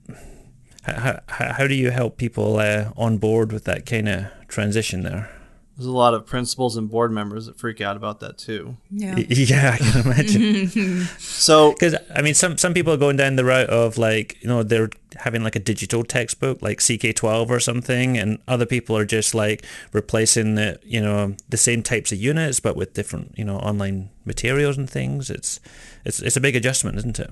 how, 0.84 1.20
how, 1.28 1.54
how 1.54 1.68
do 1.68 1.74
you 1.74 1.92
help 1.92 2.18
people 2.18 2.58
uh, 2.58 2.92
on 2.96 3.18
board 3.18 3.52
with 3.52 3.64
that 3.66 3.86
kind 3.86 4.08
of 4.08 4.26
transition 4.56 5.04
there? 5.04 5.30
There's 5.78 5.88
a 5.88 5.92
lot 5.92 6.14
of 6.14 6.26
principals 6.26 6.78
and 6.78 6.90
board 6.90 7.12
members 7.12 7.48
that 7.48 7.60
freak 7.60 7.82
out 7.82 7.98
about 7.98 8.22
that 8.22 8.38
too. 8.38 8.78
Yeah. 8.90 9.16
Yeah, 9.28 9.72
I 9.74 9.78
can 9.78 10.06
imagine. 10.06 11.06
so, 11.20 11.74
because 11.74 11.96
I 12.16 12.22
mean, 12.22 12.34
some 12.34 12.58
some 12.58 12.74
people 12.74 12.94
are 12.94 12.98
going 12.98 13.18
down 13.18 13.36
the 13.36 13.44
route 13.44 13.70
of 13.70 13.98
like 13.98 14.42
you 14.42 14.48
know 14.48 14.64
they're 14.64 14.90
having 15.18 15.44
like 15.44 15.58
a 15.58 15.60
digital 15.60 16.04
textbook 16.04 16.62
like 16.62 16.80
CK12 16.80 17.50
or 17.50 17.60
something, 17.60 18.18
and 18.18 18.40
other 18.48 18.66
people 18.66 18.96
are 18.96 19.04
just 19.04 19.36
like 19.36 19.66
replacing 19.92 20.56
the 20.56 20.80
you 20.84 21.02
know 21.02 21.36
the 21.50 21.58
same 21.58 21.84
types 21.84 22.14
of 22.14 22.20
units 22.20 22.62
but 22.62 22.78
with 22.78 22.94
different 22.94 23.38
you 23.38 23.44
know 23.44 23.58
online 23.58 24.10
materials 24.24 24.78
and 24.78 24.90
things. 24.90 25.30
It's 25.30 25.60
it's 26.06 26.22
it's 26.22 26.38
a 26.38 26.42
big 26.42 26.56
adjustment, 26.56 26.98
isn't 27.00 27.20
it? 27.20 27.32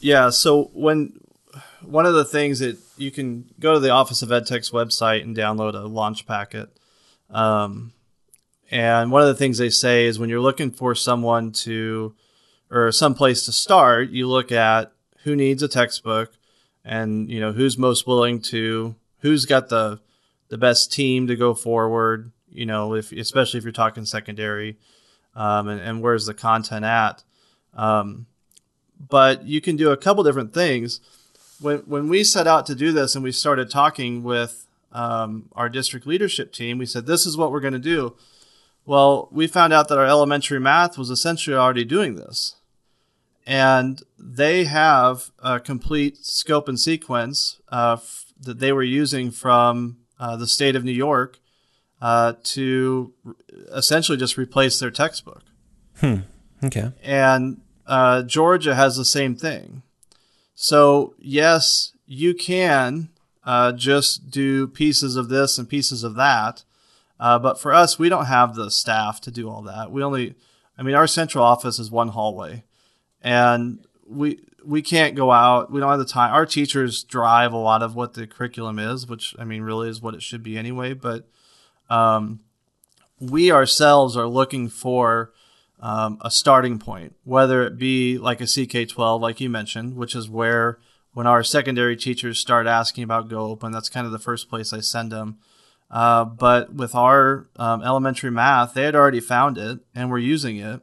Yeah. 0.00 0.30
So 0.30 0.70
when 0.72 1.20
one 1.82 2.06
of 2.06 2.14
the 2.14 2.24
things 2.24 2.58
that 2.60 2.78
you 2.96 3.10
can 3.10 3.48
go 3.60 3.74
to 3.74 3.80
the 3.80 3.90
Office 3.90 4.22
of 4.22 4.30
EdTech's 4.30 4.70
website 4.70 5.22
and 5.22 5.36
download 5.36 5.74
a 5.74 5.86
launch 5.86 6.26
packet 6.26 6.70
um, 7.30 7.92
and 8.70 9.10
one 9.10 9.22
of 9.22 9.28
the 9.28 9.34
things 9.34 9.58
they 9.58 9.70
say 9.70 10.06
is 10.06 10.18
when 10.18 10.28
you're 10.28 10.40
looking 10.40 10.70
for 10.70 10.94
someone 10.94 11.52
to, 11.52 12.14
or 12.70 12.90
some 12.92 13.14
place 13.14 13.44
to 13.44 13.52
start, 13.52 14.10
you 14.10 14.26
look 14.26 14.50
at 14.50 14.92
who 15.22 15.36
needs 15.36 15.62
a 15.62 15.68
textbook 15.68 16.32
and, 16.84 17.30
you 17.30 17.40
know, 17.40 17.52
who's 17.52 17.78
most 17.78 18.06
willing 18.06 18.40
to, 18.40 18.94
who's 19.20 19.44
got 19.44 19.68
the, 19.68 20.00
the 20.48 20.58
best 20.58 20.92
team 20.92 21.26
to 21.26 21.36
go 21.36 21.54
forward, 21.54 22.32
you 22.50 22.66
know, 22.66 22.94
if, 22.94 23.12
especially 23.12 23.58
if 23.58 23.64
you're 23.64 23.72
talking 23.72 24.04
secondary, 24.04 24.76
um, 25.34 25.68
and, 25.68 25.80
and 25.80 26.02
where's 26.02 26.26
the 26.26 26.34
content 26.34 26.84
at. 26.84 27.22
Um, 27.74 28.26
but 28.98 29.44
you 29.44 29.60
can 29.60 29.76
do 29.76 29.90
a 29.90 29.96
couple 29.96 30.24
different 30.24 30.54
things. 30.54 31.00
When, 31.60 31.78
when 31.78 32.08
we 32.08 32.24
set 32.24 32.46
out 32.46 32.66
to 32.66 32.74
do 32.74 32.92
this 32.92 33.14
and 33.14 33.24
we 33.24 33.32
started 33.32 33.70
talking 33.70 34.22
with 34.22 34.66
um, 34.92 35.48
our 35.52 35.68
district 35.68 36.06
leadership 36.06 36.52
team, 36.52 36.78
we 36.78 36.86
said, 36.86 37.06
this 37.06 37.26
is 37.26 37.36
what 37.36 37.50
we're 37.50 37.60
going 37.60 37.72
to 37.72 37.78
do. 37.78 38.16
Well, 38.84 39.28
we 39.32 39.46
found 39.46 39.72
out 39.72 39.88
that 39.88 39.98
our 39.98 40.06
elementary 40.06 40.60
math 40.60 40.96
was 40.96 41.10
essentially 41.10 41.56
already 41.56 41.84
doing 41.84 42.14
this. 42.14 42.56
And 43.46 44.02
they 44.18 44.64
have 44.64 45.30
a 45.38 45.60
complete 45.60 46.24
scope 46.24 46.68
and 46.68 46.78
sequence 46.78 47.60
uh, 47.70 47.96
f- 47.98 48.26
that 48.40 48.58
they 48.58 48.72
were 48.72 48.82
using 48.82 49.30
from 49.30 49.98
uh, 50.18 50.36
the 50.36 50.48
state 50.48 50.74
of 50.74 50.84
New 50.84 50.92
York 50.92 51.38
uh, 52.00 52.34
to 52.42 53.12
essentially 53.72 54.18
just 54.18 54.36
replace 54.36 54.80
their 54.80 54.90
textbook. 54.90 55.42
Hmm. 56.00 56.16
Okay. 56.64 56.90
And 57.02 57.60
uh, 57.86 58.22
Georgia 58.22 58.74
has 58.74 58.96
the 58.96 59.04
same 59.04 59.36
thing. 59.36 59.82
So, 60.56 61.14
yes, 61.18 61.92
you 62.06 62.34
can 62.34 63.10
uh, 63.44 63.72
just 63.72 64.30
do 64.30 64.66
pieces 64.66 65.14
of 65.14 65.28
this 65.28 65.58
and 65.58 65.68
pieces 65.68 66.02
of 66.02 66.14
that. 66.16 66.64
Uh, 67.20 67.38
but 67.38 67.60
for 67.60 67.72
us, 67.72 67.98
we 67.98 68.08
don't 68.08 68.24
have 68.24 68.54
the 68.54 68.70
staff 68.70 69.20
to 69.20 69.30
do 69.30 69.48
all 69.48 69.62
that. 69.62 69.92
We 69.92 70.02
only, 70.02 70.34
I 70.76 70.82
mean, 70.82 70.94
our 70.94 71.06
central 71.06 71.44
office 71.44 71.78
is 71.78 71.90
one 71.90 72.08
hallway, 72.08 72.64
and 73.22 73.86
we 74.08 74.40
we 74.64 74.82
can't 74.82 75.14
go 75.14 75.30
out. 75.30 75.70
We 75.70 75.80
don't 75.80 75.90
have 75.90 75.98
the 75.98 76.04
time. 76.04 76.32
Our 76.32 76.46
teachers 76.46 77.04
drive 77.04 77.52
a 77.52 77.58
lot 77.58 77.82
of 77.82 77.94
what 77.94 78.14
the 78.14 78.26
curriculum 78.26 78.78
is, 78.78 79.06
which 79.06 79.34
I 79.38 79.44
mean, 79.44 79.62
really 79.62 79.88
is 79.88 80.02
what 80.02 80.14
it 80.14 80.22
should 80.22 80.42
be 80.42 80.58
anyway. 80.58 80.92
But 80.92 81.28
um, 81.88 82.40
we 83.20 83.50
ourselves 83.52 84.16
are 84.16 84.26
looking 84.26 84.68
for 84.68 85.32
um, 85.80 86.18
a 86.22 86.30
starting 86.30 86.78
point, 86.78 87.14
whether 87.24 87.62
it 87.64 87.78
be 87.78 88.18
like 88.18 88.40
a 88.40 88.44
CK12, 88.44 89.20
like 89.20 89.40
you 89.40 89.50
mentioned, 89.50 89.96
which 89.96 90.14
is 90.14 90.28
where 90.28 90.78
when 91.12 91.26
our 91.26 91.42
secondary 91.42 91.96
teachers 91.96 92.38
start 92.38 92.66
asking 92.66 93.04
about 93.04 93.28
Go 93.28 93.46
Open, 93.46 93.72
that's 93.72 93.88
kind 93.88 94.06
of 94.06 94.12
the 94.12 94.18
first 94.18 94.48
place 94.48 94.72
I 94.72 94.80
send 94.80 95.12
them. 95.12 95.38
Uh, 95.90 96.24
but 96.24 96.74
with 96.74 96.94
our 96.94 97.48
um, 97.56 97.82
elementary 97.82 98.30
math, 98.30 98.74
they 98.74 98.82
had 98.82 98.96
already 98.96 99.20
found 99.20 99.56
it 99.56 99.80
and 99.94 100.10
we're 100.10 100.18
using 100.18 100.56
it. 100.56 100.80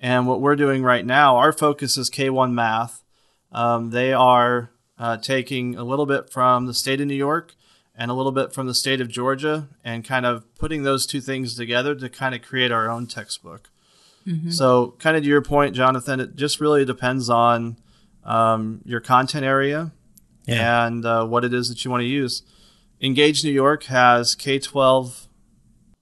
And 0.00 0.26
what 0.26 0.40
we're 0.40 0.56
doing 0.56 0.82
right 0.82 1.06
now, 1.06 1.36
our 1.36 1.52
focus 1.52 1.96
is 1.96 2.10
K1 2.10 2.52
math. 2.52 3.04
Um, 3.52 3.90
they 3.90 4.12
are 4.12 4.72
uh, 4.98 5.16
taking 5.18 5.76
a 5.76 5.84
little 5.84 6.06
bit 6.06 6.30
from 6.30 6.66
the 6.66 6.74
state 6.74 7.00
of 7.00 7.06
New 7.06 7.14
York 7.14 7.54
and 7.94 8.10
a 8.10 8.14
little 8.14 8.32
bit 8.32 8.52
from 8.52 8.66
the 8.66 8.74
state 8.74 9.00
of 9.00 9.08
Georgia 9.08 9.68
and 9.84 10.04
kind 10.04 10.26
of 10.26 10.52
putting 10.56 10.82
those 10.82 11.06
two 11.06 11.20
things 11.20 11.54
together 11.54 11.94
to 11.94 12.08
kind 12.08 12.34
of 12.34 12.42
create 12.42 12.72
our 12.72 12.90
own 12.90 13.06
textbook. 13.06 13.70
Mm-hmm. 14.26 14.50
So, 14.50 14.94
kind 14.98 15.16
of 15.16 15.22
to 15.22 15.28
your 15.28 15.42
point, 15.42 15.74
Jonathan, 15.74 16.20
it 16.20 16.36
just 16.36 16.60
really 16.60 16.84
depends 16.84 17.28
on 17.28 17.76
um, 18.24 18.80
your 18.84 19.00
content 19.00 19.44
area, 19.44 19.92
yeah. 20.46 20.86
and 20.86 21.04
uh, 21.04 21.26
what 21.26 21.44
it 21.44 21.52
is 21.52 21.68
that 21.68 21.84
you 21.84 21.90
want 21.90 22.02
to 22.02 22.06
use. 22.06 22.42
Engage 23.00 23.44
New 23.44 23.50
York 23.50 23.84
has 23.84 24.34
K 24.34 24.58
12. 24.58 25.28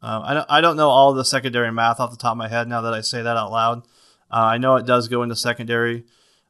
Uh, 0.03 0.23
I, 0.25 0.35
don't, 0.35 0.47
I 0.51 0.61
don't 0.61 0.77
know 0.77 0.89
all 0.89 1.13
the 1.13 1.25
secondary 1.25 1.71
math 1.73 2.01
off 2.01 2.11
the 2.11 2.17
top 2.17 2.33
of 2.33 2.39
my 2.39 2.49
head 2.49 2.69
now 2.69 2.83
that 2.83 2.95
I 2.95 3.01
say 3.01 3.23
that 3.23 3.37
out 3.37 3.51
loud. 3.51 3.83
Uh, 4.31 4.45
I 4.45 4.59
know 4.59 4.77
it 4.77 4.87
does 4.87 5.09
go 5.09 5.23
into 5.23 5.35
secondary, 5.35 6.05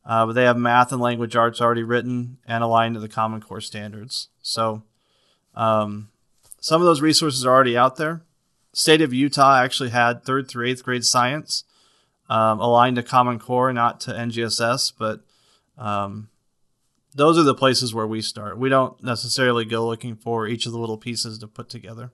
uh, 0.05 0.27
but 0.27 0.33
they 0.33 0.45
have 0.45 0.57
math 0.57 0.93
and 0.93 1.01
language 1.01 1.37
arts 1.37 1.61
already 1.61 1.83
written 1.83 2.39
and 2.47 2.63
aligned 2.63 2.95
to 2.95 3.01
the 3.01 3.09
Common 3.09 3.41
Core 3.41 3.61
standards. 3.61 4.29
So 4.43 4.83
um, 5.55 6.11
some 6.61 6.81
of 6.81 6.87
those 6.87 7.01
resources 7.01 7.47
are 7.47 7.53
already 7.53 7.77
out 7.77 7.97
there. 7.97 8.23
State 8.73 9.03
of 9.03 9.13
Utah 9.13 9.59
actually 9.59 9.91
had 9.91 10.25
third 10.25 10.49
through 10.49 10.67
eighth 10.67 10.85
grade 10.85 11.05
science 11.05 11.65
um, 12.29 12.61
aligned 12.61 12.97
to 12.97 13.03
Common 13.03 13.39
Core, 13.39 13.73
not 13.73 14.01
to 14.03 14.13
NGSS, 14.13 14.93
but 14.97 15.21
um, 15.77 16.29
those 17.15 17.37
are 17.37 17.43
the 17.43 17.55
places 17.55 17.93
where 17.93 18.07
we 18.07 18.23
start. 18.23 18.57
We 18.57 18.69
don't 18.69 19.03
necessarily 19.03 19.65
go 19.65 19.87
looking 19.87 20.15
for 20.15 20.47
each 20.47 20.67
of 20.67 20.73
the 20.73 20.79
little 20.79 20.99
pieces 20.99 21.39
to 21.41 21.49
put 21.49 21.69
together. 21.69 22.13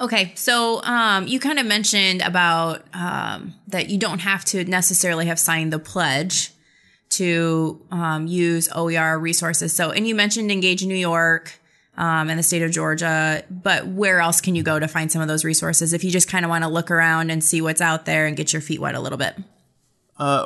Okay, 0.00 0.32
so 0.34 0.82
um, 0.84 1.26
you 1.26 1.38
kind 1.38 1.58
of 1.58 1.66
mentioned 1.66 2.22
about 2.22 2.86
um, 2.94 3.54
that 3.68 3.90
you 3.90 3.98
don't 3.98 4.20
have 4.20 4.44
to 4.46 4.64
necessarily 4.64 5.26
have 5.26 5.38
signed 5.38 5.72
the 5.72 5.78
pledge 5.78 6.52
to 7.10 7.84
um, 7.90 8.26
use 8.26 8.70
OER 8.74 9.18
resources. 9.18 9.74
So, 9.74 9.90
and 9.90 10.08
you 10.08 10.14
mentioned 10.14 10.50
Engage 10.50 10.82
New 10.86 10.94
York 10.94 11.60
um, 11.96 12.30
and 12.30 12.38
the 12.38 12.42
state 12.42 12.62
of 12.62 12.70
Georgia, 12.70 13.44
but 13.50 13.86
where 13.86 14.20
else 14.20 14.40
can 14.40 14.54
you 14.54 14.62
go 14.62 14.78
to 14.78 14.88
find 14.88 15.12
some 15.12 15.20
of 15.20 15.28
those 15.28 15.44
resources 15.44 15.92
if 15.92 16.02
you 16.02 16.10
just 16.10 16.28
kind 16.28 16.44
of 16.44 16.48
want 16.48 16.64
to 16.64 16.68
look 16.68 16.90
around 16.90 17.30
and 17.30 17.44
see 17.44 17.60
what's 17.60 17.80
out 17.80 18.06
there 18.06 18.26
and 18.26 18.36
get 18.36 18.52
your 18.52 18.62
feet 18.62 18.80
wet 18.80 18.94
a 18.94 19.00
little 19.00 19.18
bit? 19.18 19.36
Uh, 20.18 20.42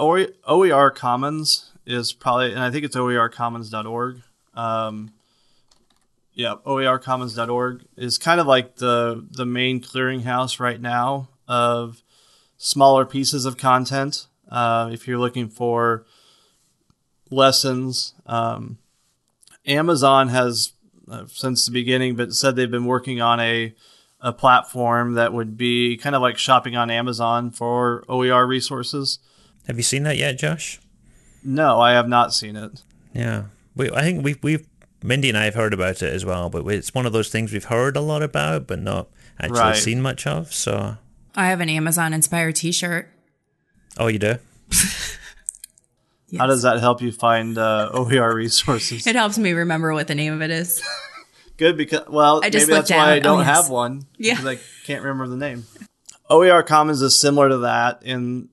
OER 0.47 0.91
Commons 0.91 1.73
is 1.87 2.13
probably, 2.13 2.53
and 2.53 2.61
I 2.61 2.71
think 2.71 2.85
it's 2.85 2.97
oercommons.org. 2.97 4.23
Um, 4.55 5.13
yeah, 6.33 6.57
oercommons.org 6.67 7.85
is 7.97 8.19
kind 8.19 8.41
of 8.41 8.47
like 8.47 8.77
the 8.77 9.27
the 9.31 9.47
main 9.47 9.81
clearinghouse 9.81 10.61
right 10.61 10.81
now 10.81 11.29
of 11.49 12.03
smaller 12.59 13.07
pieces 13.07 13.45
of 13.45 13.57
content. 13.57 14.27
Uh, 14.51 14.91
if 14.93 15.09
you're 15.09 15.19
looking 15.19 15.49
for 15.49 16.05
lessons, 17.31 18.15
um, 18.27 18.79
Amazon 19.67 20.29
has 20.29 20.73
uh, 21.11 21.25
since 21.29 21.67
the 21.67 21.73
beginning, 21.73 22.17
but 22.17 22.33
said 22.35 22.57
they've 22.57 22.71
been 22.71 22.87
working 22.87 23.21
on 23.21 23.41
a 23.41 23.75
a 24.21 24.33
platform 24.33 25.13
that 25.15 25.33
would 25.35 25.57
be 25.59 25.97
kind 25.99 26.17
of 26.17 26.23
like 26.23 26.39
shopping 26.39 26.75
on 26.75 26.91
Amazon 26.91 27.51
for 27.51 28.03
OER 28.09 28.47
resources. 28.47 29.19
Have 29.67 29.77
you 29.77 29.83
seen 29.83 30.05
that 30.05 30.17
yet, 30.17 30.39
Josh? 30.39 30.81
No, 31.45 31.81
I 31.81 31.93
have 31.93 32.09
not 32.09 32.33
seen 32.33 32.57
it. 32.57 32.83
Yeah, 33.13 33.45
we, 33.77 33.91
I 33.91 34.01
think 34.03 34.25
we've 34.25 34.43
we've 34.43 34.67
Mindy 35.03 35.29
and 35.29 35.37
I 35.39 35.45
have 35.45 35.55
heard 35.55 35.75
about 35.75 36.03
it 36.03 36.13
as 36.13 36.25
well, 36.25 36.49
but 36.51 36.67
it's 36.69 36.95
one 36.95 37.05
of 37.07 37.13
those 37.13 37.29
things 37.29 37.53
we've 37.53 37.65
heard 37.65 37.97
a 37.97 38.01
lot 38.01 38.23
about, 38.23 38.67
but 38.67 38.81
not 38.81 39.09
actually 39.39 39.61
Right. 39.61 39.77
seen 39.77 40.01
much 40.01 40.27
of. 40.27 40.53
So, 40.53 40.97
I 41.37 41.49
have 41.49 41.61
an 41.61 41.69
Amazon 41.69 42.13
inspired 42.15 42.57
T-shirt. 42.57 43.09
oh, 43.99 44.07
you 44.09 44.19
do? 44.19 44.37
Yes. 46.29 46.41
How 46.41 46.47
does 46.47 46.63
that 46.63 46.81
help 46.81 47.03
you 47.03 47.13
find 47.13 47.57
uh, 47.57 47.91
OER 47.95 48.35
resources? 48.35 49.07
It 49.07 49.15
helps 49.17 49.39
me 49.39 49.53
remember 49.53 49.93
what 49.95 50.09
the 50.09 50.15
name 50.15 50.33
of 50.33 50.43
it 50.43 50.51
is. 50.51 50.83
Good 51.57 51.77
because 51.77 52.07
well, 52.09 52.41
I 52.45 52.51
just 52.51 52.67
maybe 52.67 52.77
that's 52.77 52.91
looked 52.91 52.99
why 52.99 53.07
down. 53.07 53.15
I 53.15 53.19
don't 53.21 53.39
Oh, 53.39 53.43
yes. 53.43 53.57
have 53.63 53.71
one. 53.71 54.07
Yeah. 54.19 54.35
because 54.35 54.47
I 54.59 54.85
can't 54.87 55.03
remember 55.03 55.29
the 55.29 55.37
name. 55.37 55.65
OER 56.29 56.63
Commons 56.63 57.01
is 57.01 57.19
similar 57.19 57.49
to 57.49 57.59
that 57.59 58.03
in 58.03 58.49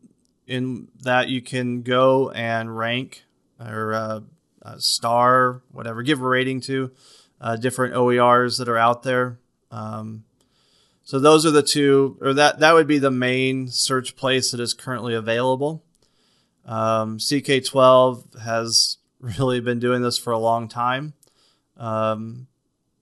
in 0.47 0.87
that 1.01 1.27
you 1.29 1.41
can 1.41 1.81
go 1.81 2.29
and 2.31 2.77
rank 2.77 3.23
or 3.59 3.93
uh, 3.93 4.19
uh, 4.61 4.77
star 4.77 5.61
whatever, 5.71 6.01
give 6.03 6.21
a 6.21 6.25
rating 6.27 6.61
to 6.61 6.91
uh, 7.41 7.55
different 7.57 7.93
OERs 7.95 8.57
that 8.59 8.69
are 8.69 8.77
out 8.77 9.03
there. 9.03 9.39
Um, 9.71 10.23
so 11.03 11.19
those 11.19 11.45
are 11.45 11.51
the 11.51 11.63
two, 11.63 12.17
or 12.21 12.33
that 12.35 12.59
that 12.59 12.73
would 12.73 12.87
be 12.87 12.99
the 12.99 13.11
main 13.11 13.67
search 13.67 14.15
place 14.15 14.51
that 14.51 14.59
is 14.61 14.73
currently 14.73 15.13
available. 15.13 15.83
Um, 16.65 17.17
CK12 17.17 18.39
has 18.41 18.97
really 19.19 19.59
been 19.59 19.79
doing 19.79 20.01
this 20.01 20.17
for 20.17 20.31
a 20.31 20.37
long 20.37 20.67
time. 20.67 21.13
Um, 21.77 22.47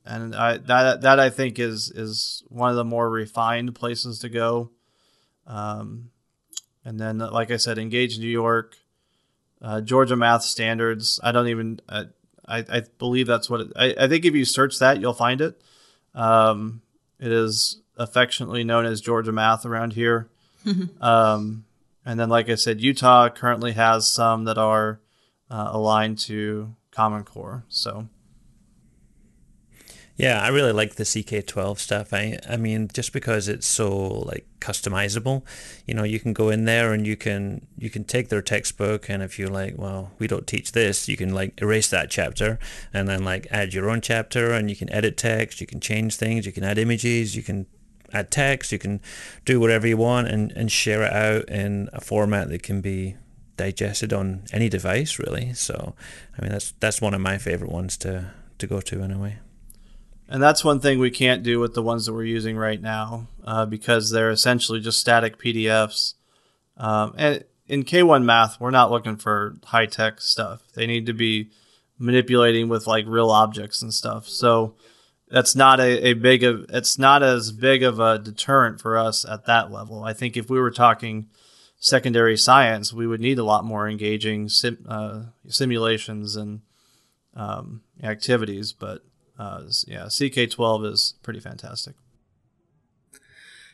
and 0.05 0.36
I, 0.36 0.57
that 0.57 1.01
that 1.01 1.20
I 1.20 1.30
think 1.30 1.59
is 1.59 1.91
is 1.93 2.43
one 2.47 2.72
of 2.72 2.76
the 2.76 2.84
more 2.84 3.09
refined 3.09 3.76
places 3.76 4.20
to 4.20 4.30
go. 4.30 4.72
Um, 5.45 6.09
and 6.84 6.99
then, 6.99 7.20
like 7.20 7.51
I 7.51 7.57
said, 7.57 7.78
Engage 7.78 8.18
New 8.18 8.28
York, 8.28 8.78
uh, 9.62 9.82
Georgia 9.82 10.16
Math 10.16 10.43
Standards. 10.43 11.20
I 11.24 11.32
don't 11.32 11.47
even. 11.47 11.80
I, 11.88 12.05
I, 12.47 12.66
I 12.70 12.82
believe 12.97 13.28
that's 13.28 13.49
what 13.49 13.62
it, 13.62 13.68
I, 13.76 13.95
I 13.99 14.07
think. 14.07 14.26
If 14.26 14.34
you 14.34 14.45
search 14.45 14.80
that, 14.80 14.99
you'll 14.99 15.14
find 15.14 15.41
it. 15.41 15.62
Um, 16.16 16.82
it 17.20 17.32
is 17.32 17.80
affectionately 17.97 18.64
known 18.64 18.86
as 18.86 19.01
Georgia 19.01 19.32
Math 19.32 19.66
around 19.66 19.93
here. 19.93 20.30
um, 21.01 21.66
and 22.06 22.20
then, 22.20 22.30
like 22.30 22.49
I 22.49 22.56
said, 22.56 22.82
Utah 22.82 23.30
currently 23.30 23.74
has 23.74 24.12
some 24.12 24.45
that 24.45 24.58
are 24.58 25.02
uh, 25.49 25.70
aligned 25.72 26.18
to 26.20 26.76
Common 26.91 27.24
Core. 27.24 27.64
So. 27.70 28.08
Yeah, 30.18 30.39
I 30.39 30.49
really 30.49 30.72
like 30.72 30.95
the 30.95 31.04
CK12 31.04 31.80
stuff. 31.80 32.14
I 32.14 32.38
I 32.47 32.56
mean, 32.56 32.89
just 32.93 33.12
because 33.12 33.47
it's 33.47 33.66
so 33.66 33.97
like 33.97 34.45
customizable, 34.60 35.43
you 35.88 35.95
know, 35.95 36.04
you 36.04 36.20
can 36.20 36.34
go 36.34 36.49
in 36.49 36.66
there 36.66 36.93
and 36.93 37.08
you 37.08 37.18
can 37.18 37.66
you 37.76 37.89
can 37.89 38.04
take 38.04 38.30
their 38.30 38.41
textbook 38.41 39.10
and 39.10 39.24
if 39.24 39.39
you're 39.39 39.49
like, 39.49 39.80
well, 39.80 40.12
we 40.20 40.28
don't 40.28 40.45
teach 40.45 40.74
this, 40.74 41.08
you 41.08 41.18
can 41.18 41.34
like 41.34 41.60
erase 41.60 41.89
that 41.89 42.12
chapter 42.12 42.60
and 42.93 43.08
then 43.08 43.24
like 43.24 43.47
add 43.49 43.74
your 43.74 43.89
own 43.89 43.99
chapter 44.02 44.52
and 44.52 44.70
you 44.70 44.76
can 44.76 44.91
edit 44.91 45.18
text, 45.18 45.60
you 45.60 45.66
can 45.66 45.80
change 45.80 46.18
things, 46.18 46.45
you 46.45 46.52
can 46.52 46.64
add 46.64 46.78
images, 46.78 47.36
you 47.36 47.41
can 47.41 47.66
add 48.14 48.32
text, 48.32 48.72
you 48.72 48.80
can 48.80 49.01
do 49.45 49.59
whatever 49.59 49.88
you 49.88 49.97
want 49.97 50.28
and, 50.28 50.51
and 50.53 50.72
share 50.72 51.03
it 51.03 51.14
out 51.14 51.49
in 51.49 51.89
a 51.93 52.01
format 52.01 52.49
that 52.49 52.64
can 52.64 52.82
be 52.82 53.16
digested 53.57 54.12
on 54.12 54.43
any 54.51 54.70
device 54.70 55.20
really. 55.20 55.53
So 55.53 55.95
I 56.38 56.41
mean 56.41 56.51
that's 56.51 56.72
that's 56.80 57.01
one 57.01 57.14
of 57.14 57.22
my 57.22 57.38
favorite 57.38 57.72
ones 57.72 57.97
to 57.97 58.32
to 58.57 58.68
go 58.68 58.82
to 58.82 59.01
in 59.01 59.12
a 59.12 59.20
way. 59.20 59.39
And 60.28 60.41
that's 60.41 60.64
one 60.64 60.80
thing 60.80 60.97
we 60.97 61.12
can't 61.12 61.43
do 61.43 61.59
with 61.59 61.74
the 61.74 61.84
ones 61.84 62.05
that 62.05 62.14
we're 62.14 62.24
using 62.24 62.55
right 62.55 62.82
now 62.82 63.28
uh, 63.43 63.66
because 63.66 64.12
they're 64.12 64.32
essentially 64.32 64.80
just 64.80 64.99
static 64.99 65.38
PDFs. 65.38 66.14
Um, 66.78 67.14
and 67.18 67.43
in 67.68 67.84
K1 67.84 68.24
Math, 68.24 68.57
we're 68.57 68.72
not 68.72 68.91
looking 68.91 69.18
for 69.18 69.57
high 69.66 69.88
tech 69.88 70.22
stuff. 70.22 70.62
They 70.74 70.88
need 70.88 71.05
to 71.07 71.14
be 71.14 71.51
manipulating 71.99 72.70
with 72.70 72.88
like 72.88 73.05
real 73.07 73.30
objects 73.30 73.82
and 73.82 73.93
stuff. 73.93 74.28
So 74.28 74.76
that's 75.32 75.56
not 75.56 75.80
a, 75.80 76.10
a 76.10 76.14
big 76.14 76.44
of 76.44 76.66
it's 76.70 77.00
not 77.00 77.24
as 77.24 77.52
big 77.52 77.84
of 77.84 78.00
a 78.00 78.20
deterrent 78.20 78.82
for 78.82 78.98
us 78.98 79.26
at 79.26 79.46
that 79.46 79.72
level. 79.72 80.04
I 80.04 80.14
think 80.14 80.36
if 80.36 80.50
we 80.50 80.60
were 80.60 80.72
talking 80.72 81.28
secondary 81.80 82.38
science, 82.38 82.94
we 82.94 83.08
would 83.08 83.22
need 83.22 83.40
a 83.40 83.44
lot 83.44 83.66
more 83.66 83.90
engaging 83.90 84.50
sim, 84.50 84.86
uh, 84.88 85.24
simulations 85.48 86.36
and 86.36 86.62
um, 87.36 87.82
activities. 88.04 88.74
But 88.74 89.04
uh, 89.40 89.64
yeah, 89.88 90.06
CK12 90.06 90.92
is 90.92 91.16
pretty 91.24 91.40
fantastic. 91.40 91.96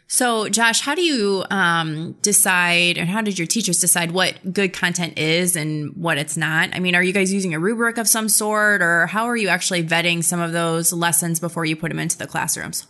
So, 0.09 0.47
Josh, 0.47 0.81
how 0.81 0.95
do 0.95 1.01
you 1.01 1.43
um, 1.49 2.13
decide, 2.21 2.97
and 2.97 3.09
how 3.09 3.21
did 3.21 3.37
your 3.37 3.45
teachers 3.45 3.79
decide 3.79 4.11
what 4.11 4.53
good 4.53 4.71
content 4.71 5.19
is 5.19 5.57
and 5.57 5.93
what 5.97 6.17
it's 6.17 6.37
not? 6.37 6.69
I 6.73 6.79
mean, 6.79 6.95
are 6.95 7.03
you 7.03 7.11
guys 7.11 7.33
using 7.33 7.53
a 7.53 7.59
rubric 7.59 7.97
of 7.97 8.07
some 8.07 8.29
sort, 8.29 8.81
or 8.81 9.07
how 9.07 9.25
are 9.25 9.35
you 9.35 9.49
actually 9.49 9.83
vetting 9.83 10.23
some 10.23 10.39
of 10.39 10.53
those 10.53 10.93
lessons 10.93 11.41
before 11.41 11.65
you 11.65 11.75
put 11.75 11.89
them 11.89 11.99
into 11.99 12.17
the 12.17 12.25
classrooms? 12.25 12.87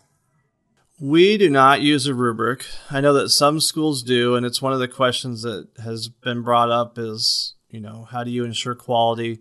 We 1.00 1.40
do 1.40 1.50
not 1.50 1.82
use 1.82 2.06
a 2.06 2.14
rubric. 2.14 2.66
I 2.92 3.02
know 3.02 3.14
that 3.14 3.30
some 3.30 3.60
schools 3.62 4.04
do, 4.04 4.36
and 4.36 4.46
it's 4.46 4.62
one 4.62 4.74
of 4.74 4.80
the 4.80 4.88
questions 4.88 5.42
that 5.42 5.70
has 5.84 6.10
been 6.10 6.44
brought 6.44 6.70
up 6.70 7.00
is, 7.00 7.56
you 7.70 7.80
know, 7.80 8.08
how 8.12 8.24
do 8.24 8.30
you 8.30 8.44
ensure 8.44 8.76
quality? 8.76 9.40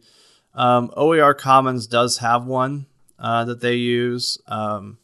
Um, 0.55 0.91
OER 0.97 1.35
Commons 1.35 1.87
does 1.87 2.19
have 2.19 2.47
one 2.47 2.87
uh, 3.19 3.45
that 3.45 3.61
they 3.61 3.75
use. 3.75 4.39
Um, 4.47 4.99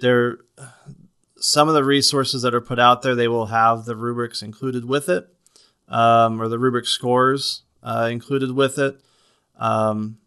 there, 0.00 0.38
some 1.42 1.66
of 1.66 1.74
the 1.74 1.82
resources 1.82 2.42
that 2.42 2.54
are 2.54 2.60
put 2.60 2.78
out 2.78 3.02
there, 3.02 3.16
they 3.16 3.26
will 3.26 3.46
have 3.46 3.84
the 3.84 3.96
rubrics 3.96 4.42
included 4.42 4.84
with 4.84 5.08
it, 5.08 5.28
um, 5.88 6.40
or 6.40 6.46
the 6.46 6.58
rubric 6.58 6.86
scores 6.86 7.62
uh, 7.82 8.08
included 8.10 8.52
with 8.52 8.78
it. 8.78 9.00
Um, 9.58 10.18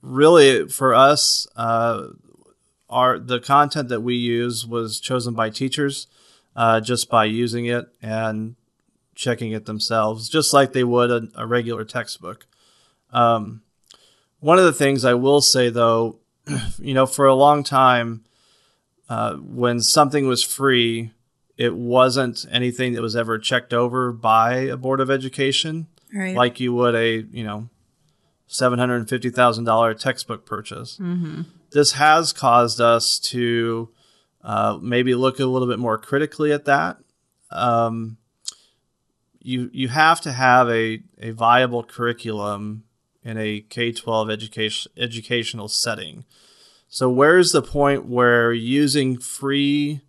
really, 0.00 0.68
for 0.68 0.94
us, 0.94 1.48
uh, 1.56 2.08
our 2.88 3.18
the 3.18 3.40
content 3.40 3.88
that 3.88 4.02
we 4.02 4.14
use 4.14 4.64
was 4.64 5.00
chosen 5.00 5.34
by 5.34 5.50
teachers 5.50 6.06
uh, 6.54 6.80
just 6.80 7.10
by 7.10 7.24
using 7.24 7.66
it 7.66 7.86
and 8.00 8.54
checking 9.16 9.50
it 9.50 9.66
themselves, 9.66 10.28
just 10.28 10.52
like 10.52 10.72
they 10.72 10.84
would 10.84 11.10
a, 11.10 11.28
a 11.36 11.46
regular 11.46 11.84
textbook. 11.84 12.46
Um, 13.12 13.62
one 14.38 14.58
of 14.58 14.64
the 14.64 14.72
things 14.72 15.04
I 15.04 15.14
will 15.14 15.40
say, 15.40 15.68
though, 15.68 16.20
you 16.78 16.94
know, 16.94 17.06
for 17.06 17.26
a 17.26 17.34
long 17.34 17.64
time, 17.64 18.24
uh, 19.08 19.34
when 19.36 19.80
something 19.80 20.26
was 20.26 20.42
free, 20.42 21.10
it 21.56 21.74
wasn't 21.74 22.46
anything 22.50 22.94
that 22.94 23.02
was 23.02 23.14
ever 23.16 23.38
checked 23.38 23.72
over 23.72 24.12
by 24.12 24.54
a 24.56 24.76
board 24.76 25.00
of 25.00 25.10
education, 25.10 25.86
Right. 26.12 26.34
like 26.36 26.60
you 26.60 26.72
would 26.74 26.94
a 26.94 27.22
you 27.30 27.44
know 27.44 27.68
seven 28.46 28.78
hundred 28.78 28.96
and 28.96 29.08
fifty 29.08 29.30
thousand 29.30 29.64
dollar 29.64 29.94
textbook 29.94 30.46
purchase. 30.46 30.98
This 31.72 31.92
has 31.92 32.32
caused 32.32 32.80
us 32.80 33.18
to 33.20 33.88
uh, 34.42 34.78
maybe 34.80 35.14
look 35.14 35.40
a 35.40 35.46
little 35.46 35.66
bit 35.68 35.78
more 35.78 35.98
critically 35.98 36.52
at 36.52 36.64
that. 36.66 36.98
Um, 37.50 38.16
you 39.40 39.70
you 39.72 39.88
have 39.88 40.20
to 40.22 40.32
have 40.32 40.68
a, 40.70 41.02
a 41.20 41.30
viable 41.32 41.82
curriculum 41.82 42.84
in 43.22 43.36
a 43.38 43.60
K 43.60 43.92
twelve 43.92 44.30
education 44.30 44.92
educational 44.96 45.68
setting. 45.68 46.24
So 46.94 47.10
where's 47.10 47.50
the 47.50 47.60
point 47.60 48.06
where 48.06 48.52
using 48.52 49.18
free 49.18 50.02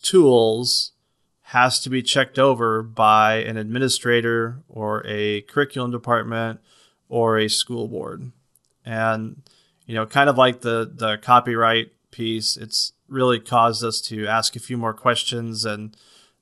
tools 0.00 0.92
has 1.40 1.80
to 1.80 1.90
be 1.90 2.00
checked 2.00 2.38
over 2.38 2.80
by 2.80 3.38
an 3.38 3.56
administrator 3.56 4.62
or 4.68 5.04
a 5.04 5.40
curriculum 5.40 5.90
department 5.90 6.60
or 7.08 7.38
a 7.38 7.48
school 7.48 7.88
board? 7.88 8.30
And 8.84 9.42
you 9.84 9.96
know, 9.96 10.06
kind 10.06 10.30
of 10.30 10.38
like 10.38 10.60
the 10.60 10.88
the 10.94 11.16
copyright 11.16 11.90
piece, 12.12 12.56
it's 12.56 12.92
really 13.08 13.40
caused 13.40 13.82
us 13.82 14.00
to 14.02 14.28
ask 14.28 14.54
a 14.54 14.60
few 14.60 14.76
more 14.76 14.94
questions 14.94 15.64
and 15.64 15.96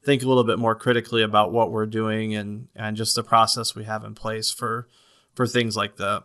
think 0.04 0.22
a 0.22 0.28
little 0.28 0.44
bit 0.44 0.58
more 0.58 0.74
critically 0.74 1.22
about 1.22 1.52
what 1.52 1.72
we're 1.72 1.86
doing 1.86 2.34
and 2.34 2.68
and 2.76 2.98
just 2.98 3.14
the 3.14 3.22
process 3.22 3.74
we 3.74 3.84
have 3.84 4.04
in 4.04 4.14
place 4.14 4.50
for 4.50 4.88
for 5.34 5.46
things 5.46 5.74
like 5.74 5.96
that. 5.96 6.24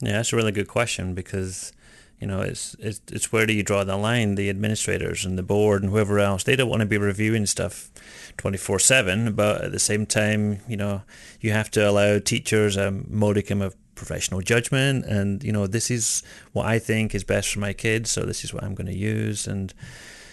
Yeah, 0.00 0.12
that's 0.12 0.32
a 0.32 0.36
really 0.36 0.52
good 0.52 0.68
question 0.68 1.14
because 1.14 1.72
you 2.20 2.26
know 2.26 2.40
it's 2.40 2.76
it's 2.78 3.00
it's 3.10 3.32
where 3.32 3.46
do 3.46 3.52
you 3.52 3.62
draw 3.62 3.84
the 3.84 3.96
line? 3.96 4.34
The 4.34 4.50
administrators 4.50 5.24
and 5.24 5.38
the 5.38 5.42
board 5.42 5.82
and 5.82 5.90
whoever 5.90 6.18
else 6.18 6.44
they 6.44 6.56
don't 6.56 6.68
want 6.68 6.80
to 6.80 6.86
be 6.86 6.98
reviewing 6.98 7.46
stuff 7.46 7.90
twenty 8.36 8.58
four 8.58 8.78
seven, 8.78 9.32
but 9.32 9.62
at 9.62 9.72
the 9.72 9.78
same 9.78 10.06
time, 10.06 10.60
you 10.68 10.76
know, 10.76 11.02
you 11.40 11.52
have 11.52 11.70
to 11.72 11.88
allow 11.88 12.18
teachers 12.18 12.76
a 12.76 12.90
modicum 12.90 13.62
of 13.62 13.74
professional 13.94 14.40
judgment 14.40 15.04
and 15.04 15.44
you 15.44 15.52
know 15.52 15.66
this 15.66 15.90
is 15.90 16.22
what 16.52 16.66
I 16.66 16.78
think 16.78 17.14
is 17.14 17.24
best 17.24 17.52
for 17.52 17.60
my 17.60 17.72
kids, 17.72 18.10
so 18.10 18.22
this 18.22 18.44
is 18.44 18.54
what 18.54 18.64
I'm 18.64 18.74
going 18.74 18.86
to 18.86 18.96
use 18.96 19.46
and 19.46 19.74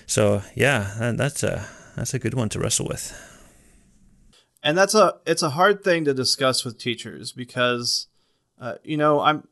so 0.06 0.42
yeah, 0.56 1.14
that's 1.16 1.44
a 1.44 1.68
that's 1.96 2.14
a 2.14 2.20
good 2.20 2.34
one 2.34 2.50
to 2.50 2.60
wrestle 2.60 2.88
with. 2.88 3.14
and 4.64 4.78
that's 4.78 4.96
a 4.96 5.16
it's 5.26 5.44
a 5.44 5.52
hard 5.52 5.84
thing 5.84 6.06
to 6.06 6.14
discuss 6.14 6.64
with 6.64 6.78
teachers 6.78 7.32
because 7.32 8.08
uh, 8.60 8.76
you 8.84 8.98
know, 8.98 9.20
I'm 9.22 9.48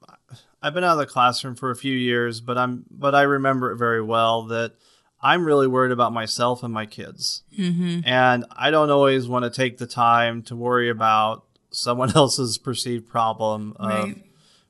I've 0.66 0.74
been 0.74 0.84
out 0.84 0.94
of 0.94 0.98
the 0.98 1.06
classroom 1.06 1.54
for 1.54 1.70
a 1.70 1.76
few 1.76 1.94
years, 1.94 2.42
but 2.42 2.58
I'm 2.58 2.86
but 2.90 3.14
I 3.14 3.22
remember 3.22 3.72
it 3.72 3.78
very 3.78 4.02
well 4.02 4.48
that 4.48 4.74
I'm 5.22 5.46
really 5.46 5.68
worried 5.68 5.92
about 5.92 6.12
myself 6.12 6.64
and 6.64 6.74
my 6.74 6.88
kids, 6.88 7.44
mm-hmm. 7.56 8.00
and 8.04 8.46
I 8.52 8.72
don't 8.72 8.90
always 8.90 9.28
want 9.28 9.46
to 9.46 9.52
take 9.52 9.78
the 9.78 9.86
time 9.86 10.42
to 10.44 10.56
worry 10.56 10.90
about 10.90 11.46
someone 11.70 12.12
else's 12.16 12.58
perceived 12.58 13.08
problem 13.08 13.76
of 13.80 13.90
right. 13.90 14.24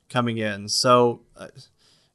coming 0.10 0.38
in. 0.38 0.68
So 0.68 1.22
uh, 1.38 1.48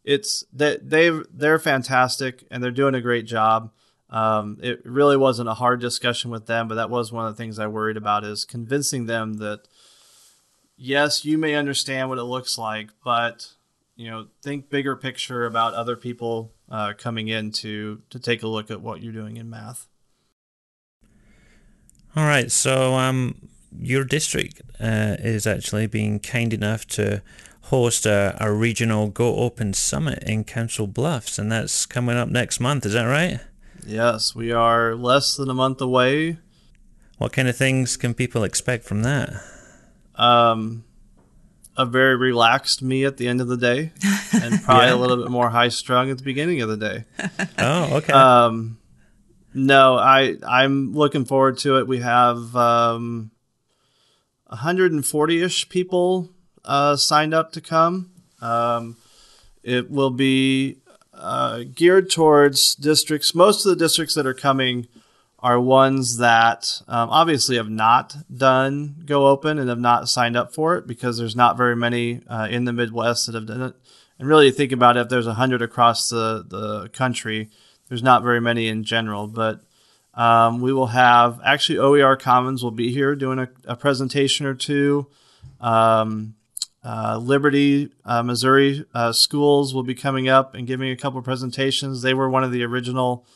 it's 0.05 0.45
that 0.53 0.91
they 0.91 1.11
they're 1.33 1.59
fantastic 1.59 2.45
and 2.51 2.63
they're 2.63 2.71
doing 2.71 2.95
a 2.95 3.01
great 3.01 3.25
job. 3.25 3.73
Um, 4.11 4.59
it 4.61 4.85
really 4.85 5.17
wasn't 5.17 5.49
a 5.49 5.55
hard 5.55 5.81
discussion 5.81 6.31
with 6.31 6.45
them, 6.45 6.69
but 6.69 6.75
that 6.75 6.91
was 6.91 7.13
one 7.13 7.27
of 7.27 7.35
the 7.35 7.43
things 7.43 7.59
I 7.59 7.67
worried 7.67 7.97
about 7.97 8.25
is 8.25 8.45
convincing 8.45 9.07
them 9.07 9.39
that 9.39 9.61
yes, 10.77 11.25
you 11.25 11.39
may 11.39 11.55
understand 11.55 12.11
what 12.11 12.19
it 12.19 12.25
looks 12.25 12.59
like, 12.59 12.91
but 13.03 13.55
you 14.01 14.11
know, 14.11 14.29
think 14.43 14.71
bigger 14.71 14.97
picture 14.97 15.45
about 15.45 15.75
other 15.75 15.95
people 15.95 16.55
uh, 16.71 16.95
coming 16.97 17.29
in 17.29 17.53
to 17.53 18.01
to 18.09 18.19
take 18.19 18.43
a 18.43 18.49
look 18.49 18.71
at 18.71 18.81
what 18.81 19.03
you're 19.03 19.13
doing 19.13 19.37
in 19.37 19.51
math. 19.51 19.89
All 22.17 22.25
right, 22.25 22.51
so 22.51 22.95
um, 22.95 23.51
your 23.79 24.05
district 24.05 24.63
uh, 24.81 25.17
is 25.19 25.47
actually 25.47 25.87
being 25.87 26.19
kind 26.19 26.55
enough 26.55 26.87
to 26.89 27.23
host 27.65 28.07
a, 28.07 28.37
a 28.41 28.51
regional 28.51 29.09
Go 29.09 29.37
Open 29.37 29.75
Summit 29.75 30.25
in 30.25 30.45
Council 30.45 30.87
Bluffs, 30.87 31.39
and 31.39 31.53
that's 31.53 31.85
coming 31.85 32.17
up 32.17 32.31
next 32.31 32.59
month. 32.59 32.87
Is 32.87 32.95
that 32.95 33.05
right? 33.05 33.39
Yes, 33.87 34.35
we 34.35 34.51
are 34.51 34.95
less 34.95 35.37
than 35.37 35.51
a 35.51 35.55
month 35.55 35.83
away. 35.83 36.39
What 37.19 37.35
kind 37.35 37.49
of 37.49 37.57
things 37.57 37.99
can 37.99 38.15
people 38.15 38.45
expect 38.45 38.85
from 38.85 39.03
that? 39.03 39.31
Um, 40.15 40.85
a 41.77 41.87
very 41.87 42.17
relaxed 42.17 42.83
me 42.83 43.05
at 43.05 43.17
the 43.17 43.29
end 43.29 43.41
of 43.41 43.49
the 43.49 43.57
day, 43.57 43.93
and 44.33 44.63
probably 44.63 44.87
yeah. 44.87 44.95
a 44.95 44.97
little 44.97 45.17
bit 45.17 45.31
more 45.31 45.51
high 45.51 45.69
strung 45.69 46.11
at 46.11 46.19
the 46.19 46.25
beginning 46.25 46.61
of 46.61 46.69
the 46.69 46.77
day. 46.77 47.05
oh, 47.59 47.97
okay. 47.97 48.13
Um, 48.13 48.79
no, 49.55 49.97
I 49.97 50.37
I'm 50.47 50.93
looking 50.95 51.25
forward 51.25 51.59
to 51.59 51.79
it. 51.79 51.87
We 51.87 51.99
have 51.99 52.55
um, 52.57 53.31
140 54.47 55.43
ish 55.43 55.69
people 55.69 56.31
uh, 56.65 56.97
signed 56.97 57.35
up 57.35 57.53
to 57.53 57.61
come. 57.61 58.11
Um, 58.41 58.97
it 59.63 59.91
will 59.91 60.11
be 60.11 60.79
uh, 61.15 61.65
geared 61.75 62.11
towards 62.11 62.75
districts. 62.75 63.35
Most 63.35 63.65
of 63.65 63.71
the 63.71 63.77
districts 63.77 64.15
that 64.15 64.27
are 64.27 64.35
coming 64.35 64.89
are 65.43 65.61
ones 65.61 66.19
that 66.19 66.83
um, 66.87 67.09
obviously 67.11 67.57
have 67.57 67.71
not 67.71 68.17
done 68.35 69.03
Go 69.07 69.27
Open 69.29 69.59
and 69.59 69.69
have 69.69 69.79
not 69.79 70.09
signed 70.09 70.37
up 70.37 70.55
for 70.55 70.77
it 70.77 70.87
because 70.87 71.19
there's 71.19 71.37
not 71.37 71.57
very 71.57 71.75
many 71.75 72.21
uh, 72.27 72.47
in 72.51 72.65
the 72.65 72.73
Midwest 72.73 73.27
that 73.27 73.35
have 73.35 73.47
done 73.47 73.63
it. 73.63 73.75
And 74.19 74.29
really, 74.29 74.51
think 74.51 74.71
about 74.71 74.97
it, 74.97 75.01
if 75.01 75.09
there's 75.09 75.27
100 75.27 75.63
across 75.63 76.11
the, 76.11 76.45
the 76.47 76.89
country, 76.91 77.49
there's 77.89 78.03
not 78.03 78.23
very 78.23 78.41
many 78.41 78.69
in 78.69 78.85
general. 78.85 79.27
But 79.27 79.63
um, 80.13 80.61
we 80.61 80.73
will 80.73 80.89
have 80.89 81.41
actually 81.43 81.79
OER 81.79 82.17
Commons 82.17 82.63
will 82.63 82.71
be 82.71 82.93
here 82.93 83.17
doing 83.17 83.39
a, 83.39 83.49
a 83.65 83.77
presentation 83.77 84.45
or 84.45 84.55
two. 84.55 85.07
Um, 85.59 86.35
uh, 86.85 87.19
Liberty, 87.21 87.91
uh, 88.05 88.23
Missouri 88.23 88.85
uh, 88.95 89.13
schools 89.13 89.75
will 89.75 89.83
be 89.83 89.95
coming 89.95 90.29
up 90.29 90.55
and 90.55 90.67
giving 90.67 90.91
a 90.91 90.97
couple 90.97 91.21
presentations. 91.23 92.03
They 92.03 92.15
were 92.15 92.29
one 92.29 92.45
of 92.45 92.53
the 92.53 92.63
original 92.65 93.27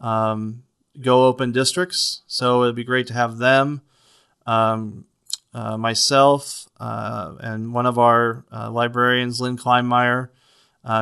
um, 0.00 0.62
Go 1.00 1.26
Open 1.26 1.52
districts, 1.52 2.22
so 2.26 2.62
it'd 2.62 2.74
be 2.74 2.84
great 2.84 3.06
to 3.08 3.14
have 3.14 3.38
them. 3.38 3.82
Um, 4.46 5.04
uh, 5.54 5.76
myself 5.76 6.68
uh, 6.78 7.34
and 7.40 7.72
one 7.72 7.86
of 7.86 7.98
our 7.98 8.44
uh, 8.52 8.70
librarians, 8.70 9.40
Lynn 9.40 9.56
Kleinmeyer, 9.56 10.28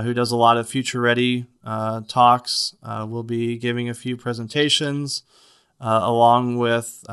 who 0.02 0.14
does 0.14 0.30
a 0.30 0.36
lot 0.36 0.56
of 0.56 0.68
future 0.68 1.00
ready 1.00 1.46
talks, 1.64 2.74
will 2.82 3.22
be 3.22 3.56
giving 3.56 3.88
a 3.88 3.94
few 3.94 4.16
presentations. 4.16 5.22
along 5.80 6.58
with 6.58 7.04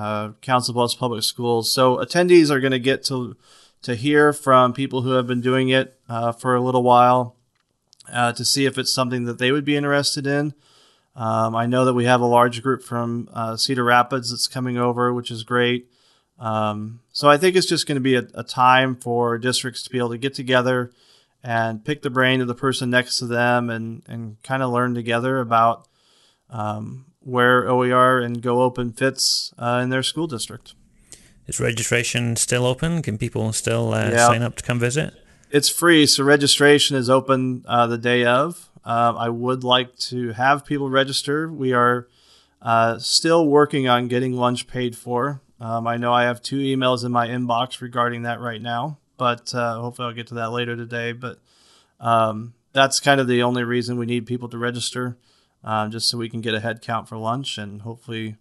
Council 0.42 0.74
Bluffs 0.74 0.96
Public 0.96 1.24
Schools. 1.24 1.72
So 1.72 1.98
attendees 1.98 2.50
are 2.50 2.60
going 2.60 2.72
to 2.72 2.80
get 2.80 3.04
to 3.06 3.36
to 3.84 3.96
hear 3.96 4.34
from 4.34 4.74
people 4.74 5.02
who 5.02 5.12
have 5.12 5.28
been 5.28 5.42
doing 5.42 5.70
it 5.70 6.00
uh, 6.10 6.32
for 6.32 6.56
a 6.56 6.62
little 6.62 6.84
while 6.84 7.36
uh, 8.12 8.32
to 8.34 8.44
see 8.44 8.66
if 8.66 8.78
it's 8.78 8.94
something 8.94 9.26
that 9.26 9.38
they 9.38 9.52
would 9.52 9.66
be 9.66 9.76
interested 9.76 10.26
in. 10.26 10.54
Um, 11.16 11.56
I 11.56 11.68
know 11.68 11.86
that 11.86 11.94
we 11.94 12.06
have 12.06 12.22
a 12.22 12.26
large 12.26 12.64
group 12.64 12.84
from 12.84 13.30
uh, 13.34 13.56
Cedar 13.56 13.84
Rapids 13.84 14.32
that's 14.32 14.48
coming 14.48 14.78
over, 14.78 15.14
which 15.14 15.30
is 15.30 15.44
great. 15.44 15.90
Um, 16.40 17.02
so 17.12 17.30
I 17.30 17.38
think 17.38 17.56
it's 17.56 17.68
just 17.68 17.88
going 17.88 17.96
to 17.96 18.02
be 18.02 18.16
a, 18.16 18.28
a, 18.34 18.44
time 18.44 18.96
for 18.96 19.38
districts 19.38 19.84
to 19.84 19.90
be 19.92 20.00
able 20.00 20.10
to 20.10 20.18
get 20.18 20.34
together 20.34 20.92
and 21.44 21.86
pick 21.86 22.02
the 22.02 22.10
brain 22.10 22.42
of 22.42 22.48
the 22.48 22.56
person 22.56 22.90
next 22.90 23.20
to 23.20 23.28
them 23.28 23.70
and, 23.70 24.02
and 24.08 24.42
kind 24.42 24.64
of 24.64 24.72
learn 24.72 24.96
together 24.96 25.40
about 25.40 25.88
um, 26.50 27.06
where 27.20 27.70
OER 27.70 28.20
and 28.20 28.42
Go 28.42 28.62
Open 28.62 28.92
fits 28.92 29.54
uh, 29.60 29.80
in 29.84 29.90
their 29.90 30.04
school 30.04 30.28
district. 30.28 30.74
Is 31.46 31.60
registration 31.60 32.36
still 32.36 32.66
open? 32.66 33.02
Can 33.02 33.18
people 33.18 33.52
still 33.54 33.94
uh, 33.94 34.10
yeah. 34.10 34.28
sign 34.28 34.42
up 34.42 34.56
to 34.56 34.64
come 34.64 34.80
visit? 34.80 35.14
It's 35.52 35.70
free, 35.70 36.06
so 36.08 36.24
registration 36.24 36.96
is 36.96 37.10
open 37.10 37.64
uh, 37.68 37.86
the 37.86 37.98
day 37.98 38.26
of. 38.26 38.70
Uh, 38.86 39.14
I 39.18 39.30
would 39.30 39.64
like 39.64 39.96
to 40.10 40.34
have 40.34 40.66
people 40.66 40.90
register. 40.90 41.52
We 41.52 41.74
are 41.74 42.08
uh, 42.62 43.00
still 43.00 43.48
working 43.48 43.88
on 43.88 44.08
getting 44.08 44.34
lunch 44.34 44.68
paid 44.68 44.96
for. 44.96 45.42
Um, 45.60 45.88
I 45.88 45.98
know 45.98 46.12
I 46.12 46.24
have 46.24 46.42
two 46.42 46.60
emails 46.60 47.06
in 47.06 47.12
my 47.12 47.28
inbox 47.28 47.82
regarding 47.82 48.24
that 48.24 48.40
right 48.40 48.62
now, 48.62 48.98
but 49.18 49.54
uh, 49.56 49.80
hopefully 49.80 50.08
I'll 50.08 50.14
get 50.14 50.28
to 50.28 50.36
that 50.36 50.52
later 50.52 50.76
today. 50.76 51.14
But 51.14 51.40
um, 52.00 52.54
that's 52.74 53.00
kind 53.00 53.22
of 53.22 53.28
the 53.28 53.44
only 53.44 53.64
reason 53.64 53.98
we 53.98 54.06
need 54.06 54.26
people 54.26 54.50
to 54.50 54.58
register, 54.58 55.18
um, 55.64 55.92
just 55.92 56.10
so 56.10 56.18
we 56.18 56.30
can 56.30 56.42
get 56.42 56.54
a 56.54 56.60
head 56.60 56.82
count 56.82 57.08
for 57.08 57.18
lunch 57.18 57.58
and 57.58 57.84
hopefully 57.84 58.36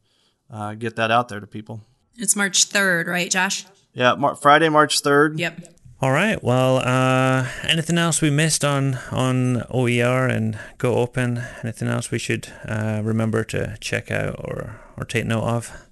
uh, 0.50 0.74
get 0.74 0.96
that 0.96 1.10
out 1.10 1.28
there 1.28 1.38
to 1.40 1.46
people. 1.46 1.82
It's 2.16 2.34
March 2.34 2.68
3rd, 2.68 3.06
right, 3.06 3.30
Josh? 3.30 3.64
Yeah, 3.94 4.14
Mar- 4.14 4.36
Friday, 4.36 4.68
March 4.68 5.02
3rd. 5.02 5.38
Yep. 5.38 5.68
All 6.02 6.10
right. 6.10 6.42
Well, 6.42 6.78
uh, 6.78 7.46
anything 7.62 7.96
else 7.96 8.20
we 8.20 8.28
missed 8.28 8.64
on 8.64 8.98
on 9.12 9.62
OER 9.70 10.26
and 10.26 10.58
Go 10.78 10.96
Open? 10.96 11.44
Anything 11.62 11.86
else 11.86 12.10
we 12.10 12.18
should 12.18 12.48
uh, 12.66 13.02
remember 13.04 13.44
to 13.44 13.76
check 13.80 14.10
out 14.10 14.34
or 14.40 14.80
or 14.96 15.04
take 15.04 15.26
note 15.26 15.44
of? 15.44 15.86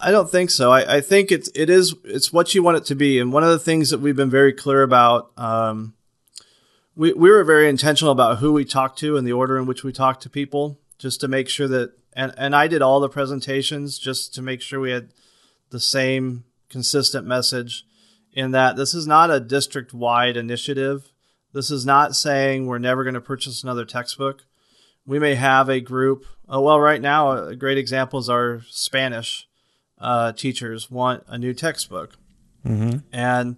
I 0.00 0.10
don't 0.10 0.30
think 0.30 0.48
so. 0.50 0.72
I, 0.72 0.96
I 0.96 1.00
think 1.02 1.30
it's 1.30 1.50
it 1.54 1.68
is 1.68 1.94
it's 2.02 2.32
what 2.32 2.54
you 2.54 2.62
want 2.62 2.78
it 2.78 2.86
to 2.86 2.94
be. 2.94 3.20
And 3.20 3.30
one 3.30 3.44
of 3.44 3.50
the 3.50 3.58
things 3.58 3.90
that 3.90 4.00
we've 4.00 4.16
been 4.16 4.30
very 4.30 4.54
clear 4.54 4.82
about, 4.82 5.32
um, 5.36 5.92
we 6.94 7.12
we 7.12 7.28
were 7.28 7.44
very 7.44 7.68
intentional 7.68 8.12
about 8.12 8.38
who 8.38 8.54
we 8.54 8.64
talked 8.64 8.98
to 9.00 9.18
and 9.18 9.26
the 9.26 9.34
order 9.34 9.58
in 9.58 9.66
which 9.66 9.84
we 9.84 9.92
talked 9.92 10.22
to 10.22 10.30
people, 10.30 10.80
just 10.96 11.20
to 11.20 11.28
make 11.28 11.50
sure 11.50 11.68
that. 11.68 11.92
And 12.14 12.32
and 12.38 12.56
I 12.56 12.68
did 12.68 12.80
all 12.80 13.00
the 13.00 13.10
presentations 13.10 13.98
just 13.98 14.34
to 14.36 14.40
make 14.40 14.62
sure 14.62 14.80
we 14.80 14.92
had 14.92 15.10
the 15.68 15.80
same 15.80 16.44
consistent 16.70 17.26
message 17.26 17.84
in 18.36 18.50
that 18.52 18.76
this 18.76 18.94
is 18.94 19.06
not 19.06 19.30
a 19.30 19.40
district 19.40 19.92
wide 19.92 20.36
initiative. 20.36 21.10
This 21.52 21.70
is 21.70 21.86
not 21.86 22.14
saying 22.14 22.66
we're 22.66 22.78
never 22.78 23.02
going 23.02 23.14
to 23.14 23.20
purchase 23.20 23.62
another 23.62 23.86
textbook. 23.86 24.44
We 25.06 25.18
may 25.18 25.36
have 25.36 25.70
a 25.70 25.80
group. 25.80 26.26
Uh, 26.52 26.60
well, 26.60 26.78
right 26.78 27.00
now, 27.00 27.32
a 27.32 27.56
great 27.56 27.78
example 27.78 28.18
is 28.18 28.28
our 28.28 28.60
Spanish 28.68 29.48
uh, 29.98 30.32
teachers 30.32 30.90
want 30.90 31.24
a 31.26 31.38
new 31.38 31.54
textbook. 31.54 32.18
Mm-hmm. 32.66 32.98
And, 33.10 33.56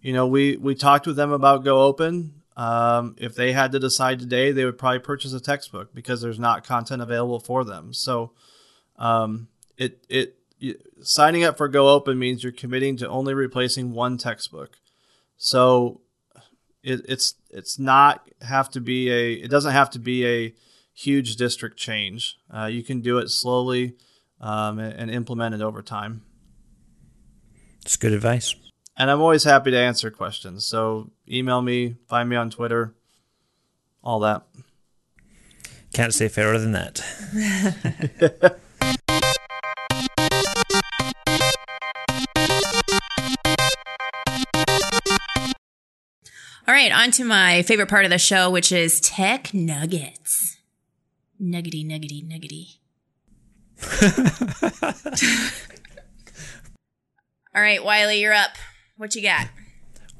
you 0.00 0.12
know, 0.12 0.28
we, 0.28 0.56
we 0.56 0.76
talked 0.76 1.08
with 1.08 1.16
them 1.16 1.32
about 1.32 1.64
Go 1.64 1.82
Open. 1.82 2.34
Um, 2.56 3.16
if 3.18 3.34
they 3.34 3.52
had 3.52 3.72
to 3.72 3.80
decide 3.80 4.20
today, 4.20 4.52
they 4.52 4.64
would 4.64 4.78
probably 4.78 5.00
purchase 5.00 5.32
a 5.32 5.40
textbook 5.40 5.92
because 5.92 6.20
there's 6.20 6.38
not 6.38 6.64
content 6.64 7.02
available 7.02 7.40
for 7.40 7.64
them. 7.64 7.92
So 7.92 8.32
um, 8.96 9.48
it, 9.76 10.04
it 10.08 10.36
signing 11.02 11.44
up 11.44 11.56
for 11.56 11.68
Go 11.68 11.88
Open 11.88 12.18
means 12.18 12.42
you're 12.42 12.52
committing 12.52 12.96
to 12.98 13.08
only 13.08 13.34
replacing 13.34 13.92
one 13.92 14.18
textbook. 14.18 14.76
So 15.36 16.00
it, 16.82 17.02
it's 17.08 17.34
it's 17.50 17.78
not 17.78 18.28
have 18.42 18.70
to 18.70 18.80
be 18.80 19.10
a 19.10 19.32
it 19.34 19.50
doesn't 19.50 19.72
have 19.72 19.90
to 19.90 19.98
be 19.98 20.26
a 20.26 20.54
huge 20.94 21.36
district 21.36 21.76
change. 21.78 22.36
Uh, 22.52 22.66
you 22.66 22.82
can 22.82 23.00
do 23.00 23.18
it 23.18 23.30
slowly 23.30 23.96
um, 24.40 24.78
and, 24.78 24.94
and, 24.94 25.10
implement 25.10 25.54
it 25.54 25.62
over 25.62 25.82
time. 25.82 26.22
It's 27.82 27.96
good 27.96 28.12
advice. 28.12 28.54
And 28.96 29.10
I'm 29.10 29.20
always 29.20 29.44
happy 29.44 29.70
to 29.70 29.78
answer 29.78 30.10
questions. 30.10 30.66
So 30.66 31.10
email 31.28 31.62
me, 31.62 31.96
find 32.08 32.28
me 32.28 32.36
on 32.36 32.50
Twitter, 32.50 32.94
all 34.02 34.20
that. 34.20 34.42
Can't 35.94 36.12
say 36.12 36.28
fairer 36.28 36.58
than 36.58 36.72
that. 36.72 37.00
All 46.70 46.76
right, 46.76 46.92
on 46.92 47.10
to 47.10 47.24
my 47.24 47.62
favorite 47.62 47.88
part 47.88 48.04
of 48.04 48.12
the 48.12 48.18
show, 48.18 48.48
which 48.48 48.70
is 48.70 49.00
tech 49.00 49.52
nuggets. 49.52 50.56
Nuggety, 51.36 51.82
nuggety, 51.82 52.22
nuggety. 52.22 52.78
All 57.56 57.60
right, 57.60 57.82
Wylie, 57.84 58.20
you're 58.20 58.32
up. 58.32 58.50
What 58.96 59.16
you 59.16 59.22
got? 59.22 59.48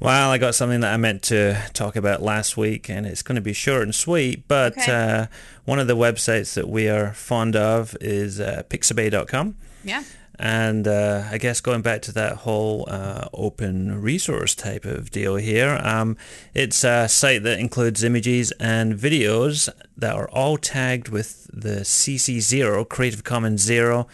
Well, 0.01 0.29
I 0.29 0.37
got 0.39 0.53
something 0.53 0.81
that 0.81 0.93
I 0.93 0.97
meant 0.97 1.21
to 1.23 1.57
talk 1.71 1.95
about 1.95 2.21
last 2.21 2.57
week, 2.57 2.89
and 2.89 3.05
it's 3.05 3.21
going 3.21 3.35
to 3.37 3.41
be 3.41 3.53
short 3.53 3.83
and 3.83 3.95
sweet. 3.95 4.45
But 4.49 4.77
Okay. 4.77 4.91
uh, 4.91 5.27
one 5.63 5.79
of 5.79 5.87
the 5.87 5.95
websites 5.95 6.53
that 6.55 6.67
we 6.67 6.89
are 6.89 7.13
fond 7.13 7.55
of 7.55 7.95
is 8.01 8.41
uh, 8.41 8.63
pixabay.com. 8.69 9.55
Yeah. 9.85 10.03
And 10.41 10.87
uh, 10.87 11.25
I 11.29 11.37
guess 11.37 11.61
going 11.61 11.83
back 11.83 12.01
to 12.03 12.11
that 12.13 12.37
whole 12.37 12.85
uh, 12.89 13.29
open 13.31 14.01
resource 14.01 14.55
type 14.55 14.85
of 14.85 15.11
deal 15.11 15.35
here, 15.35 15.79
um, 15.83 16.17
it's 16.55 16.83
a 16.83 17.07
site 17.07 17.43
that 17.43 17.59
includes 17.59 18.03
images 18.03 18.51
and 18.53 18.95
videos 18.95 19.69
that 19.95 20.15
are 20.15 20.27
all 20.29 20.57
tagged 20.57 21.09
with 21.09 21.47
the 21.53 21.81
CC0, 21.81 22.89
Creative 22.89 23.23
Commons 23.23 23.61
Zero 23.61 24.07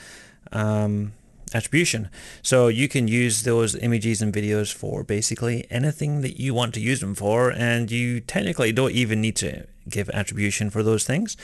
um, 0.51 1.13
attribution. 1.53 2.09
So 2.41 2.67
you 2.67 2.89
can 2.89 3.07
use 3.07 3.43
those 3.43 3.73
images 3.75 4.21
and 4.21 4.33
videos 4.33 4.73
for 4.73 5.05
basically 5.05 5.65
anything 5.69 6.19
that 6.23 6.37
you 6.37 6.53
want 6.53 6.73
to 6.73 6.81
use 6.81 6.99
them 6.99 7.15
for, 7.15 7.51
and 7.53 7.89
you 7.89 8.19
technically 8.19 8.73
don't 8.73 8.91
even 8.91 9.21
need 9.21 9.37
to 9.37 9.65
give 9.87 10.09
attribution 10.09 10.71
for 10.71 10.83
those 10.83 11.05
things. 11.05 11.37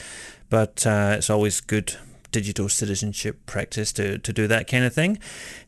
But 0.50 0.86
uh, 0.86 1.16
it's 1.20 1.30
always 1.30 1.62
good 1.62 1.96
digital 2.34 2.68
citizenship 2.68 3.46
practice 3.46 3.94
to, 3.94 4.18
to 4.18 4.34
do 4.34 4.48
that 4.48 4.68
kind 4.68 4.84
of 4.84 4.94
thing. 4.94 5.20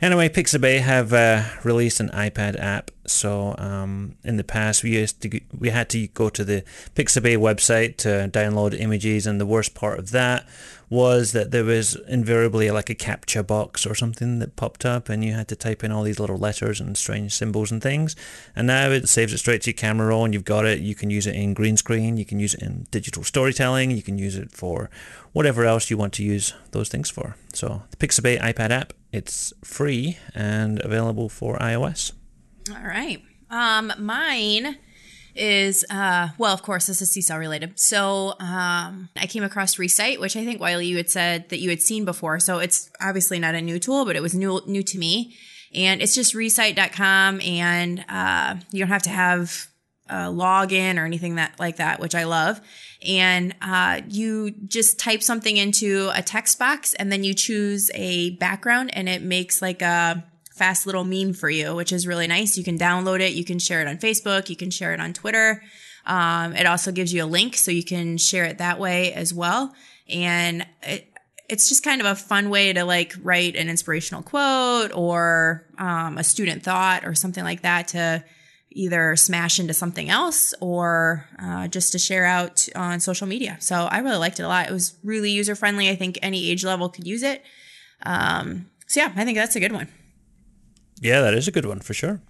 Anyway, 0.01 0.27
Pixabay 0.27 0.81
have 0.81 1.13
uh, 1.13 1.43
released 1.63 2.01
an 2.01 2.09
iPad 2.09 2.59
app. 2.59 2.91
So 3.07 3.55
um, 3.57 4.15
in 4.23 4.35
the 4.35 4.43
past, 4.43 4.83
we 4.83 4.91
used 4.91 5.21
to 5.21 5.39
we 5.57 5.69
had 5.69 5.89
to 5.91 6.07
go 6.07 6.29
to 6.29 6.43
the 6.43 6.63
Pixabay 6.95 7.37
website 7.37 7.97
to 7.97 8.27
download 8.27 8.77
images, 8.77 9.27
and 9.27 9.39
the 9.39 9.45
worst 9.45 9.75
part 9.75 9.99
of 9.99 10.11
that 10.11 10.47
was 10.95 11.33
that 11.33 11.51
there 11.51 11.63
was 11.63 11.95
invariably 12.07 12.71
like 12.71 12.89
a 12.89 12.95
CAPTCHA 12.95 13.45
box 13.45 13.85
or 13.85 13.93
something 13.93 14.39
that 14.39 14.55
popped 14.55 14.85
up, 14.85 15.09
and 15.09 15.23
you 15.23 15.33
had 15.33 15.47
to 15.49 15.55
type 15.55 15.83
in 15.83 15.91
all 15.91 16.03
these 16.03 16.19
little 16.19 16.37
letters 16.37 16.79
and 16.79 16.97
strange 16.97 17.33
symbols 17.33 17.71
and 17.71 17.83
things. 17.83 18.15
And 18.55 18.67
now 18.67 18.89
it 18.89 19.09
saves 19.09 19.33
it 19.33 19.39
straight 19.39 19.61
to 19.63 19.71
your 19.71 19.77
camera 19.77 20.07
roll, 20.07 20.23
and 20.23 20.33
you've 20.33 20.45
got 20.45 20.65
it. 20.65 20.79
You 20.79 20.95
can 20.95 21.09
use 21.09 21.27
it 21.27 21.35
in 21.35 21.53
green 21.53 21.77
screen, 21.77 22.17
you 22.17 22.25
can 22.25 22.39
use 22.39 22.53
it 22.53 22.63
in 22.63 22.87
digital 22.91 23.23
storytelling, 23.23 23.91
you 23.91 24.01
can 24.01 24.17
use 24.17 24.37
it 24.37 24.51
for 24.51 24.89
whatever 25.33 25.65
else 25.65 25.89
you 25.89 25.97
want 25.97 26.13
to 26.13 26.23
use 26.23 26.53
those 26.71 26.87
things 26.87 27.09
for. 27.09 27.35
So 27.53 27.83
the 27.91 27.97
Pixabay 27.97 28.39
iPad 28.39 28.71
app, 28.71 28.93
it's 29.11 29.53
free 29.63 30.17
and 30.33 30.79
available 30.79 31.27
for 31.27 31.57
iOS. 31.57 32.13
All 32.71 32.87
right. 32.87 33.21
Um, 33.49 33.93
mine 33.99 34.77
is 35.35 35.85
uh, 35.89 36.29
well, 36.37 36.53
of 36.53 36.63
course, 36.63 36.87
this 36.87 37.01
is 37.01 37.11
Seesaw 37.11 37.35
related. 37.35 37.79
So 37.79 38.35
um, 38.39 39.09
I 39.15 39.27
came 39.27 39.43
across 39.43 39.77
Recite, 39.77 40.19
which 40.19 40.35
I 40.35 40.45
think 40.45 40.61
Wylie 40.61 40.87
you 40.87 40.97
had 40.97 41.09
said 41.09 41.49
that 41.49 41.59
you 41.59 41.69
had 41.69 41.81
seen 41.81 42.05
before. 42.05 42.39
So 42.39 42.59
it's 42.59 42.89
obviously 43.01 43.39
not 43.39 43.55
a 43.55 43.61
new 43.61 43.79
tool, 43.79 44.05
but 44.05 44.15
it 44.15 44.21
was 44.21 44.33
new 44.33 44.61
new 44.65 44.83
to 44.83 44.97
me. 44.97 45.35
And 45.73 46.01
it's 46.01 46.15
just 46.15 46.33
recite.com, 46.33 47.41
and 47.41 48.05
uh, 48.07 48.55
you 48.71 48.79
don't 48.79 48.87
have 48.87 49.03
to 49.03 49.09
have 49.09 49.67
a 50.07 50.27
login 50.27 50.97
or 50.97 51.05
anything 51.05 51.35
that 51.35 51.59
like 51.59 51.77
that, 51.77 51.99
which 51.99 52.15
I 52.15 52.23
love. 52.23 52.61
And 53.05 53.53
uh, 53.61 54.01
you 54.07 54.51
just 54.51 54.99
type 54.99 55.21
something 55.21 55.57
into 55.57 56.11
a 56.13 56.21
text 56.21 56.57
box, 56.59 56.93
and 56.93 57.11
then 57.11 57.23
you 57.23 57.33
choose 57.33 57.91
a 57.93 58.31
background, 58.31 58.95
and 58.95 59.09
it 59.09 59.21
makes 59.21 59.61
like 59.61 59.81
a 59.81 60.23
fast 60.55 60.85
little 60.85 61.03
meme 61.03 61.33
for 61.33 61.49
you, 61.49 61.75
which 61.75 61.91
is 61.91 62.07
really 62.07 62.27
nice. 62.27 62.57
You 62.57 62.63
can 62.63 62.77
download 62.77 63.19
it, 63.19 63.33
you 63.33 63.43
can 63.43 63.59
share 63.59 63.81
it 63.81 63.87
on 63.87 63.97
Facebook, 63.97 64.49
you 64.49 64.55
can 64.55 64.71
share 64.71 64.93
it 64.93 64.99
on 64.99 65.13
Twitter. 65.13 65.61
Um, 66.05 66.55
it 66.55 66.65
also 66.65 66.91
gives 66.91 67.13
you 67.13 67.23
a 67.23 67.25
link 67.25 67.55
so 67.55 67.71
you 67.71 67.83
can 67.83 68.17
share 68.17 68.45
it 68.45 68.59
that 68.59 68.79
way 68.79 69.13
as 69.13 69.33
well. 69.33 69.73
And 70.07 70.65
it, 70.83 71.11
it's 71.49 71.67
just 71.67 71.83
kind 71.83 71.99
of 71.99 72.07
a 72.07 72.15
fun 72.15 72.49
way 72.49 72.71
to 72.73 72.85
like 72.85 73.13
write 73.21 73.55
an 73.55 73.69
inspirational 73.69 74.23
quote 74.23 74.91
or 74.93 75.65
um, 75.77 76.17
a 76.17 76.23
student 76.23 76.63
thought 76.63 77.05
or 77.05 77.15
something 77.15 77.43
like 77.43 77.61
that 77.61 77.89
to 77.89 78.23
either 78.71 79.15
smash 79.15 79.59
into 79.59 79.73
something 79.73 80.09
else 80.09 80.53
or 80.61 81.27
uh, 81.39 81.67
just 81.67 81.91
to 81.91 81.99
share 81.99 82.25
out 82.25 82.67
on 82.75 82.99
social 82.99 83.27
media. 83.27 83.57
So 83.59 83.75
I 83.75 83.99
really 83.99 84.17
liked 84.17 84.39
it 84.39 84.43
a 84.43 84.47
lot. 84.47 84.69
It 84.69 84.73
was 84.73 84.95
really 85.03 85.31
user 85.31 85.55
friendly. 85.55 85.89
I 85.89 85.95
think 85.95 86.19
any 86.21 86.49
age 86.49 86.63
level 86.63 86.89
could 86.89 87.07
use 87.07 87.23
it. 87.23 87.43
Um, 88.03 88.69
so 88.87 89.01
yeah, 89.01 89.11
I 89.15 89.25
think 89.25 89.37
that's 89.37 89.55
a 89.55 89.59
good 89.59 89.71
one. 89.71 89.87
Yeah, 91.01 91.21
that 91.21 91.33
is 91.33 91.47
a 91.47 91.51
good 91.51 91.65
one 91.65 91.79
for 91.79 91.93
sure. 91.93 92.21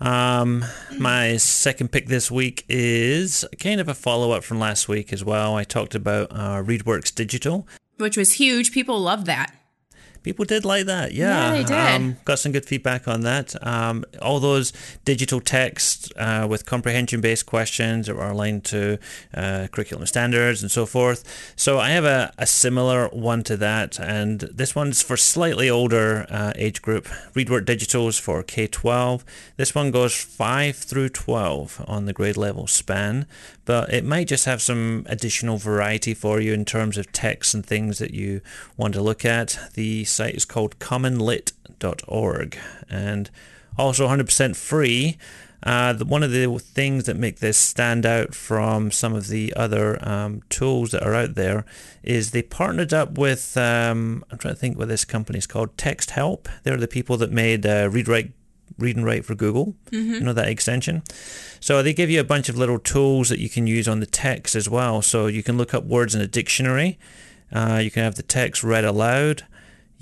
Um, 0.00 0.64
my 0.98 1.36
second 1.36 1.92
pick 1.92 2.08
this 2.08 2.30
week 2.30 2.64
is 2.68 3.44
kind 3.60 3.80
of 3.80 3.88
a 3.88 3.94
follow 3.94 4.32
up 4.32 4.42
from 4.42 4.58
last 4.58 4.88
week 4.88 5.12
as 5.12 5.24
well. 5.24 5.54
I 5.54 5.62
talked 5.64 5.94
about 5.94 6.32
uh, 6.32 6.62
ReadWorks 6.62 7.14
Digital. 7.14 7.66
which 7.98 8.16
was 8.16 8.32
huge. 8.32 8.72
People 8.72 8.98
loved 9.00 9.26
that. 9.26 9.54
People 10.22 10.44
did 10.44 10.64
like 10.64 10.86
that, 10.86 11.12
yeah. 11.12 11.52
Yeah, 11.52 11.52
they 11.52 11.64
did. 11.64 12.02
Um, 12.02 12.16
got 12.24 12.38
some 12.38 12.52
good 12.52 12.64
feedback 12.66 13.08
on 13.08 13.22
that. 13.22 13.54
Um, 13.66 14.04
all 14.20 14.40
those 14.40 14.72
digital 15.04 15.40
texts 15.40 16.10
uh, 16.16 16.46
with 16.48 16.64
comprehension-based 16.66 17.46
questions 17.46 18.06
that 18.06 18.16
are 18.16 18.30
aligned 18.30 18.64
to 18.66 18.98
uh, 19.34 19.66
curriculum 19.72 20.06
standards 20.06 20.62
and 20.62 20.70
so 20.70 20.86
forth. 20.86 21.52
So 21.56 21.78
I 21.78 21.90
have 21.90 22.04
a, 22.04 22.32
a 22.38 22.46
similar 22.46 23.08
one 23.08 23.42
to 23.44 23.56
that, 23.56 23.98
and 23.98 24.40
this 24.40 24.74
one's 24.74 25.02
for 25.02 25.16
slightly 25.16 25.68
older 25.68 26.26
uh, 26.30 26.52
age 26.56 26.82
group. 26.82 27.06
ReadWork 27.34 27.64
Digital's 27.64 28.18
for 28.18 28.42
K-12. 28.42 29.22
This 29.56 29.74
one 29.74 29.90
goes 29.90 30.14
5 30.14 30.76
through 30.76 31.08
12 31.10 31.84
on 31.88 32.06
the 32.06 32.12
grade 32.12 32.36
level 32.36 32.66
span, 32.66 33.26
but 33.64 33.92
it 33.92 34.04
might 34.04 34.28
just 34.28 34.44
have 34.44 34.62
some 34.62 35.06
additional 35.08 35.56
variety 35.58 36.14
for 36.14 36.40
you 36.40 36.52
in 36.52 36.64
terms 36.64 36.98
of 36.98 37.12
texts 37.12 37.54
and 37.54 37.64
things 37.64 37.98
that 37.98 38.12
you 38.12 38.40
want 38.76 38.94
to 38.94 39.00
look 39.00 39.24
at. 39.24 39.58
The 39.74 40.04
site 40.12 40.34
is 40.34 40.44
called 40.44 40.78
commonlit.org 40.78 42.58
and 42.88 43.30
also 43.78 44.06
100% 44.06 44.56
free. 44.56 45.16
Uh, 45.64 45.92
the, 45.92 46.04
one 46.04 46.24
of 46.24 46.32
the 46.32 46.58
things 46.58 47.04
that 47.04 47.16
make 47.16 47.38
this 47.38 47.56
stand 47.56 48.04
out 48.04 48.34
from 48.34 48.90
some 48.90 49.14
of 49.14 49.28
the 49.28 49.54
other 49.54 49.96
um, 50.06 50.42
tools 50.48 50.90
that 50.90 51.04
are 51.04 51.14
out 51.14 51.36
there 51.36 51.64
is 52.02 52.32
they 52.32 52.42
partnered 52.42 52.92
up 52.92 53.16
with, 53.16 53.56
um, 53.56 54.24
I'm 54.30 54.38
trying 54.38 54.54
to 54.54 54.60
think 54.60 54.76
what 54.76 54.88
this 54.88 55.04
company 55.04 55.38
is 55.38 55.46
called, 55.46 55.76
Texthelp. 55.76 56.48
They're 56.64 56.76
the 56.76 56.88
people 56.88 57.16
that 57.18 57.30
made 57.30 57.64
uh, 57.64 57.88
Read 57.90 58.08
Write 58.08 58.32
read 58.78 58.96
and 58.96 59.04
write 59.04 59.24
for 59.24 59.34
Google. 59.34 59.76
You 60.14 60.20
know 60.20 60.32
that 60.32 60.48
extension. 60.48 61.02
So 61.60 61.82
they 61.82 61.92
give 61.92 62.10
you 62.10 62.20
a 62.20 62.24
bunch 62.24 62.48
of 62.48 62.56
little 62.56 62.78
tools 62.78 63.28
that 63.28 63.38
you 63.38 63.48
can 63.48 63.66
use 63.66 63.86
on 63.86 64.00
the 64.00 64.06
text 64.06 64.54
as 64.54 64.68
well. 64.68 65.02
So 65.02 65.26
you 65.26 65.42
can 65.42 65.56
look 65.56 65.74
up 65.74 65.84
words 65.84 66.14
in 66.14 66.20
a 66.20 66.26
dictionary. 66.26 66.98
Uh, 67.52 67.80
you 67.82 67.90
can 67.90 68.02
have 68.02 68.14
the 68.14 68.22
text 68.22 68.64
read 68.64 68.84
aloud. 68.84 69.44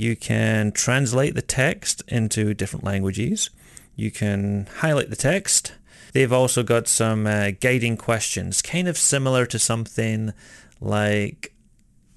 You 0.00 0.16
can 0.16 0.72
translate 0.72 1.34
the 1.34 1.42
text 1.42 2.02
into 2.08 2.54
different 2.54 2.86
languages. 2.86 3.50
You 3.96 4.10
can 4.10 4.66
highlight 4.76 5.10
the 5.10 5.14
text. 5.14 5.74
They've 6.14 6.32
also 6.32 6.62
got 6.62 6.88
some 6.88 7.26
uh, 7.26 7.50
guiding 7.60 7.98
questions, 7.98 8.62
kind 8.62 8.88
of 8.88 8.96
similar 8.96 9.44
to 9.44 9.58
something 9.58 10.32
like 10.80 11.52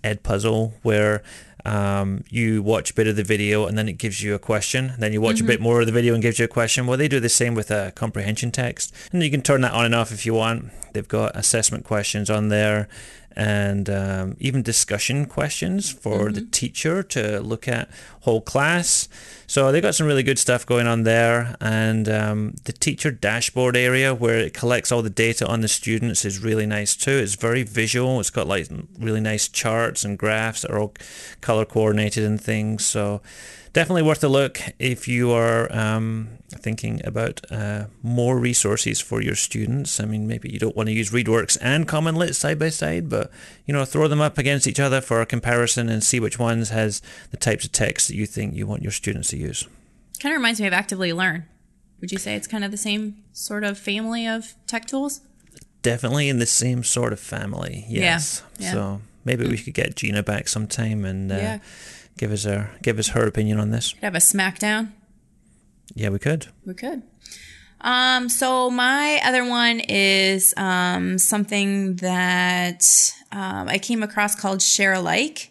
Edpuzzle, 0.02 0.76
where 0.82 1.24
um, 1.66 2.24
you 2.30 2.64
watch 2.64 2.92
a 2.92 2.94
bit 2.94 3.08
of 3.08 3.18
the 3.18 3.24
video 3.24 3.66
and 3.66 3.78
then 3.78 3.90
it 3.90 3.98
gives 3.98 4.24
you 4.24 4.34
a 4.34 4.40
question. 4.40 4.94
Then 4.98 5.12
you 5.12 5.20
watch 5.20 5.42
a 5.42 5.46
bit 5.46 5.60
more 5.60 5.82
of 5.82 5.86
the 5.86 5.92
video 5.92 6.14
and 6.14 6.24
gives 6.24 6.40
you 6.40 6.46
a 6.46 6.48
question. 6.48 6.88
Well, 6.88 6.98
they 6.98 7.10
do 7.10 7.20
the 7.20 7.28
same 7.28 7.54
with 7.54 7.70
a 7.70 7.92
comprehension 7.96 8.52
text, 8.52 8.96
and 9.12 9.22
you 9.22 9.30
can 9.30 9.42
turn 9.42 9.60
that 9.62 9.74
on 9.74 9.84
and 9.84 9.94
off 9.94 10.14
if 10.14 10.26
you 10.26 10.34
want. 10.34 10.72
They've 10.94 11.08
got 11.08 11.36
assessment 11.36 11.84
questions 11.84 12.30
on 12.30 12.48
there 12.48 12.88
and 13.36 13.90
um, 13.90 14.36
even 14.40 14.62
discussion 14.62 15.26
questions 15.26 15.90
for 15.90 16.32
the 16.32 16.42
teacher 16.42 17.04
to 17.04 17.40
look 17.40 17.68
at 17.68 17.90
whole 18.22 18.42
class. 18.42 19.08
So 19.54 19.72
they've 19.72 19.84
got 19.84 19.94
some 19.94 20.08
really 20.08 20.24
good 20.24 20.40
stuff 20.40 20.66
going 20.66 20.88
on 20.88 21.04
there. 21.04 21.56
And 21.62 22.10
um, 22.10 22.56
the 22.64 22.74
teacher 22.74 23.12
dashboard 23.12 23.78
area 23.78 24.16
where 24.16 24.40
it 24.40 24.56
collects 24.56 24.92
all 24.92 25.04
the 25.04 25.12
data 25.12 25.46
on 25.46 25.62
the 25.62 25.68
students 25.68 26.26
is 26.26 26.40
really 26.40 26.66
nice 26.66 26.96
too. 26.96 27.12
It's 27.12 27.36
very 27.36 27.62
visual. 27.62 28.20
It's 28.20 28.32
got 28.32 28.48
like 28.48 28.68
really 28.98 29.22
nice 29.22 29.48
charts 29.48 30.04
and 30.04 30.18
graphs 30.18 30.64
that 30.64 30.72
are 30.72 30.80
all 30.80 30.96
color 31.42 31.66
coordinated 31.66 32.24
and 32.24 32.42
things. 32.42 32.84
So 32.84 33.22
definitely 33.74 34.04
worth 34.04 34.24
a 34.24 34.28
look 34.28 34.60
if 34.80 35.08
you 35.08 35.32
are 35.32 35.72
um, 35.76 36.30
thinking 36.50 37.02
about 37.04 37.42
uh, 37.52 37.86
more 38.02 38.38
resources 38.38 39.02
for 39.02 39.22
your 39.22 39.36
students. 39.36 40.00
I 40.00 40.06
mean, 40.06 40.28
maybe 40.28 40.50
you 40.50 40.60
don't 40.60 40.76
want 40.76 40.88
to 40.88 40.94
use 40.94 41.12
ReadWorks 41.12 41.58
and 41.60 41.88
CommonLit 41.88 42.36
side 42.36 42.60
by 42.60 42.70
side, 42.70 43.10
but 43.10 43.32
you 43.66 43.74
know, 43.74 43.84
throw 43.84 44.08
them 44.08 44.22
up 44.22 44.38
against 44.38 44.68
each 44.68 44.80
other 44.80 45.02
for 45.02 45.22
a 45.22 45.26
comparison 45.26 45.90
and 45.90 46.04
see 46.04 46.20
which 46.20 46.40
ones 46.40 46.70
has 46.70 47.02
the 47.32 47.38
types 47.38 47.66
of 47.66 47.72
text 47.72 48.08
that 48.08 48.16
you 48.16 48.26
think 48.26 48.56
you 48.56 48.68
want 48.68 48.84
your 48.84 48.92
students 48.92 49.30
to 49.30 49.38
use. 49.38 49.43
Kind 50.20 50.34
of 50.34 50.38
reminds 50.40 50.60
me 50.62 50.68
of 50.68 50.74
Actively 50.74 51.12
Learn. 51.14 51.46
Would 52.02 52.12
you 52.12 52.18
say 52.18 52.36
it's 52.36 52.48
kind 52.48 52.64
of 52.64 52.72
the 52.72 52.78
same 52.78 53.24
sort 53.34 53.64
of 53.64 53.78
family 53.78 54.28
of 54.28 54.54
tech 54.68 54.86
tools? 54.86 55.22
Definitely 55.82 56.30
in 56.30 56.40
the 56.40 56.46
same 56.46 56.84
sort 56.84 57.14
of 57.14 57.20
family. 57.20 57.86
Yes. 57.90 58.44
yeah. 58.58 58.72
So 58.72 59.02
maybe 59.26 59.48
we 59.48 59.58
could 59.58 59.74
get 59.74 59.96
Gina 59.96 60.24
back 60.24 60.48
sometime 60.48 61.06
and 61.06 61.32
uh, 61.32 61.36
Yeah. 61.36 61.60
give 62.18 62.32
us 62.32 62.44
her 62.46 62.72
give 62.82 63.00
us 63.00 63.10
her 63.10 63.26
opinion 63.28 63.60
on 63.60 63.72
this. 63.72 63.94
Could 63.94 64.04
have 64.04 64.16
a 64.16 64.20
smackdown. 64.20 64.92
Yeah, 65.96 66.10
we 66.10 66.20
could. 66.20 66.48
We 66.66 66.74
could. 66.74 67.04
Um, 67.82 68.30
so 68.30 68.70
my 68.70 69.20
other 69.26 69.44
one 69.48 69.82
is 69.82 70.54
um, 70.56 71.18
something 71.18 71.98
that 71.98 72.86
um, 73.34 73.68
I 73.68 73.78
came 73.78 74.02
across 74.04 74.36
called 74.36 74.60
Sharalike, 74.60 75.50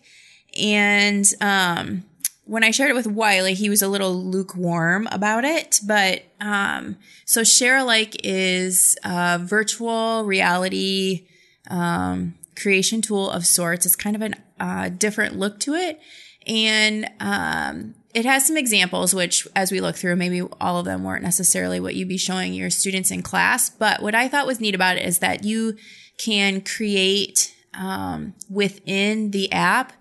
and 0.58 1.26
um, 1.42 2.04
when 2.44 2.64
I 2.64 2.70
shared 2.70 2.90
it 2.90 2.94
with 2.94 3.06
Wylie, 3.06 3.54
he 3.54 3.68
was 3.68 3.82
a 3.82 3.88
little 3.88 4.14
lukewarm 4.14 5.08
about 5.12 5.44
it. 5.44 5.80
But 5.86 6.24
um, 6.40 6.96
so 7.24 7.42
Sharalike 7.42 8.16
is 8.22 8.96
a 9.04 9.38
virtual 9.38 10.24
reality 10.24 11.26
um, 11.70 12.34
creation 12.56 13.00
tool 13.00 13.30
of 13.30 13.46
sorts. 13.46 13.86
It's 13.86 13.96
kind 13.96 14.16
of 14.16 14.22
a 14.22 14.32
uh, 14.58 14.88
different 14.88 15.38
look 15.38 15.60
to 15.60 15.74
it. 15.74 16.00
And 16.46 17.08
um, 17.20 17.94
it 18.12 18.24
has 18.24 18.46
some 18.46 18.56
examples, 18.56 19.14
which 19.14 19.46
as 19.54 19.70
we 19.70 19.80
look 19.80 19.96
through, 19.96 20.16
maybe 20.16 20.42
all 20.60 20.78
of 20.78 20.84
them 20.84 21.04
weren't 21.04 21.22
necessarily 21.22 21.78
what 21.78 21.94
you'd 21.94 22.08
be 22.08 22.18
showing 22.18 22.52
your 22.52 22.70
students 22.70 23.10
in 23.10 23.22
class. 23.22 23.70
But 23.70 24.02
what 24.02 24.14
I 24.14 24.28
thought 24.28 24.46
was 24.46 24.60
neat 24.60 24.74
about 24.74 24.96
it 24.96 25.06
is 25.06 25.20
that 25.20 25.44
you 25.44 25.76
can 26.18 26.60
create 26.60 27.54
um, 27.74 28.34
within 28.50 29.30
the 29.30 29.50
app 29.52 29.92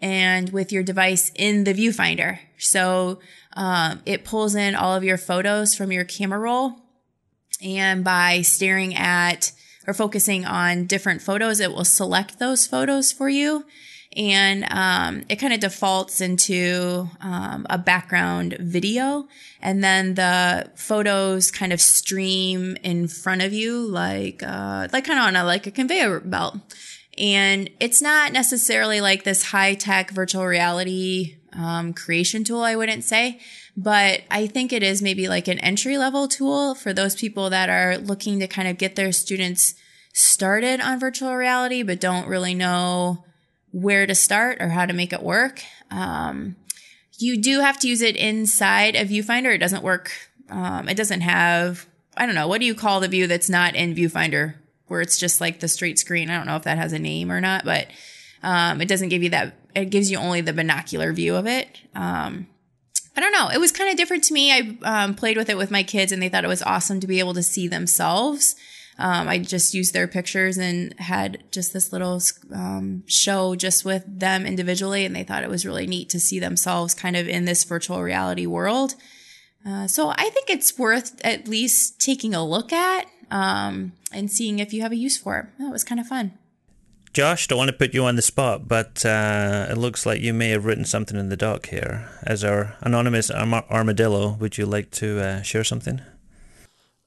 and 0.00 0.50
with 0.50 0.72
your 0.72 0.82
device 0.82 1.30
in 1.34 1.64
the 1.64 1.74
viewfinder. 1.74 2.38
So 2.58 3.20
um, 3.54 4.02
it 4.06 4.24
pulls 4.24 4.54
in 4.54 4.74
all 4.74 4.94
of 4.94 5.04
your 5.04 5.18
photos 5.18 5.74
from 5.74 5.92
your 5.92 6.04
camera 6.04 6.38
roll. 6.38 6.74
And 7.62 8.04
by 8.04 8.42
staring 8.42 8.94
at 8.94 9.52
or 9.86 9.94
focusing 9.94 10.44
on 10.44 10.86
different 10.86 11.22
photos, 11.22 11.60
it 11.60 11.72
will 11.72 11.84
select 11.84 12.38
those 12.38 12.66
photos 12.66 13.10
for 13.10 13.28
you. 13.28 13.64
And 14.16 14.64
um, 14.70 15.24
it 15.28 15.36
kind 15.36 15.52
of 15.52 15.60
defaults 15.60 16.20
into 16.20 17.08
um, 17.20 17.66
a 17.68 17.78
background 17.78 18.56
video. 18.60 19.28
And 19.60 19.82
then 19.82 20.14
the 20.14 20.70
photos 20.76 21.50
kind 21.50 21.72
of 21.72 21.80
stream 21.80 22.76
in 22.82 23.08
front 23.08 23.42
of 23.42 23.52
you 23.52 23.80
like, 23.80 24.42
uh, 24.42 24.88
like 24.92 25.04
kind 25.04 25.18
of 25.18 25.26
on 25.26 25.36
a, 25.36 25.44
like 25.44 25.66
a 25.66 25.70
conveyor 25.70 26.20
belt. 26.20 26.56
And 27.18 27.68
it's 27.80 28.00
not 28.00 28.32
necessarily 28.32 29.00
like 29.00 29.24
this 29.24 29.44
high 29.44 29.74
tech 29.74 30.10
virtual 30.10 30.46
reality 30.46 31.36
um, 31.52 31.92
creation 31.92 32.44
tool, 32.44 32.62
I 32.62 32.76
wouldn't 32.76 33.04
say, 33.04 33.40
but 33.76 34.22
I 34.30 34.46
think 34.46 34.72
it 34.72 34.82
is 34.82 35.02
maybe 35.02 35.28
like 35.28 35.48
an 35.48 35.58
entry 35.58 35.98
level 35.98 36.28
tool 36.28 36.74
for 36.74 36.92
those 36.92 37.16
people 37.16 37.50
that 37.50 37.68
are 37.68 37.98
looking 37.98 38.38
to 38.40 38.46
kind 38.46 38.68
of 38.68 38.78
get 38.78 38.96
their 38.96 39.12
students 39.12 39.74
started 40.12 40.80
on 40.80 41.00
virtual 41.00 41.34
reality, 41.34 41.82
but 41.82 42.00
don't 42.00 42.28
really 42.28 42.54
know 42.54 43.24
where 43.72 44.06
to 44.06 44.14
start 44.14 44.58
or 44.60 44.68
how 44.68 44.86
to 44.86 44.92
make 44.92 45.12
it 45.12 45.22
work. 45.22 45.62
Um, 45.90 46.56
you 47.18 47.40
do 47.40 47.60
have 47.60 47.78
to 47.80 47.88
use 47.88 48.02
it 48.02 48.16
inside 48.16 48.94
a 48.94 49.04
viewfinder. 49.04 49.54
It 49.54 49.58
doesn't 49.58 49.82
work. 49.82 50.12
Um, 50.50 50.88
it 50.88 50.96
doesn't 50.96 51.20
have, 51.22 51.86
I 52.16 52.26
don't 52.26 52.34
know, 52.34 52.48
what 52.48 52.60
do 52.60 52.66
you 52.66 52.74
call 52.74 53.00
the 53.00 53.08
view 53.08 53.26
that's 53.26 53.50
not 53.50 53.74
in 53.74 53.94
viewfinder? 53.94 54.54
Where 54.88 55.00
it's 55.00 55.18
just 55.18 55.40
like 55.40 55.60
the 55.60 55.68
straight 55.68 55.98
screen. 55.98 56.30
I 56.30 56.36
don't 56.36 56.46
know 56.46 56.56
if 56.56 56.64
that 56.64 56.78
has 56.78 56.92
a 56.92 56.98
name 56.98 57.30
or 57.30 57.40
not, 57.40 57.64
but 57.64 57.86
um, 58.42 58.80
it 58.80 58.88
doesn't 58.88 59.08
give 59.08 59.22
you 59.22 59.30
that. 59.30 59.54
It 59.74 59.90
gives 59.90 60.10
you 60.10 60.18
only 60.18 60.40
the 60.40 60.52
binocular 60.52 61.12
view 61.12 61.36
of 61.36 61.46
it. 61.46 61.68
Um, 61.94 62.48
I 63.16 63.20
don't 63.20 63.32
know. 63.32 63.48
It 63.48 63.58
was 63.58 63.72
kind 63.72 63.90
of 63.90 63.96
different 63.96 64.24
to 64.24 64.34
me. 64.34 64.52
I 64.52 64.76
um, 64.82 65.14
played 65.14 65.36
with 65.36 65.50
it 65.50 65.56
with 65.56 65.70
my 65.70 65.82
kids, 65.82 66.12
and 66.12 66.22
they 66.22 66.28
thought 66.28 66.44
it 66.44 66.48
was 66.48 66.62
awesome 66.62 67.00
to 67.00 67.06
be 67.06 67.18
able 67.18 67.34
to 67.34 67.42
see 67.42 67.68
themselves. 67.68 68.54
Um, 68.98 69.28
I 69.28 69.38
just 69.38 69.74
used 69.74 69.94
their 69.94 70.08
pictures 70.08 70.58
and 70.58 70.92
had 70.98 71.44
just 71.52 71.72
this 71.72 71.92
little 71.92 72.20
um, 72.52 73.04
show 73.06 73.54
just 73.54 73.84
with 73.84 74.04
them 74.06 74.44
individually, 74.44 75.04
and 75.04 75.14
they 75.14 75.24
thought 75.24 75.44
it 75.44 75.50
was 75.50 75.66
really 75.66 75.86
neat 75.86 76.08
to 76.10 76.20
see 76.20 76.38
themselves 76.38 76.94
kind 76.94 77.16
of 77.16 77.28
in 77.28 77.44
this 77.44 77.64
virtual 77.64 78.02
reality 78.02 78.46
world. 78.46 78.94
Uh, 79.66 79.86
so 79.86 80.10
I 80.10 80.30
think 80.30 80.50
it's 80.50 80.78
worth 80.78 81.20
at 81.24 81.46
least 81.46 82.00
taking 82.00 82.34
a 82.34 82.44
look 82.44 82.72
at 82.72 83.06
um, 83.30 83.92
and 84.12 84.30
seeing 84.30 84.58
if 84.58 84.72
you 84.72 84.82
have 84.82 84.92
a 84.92 84.96
use 84.96 85.16
for 85.16 85.38
it. 85.38 85.46
That 85.58 85.70
was 85.70 85.84
kind 85.84 86.00
of 86.00 86.06
fun. 86.06 86.38
Josh, 87.12 87.48
don't 87.48 87.58
want 87.58 87.70
to 87.70 87.76
put 87.76 87.94
you 87.94 88.04
on 88.04 88.16
the 88.16 88.22
spot, 88.22 88.68
but 88.68 89.04
uh, 89.04 89.66
it 89.70 89.78
looks 89.78 90.04
like 90.04 90.20
you 90.20 90.34
may 90.34 90.50
have 90.50 90.64
written 90.64 90.84
something 90.84 91.18
in 91.18 91.30
the 91.30 91.36
doc 91.36 91.66
here. 91.66 92.08
As 92.22 92.44
our 92.44 92.76
anonymous 92.80 93.30
arm- 93.30 93.54
armadillo, 93.54 94.34
would 94.34 94.58
you 94.58 94.66
like 94.66 94.90
to 94.92 95.20
uh, 95.20 95.42
share 95.42 95.64
something? 95.64 96.00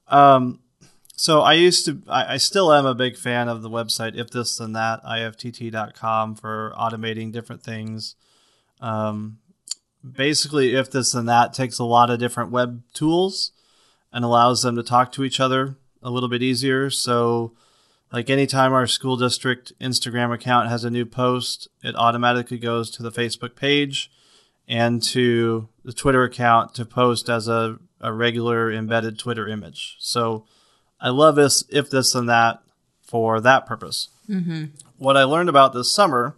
Um, 0.08 0.60
so 1.14 1.40
I 1.40 1.54
used 1.54 1.86
to, 1.86 2.02
I, 2.08 2.34
I, 2.34 2.36
still 2.36 2.72
am 2.72 2.84
a 2.84 2.94
big 2.94 3.16
fan 3.16 3.48
of 3.48 3.62
the 3.62 3.70
website 3.70 4.18
if 4.18 4.30
this 4.30 4.58
then 4.58 4.72
that 4.72 5.02
ifttt.com 5.04 6.34
for 6.34 6.74
automating 6.76 7.32
different 7.32 7.62
things. 7.62 8.16
Um, 8.80 9.38
basically, 10.04 10.74
if 10.74 10.90
this 10.90 11.14
and 11.14 11.28
that 11.28 11.54
takes 11.54 11.78
a 11.78 11.84
lot 11.84 12.10
of 12.10 12.18
different 12.18 12.50
web 12.50 12.82
tools 12.92 13.52
and 14.12 14.24
allows 14.24 14.62
them 14.62 14.76
to 14.76 14.82
talk 14.82 15.12
to 15.12 15.24
each 15.24 15.40
other 15.40 15.76
a 16.02 16.10
little 16.10 16.28
bit 16.28 16.42
easier. 16.42 16.90
So, 16.90 17.52
like 18.12 18.28
anytime 18.28 18.72
our 18.72 18.86
school 18.86 19.16
district 19.16 19.72
Instagram 19.80 20.34
account 20.34 20.68
has 20.68 20.84
a 20.84 20.90
new 20.90 21.06
post, 21.06 21.68
it 21.82 21.96
automatically 21.96 22.58
goes 22.58 22.90
to 22.92 23.02
the 23.02 23.10
Facebook 23.10 23.56
page 23.56 24.10
and 24.68 25.02
to 25.02 25.68
the 25.84 25.92
Twitter 25.92 26.24
account 26.24 26.74
to 26.74 26.84
post 26.84 27.28
as 27.28 27.48
a, 27.48 27.78
a 28.00 28.12
regular 28.12 28.70
embedded 28.70 29.18
Twitter 29.18 29.48
image. 29.48 29.96
So, 29.98 30.46
I 31.00 31.08
love 31.08 31.34
this 31.36 31.64
if 31.68 31.90
this 31.90 32.14
and 32.14 32.28
that 32.28 32.62
for 33.00 33.40
that 33.40 33.66
purpose. 33.66 34.08
Mm-hmm. 34.28 34.66
What 34.98 35.16
I 35.16 35.24
learned 35.24 35.48
about 35.48 35.72
this 35.72 35.92
summer 35.92 36.36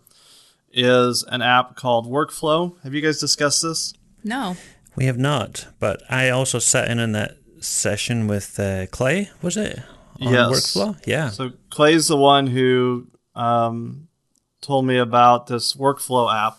is 0.73 1.23
an 1.29 1.43
app 1.43 1.77
called 1.77 2.11
Workflow. 2.11 2.81
Have 2.83 2.95
you 2.95 3.01
guys 3.01 3.21
discussed 3.21 3.63
this? 3.63 3.95
No. 4.25 4.57
We 4.97 5.05
have 5.05 5.19
not, 5.19 5.69
but 5.79 6.03
I 6.11 6.31
also 6.31 6.59
sat 6.59 6.91
in 6.91 6.99
on 6.99 7.13
that 7.13 7.37
session 7.65 8.27
with 8.27 8.59
uh, 8.59 8.87
Clay, 8.87 9.31
was 9.43 9.57
it? 9.57 9.81
On 10.21 10.33
yes. 10.33 10.51
Workflow? 10.51 11.07
Yeah. 11.07 11.31
So 11.31 11.53
Clay's 11.71 12.09
the 12.09 12.17
one 12.17 12.47
who 12.47 13.09
um, 13.35 14.09
told 14.61 14.87
me 14.87 14.99
about 14.99 15.47
this 15.47 15.75
workflow 15.75 16.33
app. 16.33 16.59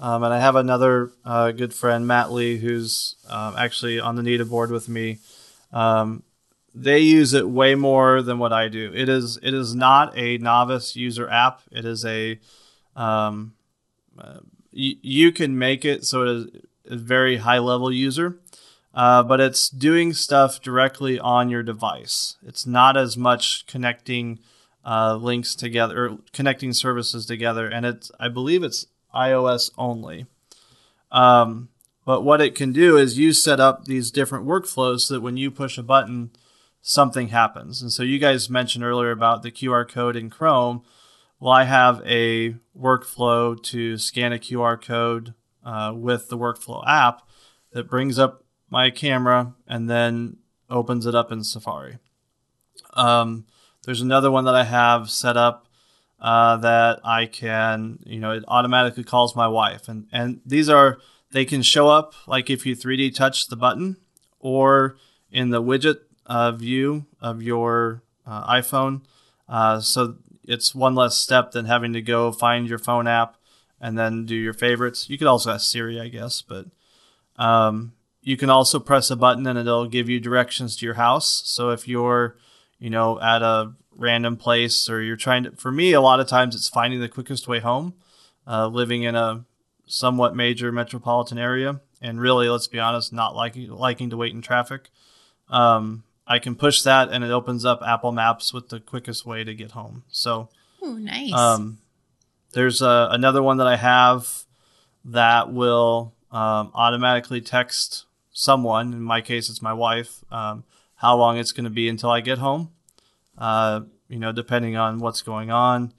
Um, 0.00 0.22
and 0.24 0.34
I 0.34 0.40
have 0.40 0.56
another 0.56 1.12
uh, 1.24 1.52
good 1.52 1.72
friend, 1.72 2.06
Matt 2.06 2.32
Lee, 2.32 2.58
who's 2.58 3.14
uh, 3.28 3.54
actually 3.56 4.00
on 4.00 4.16
the 4.16 4.22
NETA 4.22 4.44
board 4.44 4.70
with 4.70 4.88
me. 4.88 5.18
Um, 5.72 6.24
they 6.74 6.98
use 6.98 7.32
it 7.32 7.48
way 7.48 7.74
more 7.76 8.20
than 8.20 8.38
what 8.38 8.52
I 8.52 8.68
do. 8.68 8.90
It 8.92 9.08
is 9.08 9.38
it 9.42 9.54
is 9.54 9.74
not 9.74 10.16
a 10.18 10.38
novice 10.38 10.96
user 10.96 11.28
app. 11.30 11.62
It 11.70 11.84
is 11.84 12.04
a 12.04 12.40
um, 12.96 13.54
uh, 14.18 14.40
y- 14.72 14.98
you 15.00 15.30
can 15.30 15.56
make 15.56 15.84
it 15.84 16.04
so 16.04 16.22
it 16.22 16.28
is 16.28 16.46
a 16.90 16.96
very 16.96 17.36
high 17.36 17.58
level 17.58 17.92
user 17.92 18.40
uh, 18.94 19.22
but 19.22 19.40
it's 19.40 19.68
doing 19.68 20.12
stuff 20.12 20.60
directly 20.60 21.18
on 21.18 21.50
your 21.50 21.62
device. 21.62 22.36
It's 22.46 22.66
not 22.66 22.96
as 22.96 23.16
much 23.16 23.66
connecting 23.66 24.38
uh, 24.84 25.16
links 25.16 25.54
together 25.54 26.06
or 26.06 26.18
connecting 26.32 26.72
services 26.72 27.26
together, 27.26 27.66
and 27.66 27.84
it's 27.84 28.10
I 28.20 28.28
believe 28.28 28.62
it's 28.62 28.86
iOS 29.14 29.70
only. 29.76 30.26
Um, 31.10 31.70
but 32.04 32.22
what 32.22 32.40
it 32.40 32.54
can 32.54 32.72
do 32.72 32.96
is 32.96 33.18
you 33.18 33.32
set 33.32 33.60
up 33.60 33.84
these 33.84 34.10
different 34.10 34.46
workflows 34.46 35.02
so 35.02 35.14
that 35.14 35.20
when 35.20 35.36
you 35.36 35.50
push 35.50 35.78
a 35.78 35.82
button, 35.82 36.30
something 36.82 37.28
happens. 37.28 37.80
And 37.80 37.90
so 37.90 38.02
you 38.02 38.18
guys 38.18 38.50
mentioned 38.50 38.84
earlier 38.84 39.10
about 39.10 39.42
the 39.42 39.50
QR 39.50 39.88
code 39.88 40.16
in 40.16 40.28
Chrome. 40.28 40.82
Well, 41.40 41.52
I 41.52 41.64
have 41.64 42.02
a 42.04 42.56
workflow 42.78 43.60
to 43.64 43.96
scan 43.96 44.32
a 44.32 44.38
QR 44.38 44.80
code 44.80 45.34
uh, 45.64 45.92
with 45.94 46.28
the 46.28 46.36
workflow 46.36 46.84
app 46.86 47.22
that 47.72 47.88
brings 47.88 48.18
up 48.18 48.43
my 48.74 48.90
camera 48.90 49.54
and 49.68 49.88
then 49.88 50.36
opens 50.68 51.06
it 51.06 51.14
up 51.14 51.30
in 51.30 51.44
Safari. 51.44 51.98
Um, 52.94 53.46
there's 53.84 54.00
another 54.00 54.32
one 54.32 54.46
that 54.46 54.56
I 54.56 54.64
have 54.64 55.10
set 55.10 55.36
up 55.36 55.68
uh, 56.20 56.56
that 56.56 56.98
I 57.04 57.26
can, 57.26 58.00
you 58.04 58.18
know, 58.18 58.32
it 58.32 58.42
automatically 58.48 59.04
calls 59.04 59.36
my 59.36 59.46
wife, 59.46 59.88
and 59.88 60.08
and 60.10 60.40
these 60.44 60.68
are 60.68 60.98
they 61.30 61.44
can 61.44 61.62
show 61.62 61.88
up 61.88 62.14
like 62.26 62.50
if 62.50 62.66
you 62.66 62.74
3D 62.74 63.14
touch 63.14 63.46
the 63.46 63.56
button 63.56 63.96
or 64.40 64.96
in 65.30 65.50
the 65.50 65.62
widget 65.62 65.98
uh, 66.26 66.50
view 66.50 67.06
of 67.20 67.42
your 67.42 68.02
uh, 68.26 68.60
iPhone. 68.60 69.02
Uh, 69.48 69.78
so 69.78 70.16
it's 70.42 70.74
one 70.74 70.96
less 70.96 71.16
step 71.16 71.52
than 71.52 71.66
having 71.66 71.92
to 71.92 72.02
go 72.02 72.32
find 72.32 72.68
your 72.68 72.78
phone 72.78 73.06
app 73.06 73.36
and 73.80 73.96
then 73.96 74.26
do 74.26 74.34
your 74.34 74.52
favorites. 74.52 75.08
You 75.08 75.18
could 75.18 75.26
also 75.28 75.52
ask 75.52 75.70
Siri, 75.70 76.00
I 76.00 76.08
guess, 76.08 76.42
but 76.42 76.66
um, 77.36 77.93
you 78.24 78.38
can 78.38 78.48
also 78.48 78.80
press 78.80 79.10
a 79.10 79.16
button 79.16 79.46
and 79.46 79.58
it'll 79.58 79.86
give 79.86 80.08
you 80.08 80.18
directions 80.18 80.76
to 80.76 80.86
your 80.86 80.94
house. 80.94 81.42
So 81.44 81.70
if 81.70 81.86
you're, 81.86 82.36
you 82.78 82.88
know, 82.88 83.20
at 83.20 83.42
a 83.42 83.74
random 83.94 84.38
place 84.38 84.88
or 84.88 85.02
you're 85.02 85.16
trying 85.16 85.44
to, 85.44 85.52
for 85.52 85.70
me, 85.70 85.92
a 85.92 86.00
lot 86.00 86.20
of 86.20 86.26
times 86.26 86.56
it's 86.56 86.68
finding 86.68 87.00
the 87.00 87.08
quickest 87.08 87.46
way 87.46 87.60
home, 87.60 87.94
uh, 88.46 88.66
living 88.66 89.02
in 89.02 89.14
a 89.14 89.44
somewhat 89.86 90.34
major 90.34 90.72
metropolitan 90.72 91.36
area. 91.36 91.80
And 92.00 92.18
really, 92.18 92.48
let's 92.48 92.66
be 92.66 92.80
honest, 92.80 93.12
not 93.12 93.36
liking, 93.36 93.68
liking 93.68 94.08
to 94.10 94.16
wait 94.16 94.32
in 94.32 94.40
traffic. 94.40 94.88
Um, 95.50 96.04
I 96.26 96.38
can 96.38 96.54
push 96.54 96.80
that 96.82 97.10
and 97.10 97.22
it 97.22 97.30
opens 97.30 97.66
up 97.66 97.82
Apple 97.86 98.12
Maps 98.12 98.54
with 98.54 98.70
the 98.70 98.80
quickest 98.80 99.26
way 99.26 99.44
to 99.44 99.54
get 99.54 99.72
home. 99.72 100.04
So, 100.08 100.48
oh, 100.82 100.94
nice. 100.94 101.34
Um, 101.34 101.78
there's 102.52 102.80
a, 102.80 103.08
another 103.10 103.42
one 103.42 103.58
that 103.58 103.66
I 103.66 103.76
have 103.76 104.44
that 105.04 105.52
will 105.52 106.14
um, 106.32 106.70
automatically 106.74 107.42
text 107.42 108.06
someone, 108.34 108.92
in 108.92 109.00
my 109.00 109.22
case, 109.22 109.48
it's 109.48 109.62
my 109.62 109.72
wife, 109.72 110.22
um, 110.30 110.64
how 110.96 111.16
long 111.16 111.38
it's 111.38 111.52
going 111.52 111.64
to 111.64 111.70
be 111.70 111.88
until 111.88 112.10
I 112.10 112.20
get 112.20 112.38
home. 112.38 112.72
Uh, 113.38 113.82
you 114.08 114.18
know, 114.18 114.32
depending 114.32 114.76
on 114.76 114.98
what's 114.98 115.22
going 115.22 115.50
on. 115.50 115.94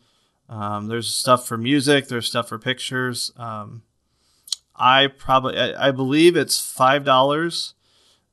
Um, 0.47 0.87
there's 0.87 1.07
stuff 1.07 1.47
for 1.47 1.57
music, 1.57 2.07
there's 2.07 2.27
stuff 2.27 2.49
for 2.49 2.59
pictures. 2.59 3.31
Um, 3.35 3.81
I 4.75 5.07
probably 5.07 5.57
I, 5.57 5.87
I 5.87 5.91
believe 5.91 6.35
it's 6.35 6.59
five 6.59 7.03
dollars, 7.03 7.73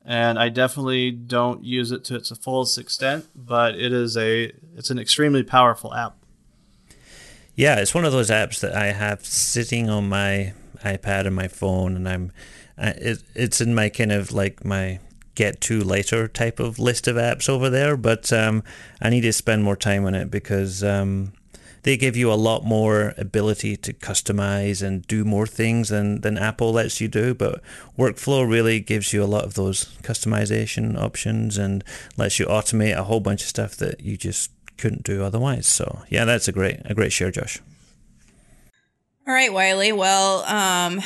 and 0.05 0.39
I 0.39 0.51
definitely 0.51 1.11
don't 1.11 1.65
use 1.65 1.91
it 1.91 2.05
to 2.05 2.17
its 2.17 2.37
fullest 2.37 2.77
extent. 2.77 3.29
But 3.35 3.77
it 3.77 3.93
is 3.93 4.17
a 4.17 4.53
it's 4.77 4.91
an 4.91 4.99
extremely 4.99 5.43
powerful 5.43 5.95
app. 5.95 6.17
Yeah, 7.55 7.79
it's 7.79 7.95
one 7.95 8.05
of 8.05 8.13
those 8.13 8.31
apps 8.31 8.61
that 8.61 8.75
I 8.75 8.93
have 8.93 9.25
sitting 9.25 9.89
on 9.89 10.09
my 10.09 10.53
iPad 10.85 11.27
and 11.27 11.35
my 11.35 11.49
phone, 11.49 11.97
and 11.97 12.09
I'm 12.09 12.33
uh, 12.83 12.93
it, 12.97 13.23
it's 13.35 13.61
in 13.61 13.75
my 13.75 13.89
kind 13.89 14.13
of 14.13 14.33
like 14.33 14.65
my 14.65 14.99
get 15.35 15.61
to 15.63 15.83
later 15.83 16.29
type 16.29 16.61
of 16.61 16.79
list 16.79 17.09
of 17.09 17.17
apps 17.17 17.49
over 17.49 17.71
there. 17.71 17.97
But 17.97 18.33
um, 18.33 18.63
I 19.01 19.11
need 19.11 19.23
to 19.23 19.33
spend 19.33 19.65
more 19.65 19.77
time 19.77 20.05
on 20.05 20.15
it 20.15 20.31
because 20.31 20.85
um, 20.85 21.33
they 21.85 21.97
give 21.97 22.17
you 22.17 22.33
a 22.33 22.35
lot 22.35 22.65
more 22.65 23.15
ability 23.17 23.77
to 23.79 23.93
customize 23.93 24.83
and 24.83 25.07
do 25.07 25.25
more 25.25 25.47
things 25.47 25.89
than, 25.89 26.21
than 26.21 26.37
Apple 26.37 26.73
lets 26.73 27.01
you 27.01 27.09
do. 27.09 27.35
But 27.35 27.63
Workflow 27.97 28.49
really 28.49 28.81
gives 28.81 29.13
you 29.13 29.23
a 29.23 29.27
lot 29.27 29.45
of 29.45 29.55
those 29.55 29.97
customization 30.03 30.99
options 30.99 31.57
and 31.57 31.83
lets 32.17 32.39
you 32.39 32.47
automate 32.47 32.97
a 32.97 33.05
whole 33.05 33.21
bunch 33.21 33.43
of 33.43 33.49
stuff 33.49 33.77
that 33.77 34.01
you 34.01 34.17
just 34.17 34.51
couldn't 34.77 35.05
do 35.05 35.23
otherwise. 35.23 35.67
So 35.67 36.03
yeah, 36.09 36.25
that's 36.25 36.49
a 36.49 36.53
great 36.53 36.81
a 36.85 36.95
great 36.95 37.13
share, 37.13 37.31
Josh. 37.31 37.61
All 39.27 39.33
right, 39.33 39.53
Wylie. 39.53 39.93
Well, 39.93 40.43
um, 40.45 41.01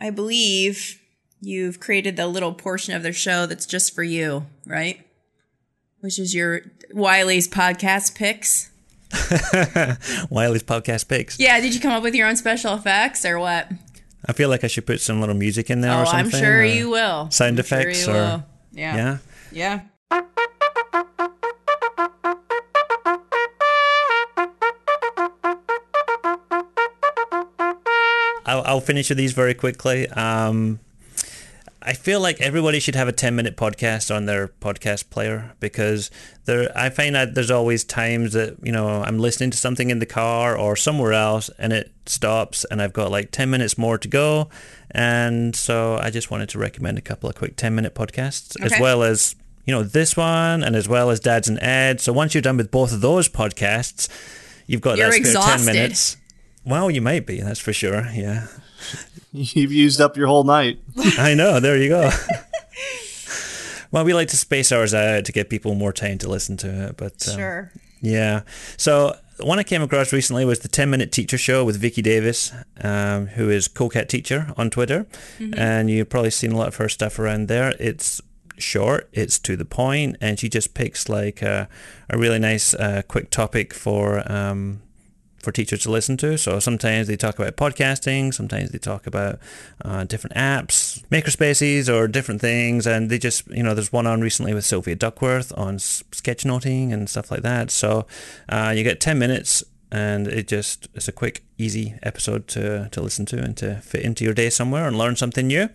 I 0.00 0.10
believe 0.10 1.00
you've 1.40 1.80
created 1.80 2.16
the 2.16 2.26
little 2.26 2.52
portion 2.52 2.94
of 2.94 3.02
the 3.02 3.12
show 3.12 3.46
that's 3.46 3.66
just 3.66 3.94
for 3.94 4.02
you, 4.02 4.46
right? 4.66 5.06
Which 6.00 6.18
is 6.18 6.34
your 6.34 6.62
Wylie's 6.94 7.48
podcast 7.48 8.14
picks. 8.14 8.70
Wylie's 9.10 10.62
podcast 10.62 11.08
picks. 11.08 11.38
Yeah, 11.38 11.60
did 11.60 11.74
you 11.74 11.80
come 11.80 11.92
up 11.92 12.02
with 12.02 12.14
your 12.14 12.28
own 12.28 12.36
special 12.36 12.74
effects 12.74 13.24
or 13.24 13.38
what? 13.38 13.70
I 14.24 14.32
feel 14.32 14.48
like 14.48 14.64
I 14.64 14.66
should 14.66 14.86
put 14.86 15.00
some 15.00 15.20
little 15.20 15.34
music 15.34 15.70
in 15.70 15.80
there 15.80 15.92
oh, 15.92 16.02
or 16.02 16.06
something. 16.06 16.34
I'm 16.34 16.40
sure 16.40 16.64
you 16.64 16.90
will. 16.90 17.30
Sound 17.30 17.58
I'm 17.58 17.60
effects 17.60 18.04
sure 18.04 18.14
or 18.14 18.16
will. 18.16 18.44
yeah. 18.72 19.18
yeah. 19.52 19.80
Yeah. 20.10 20.22
I'll, 28.50 28.62
I'll 28.66 28.80
finish 28.80 29.08
with 29.08 29.18
these 29.18 29.32
very 29.32 29.54
quickly. 29.54 30.08
Um, 30.08 30.80
I 31.82 31.94
feel 31.94 32.20
like 32.20 32.40
everybody 32.40 32.78
should 32.78 32.94
have 32.94 33.08
a 33.08 33.12
10 33.12 33.34
minute 33.34 33.56
podcast 33.56 34.14
on 34.14 34.26
their 34.26 34.48
podcast 34.48 35.08
player 35.08 35.52
because 35.60 36.10
there 36.44 36.70
I 36.76 36.90
find 36.90 37.14
that 37.14 37.34
there's 37.34 37.50
always 37.50 37.84
times 37.84 38.34
that, 38.34 38.56
you 38.62 38.72
know, 38.72 39.02
I'm 39.02 39.18
listening 39.18 39.50
to 39.52 39.56
something 39.56 39.88
in 39.88 39.98
the 39.98 40.06
car 40.06 40.58
or 40.58 40.76
somewhere 40.76 41.14
else 41.14 41.48
and 41.58 41.72
it 41.72 41.90
stops 42.04 42.66
and 42.70 42.82
I've 42.82 42.92
got 42.92 43.10
like 43.10 43.30
10 43.30 43.48
minutes 43.48 43.78
more 43.78 43.96
to 43.96 44.08
go. 44.08 44.50
And 44.90 45.56
so 45.56 45.96
I 45.96 46.10
just 46.10 46.30
wanted 46.30 46.50
to 46.50 46.58
recommend 46.58 46.98
a 46.98 47.02
couple 47.02 47.30
of 47.30 47.36
quick 47.36 47.56
10 47.56 47.74
minute 47.74 47.94
podcasts 47.94 48.60
as 48.60 48.78
well 48.78 49.02
as, 49.02 49.36
you 49.64 49.72
know, 49.72 49.82
this 49.82 50.16
one 50.16 50.62
and 50.62 50.76
as 50.76 50.86
well 50.86 51.08
as 51.08 51.18
Dads 51.20 51.48
and 51.48 51.58
Ed. 51.62 52.00
So 52.00 52.12
once 52.12 52.34
you're 52.34 52.42
done 52.42 52.58
with 52.58 52.70
both 52.70 52.92
of 52.92 53.00
those 53.00 53.26
podcasts, 53.26 54.08
you've 54.66 54.82
got 54.82 54.98
You're 54.98 55.06
that 55.06 55.14
spare 55.14 55.26
exhausted. 55.28 55.64
10 55.64 55.74
minutes. 55.74 56.16
Well, 56.70 56.90
you 56.90 57.00
might 57.02 57.26
be, 57.26 57.40
that's 57.40 57.60
for 57.60 57.72
sure. 57.72 58.06
Yeah. 58.12 58.46
You've 59.32 59.72
used 59.72 60.00
up 60.00 60.16
your 60.16 60.26
whole 60.28 60.44
night. 60.44 60.78
I 61.18 61.34
know. 61.34 61.60
There 61.60 61.76
you 61.76 61.88
go. 61.88 62.10
well, 63.90 64.04
we 64.04 64.14
like 64.14 64.28
to 64.28 64.36
space 64.36 64.72
ours 64.72 64.94
out 64.94 65.24
to 65.24 65.32
get 65.32 65.50
people 65.50 65.74
more 65.74 65.92
time 65.92 66.18
to 66.18 66.28
listen 66.28 66.56
to 66.58 66.88
it, 66.88 66.96
but 66.96 67.28
um, 67.28 67.34
Sure. 67.36 67.72
yeah. 68.00 68.42
So 68.76 69.16
one 69.40 69.58
I 69.58 69.62
came 69.62 69.82
across 69.82 70.12
recently 70.12 70.44
was 70.44 70.60
the 70.60 70.68
10 70.68 70.90
Minute 70.90 71.12
Teacher 71.12 71.38
Show 71.38 71.64
with 71.64 71.76
Vicki 71.76 72.02
Davis, 72.02 72.52
um, 72.82 73.26
who 73.28 73.50
is 73.50 73.68
Coolcat 73.68 74.08
Teacher 74.08 74.52
on 74.56 74.70
Twitter, 74.70 75.06
and 75.56 75.90
you've 75.90 76.08
probably 76.10 76.30
seen 76.30 76.52
a 76.52 76.56
lot 76.56 76.68
of 76.68 76.76
her 76.76 76.88
stuff 76.88 77.18
around 77.18 77.48
there. 77.48 77.74
It's 77.80 78.20
short, 78.58 79.08
it's 79.12 79.38
to 79.40 79.56
the 79.56 79.64
point, 79.64 80.16
and 80.20 80.38
she 80.38 80.48
just 80.48 80.74
picks 80.74 81.08
like 81.08 81.40
a, 81.42 81.68
a 82.10 82.18
really 82.18 82.38
nice, 82.38 82.74
uh, 82.74 83.02
quick 83.08 83.30
topic 83.30 83.72
for. 83.74 84.30
Um, 84.30 84.82
for 85.42 85.52
teachers 85.52 85.82
to 85.82 85.90
listen 85.90 86.16
to. 86.18 86.36
So 86.38 86.58
sometimes 86.58 87.06
they 87.08 87.16
talk 87.16 87.38
about 87.38 87.56
podcasting, 87.56 88.32
sometimes 88.34 88.70
they 88.70 88.78
talk 88.78 89.06
about 89.06 89.38
uh, 89.84 90.04
different 90.04 90.36
apps, 90.36 91.02
makerspaces, 91.08 91.92
or 91.92 92.08
different 92.08 92.40
things. 92.40 92.86
And 92.86 93.10
they 93.10 93.18
just, 93.18 93.46
you 93.48 93.62
know, 93.62 93.74
there's 93.74 93.92
one 93.92 94.06
on 94.06 94.20
recently 94.20 94.54
with 94.54 94.64
Sylvia 94.64 94.96
Duckworth 94.96 95.52
on 95.56 95.76
s- 95.76 96.02
sketchnoting 96.12 96.92
and 96.92 97.08
stuff 97.08 97.30
like 97.30 97.42
that. 97.42 97.70
So 97.70 98.06
uh, 98.48 98.72
you 98.76 98.82
get 98.84 99.00
10 99.00 99.18
minutes 99.18 99.64
and 99.90 100.28
it 100.28 100.46
just, 100.46 100.88
it's 100.94 101.08
a 101.08 101.12
quick, 101.12 101.42
easy 101.58 101.94
episode 102.02 102.46
to, 102.48 102.88
to 102.90 103.00
listen 103.00 103.26
to 103.26 103.38
and 103.38 103.56
to 103.56 103.76
fit 103.76 104.02
into 104.02 104.24
your 104.24 104.34
day 104.34 104.50
somewhere 104.50 104.86
and 104.86 104.96
learn 104.96 105.16
something 105.16 105.46
new. 105.46 105.68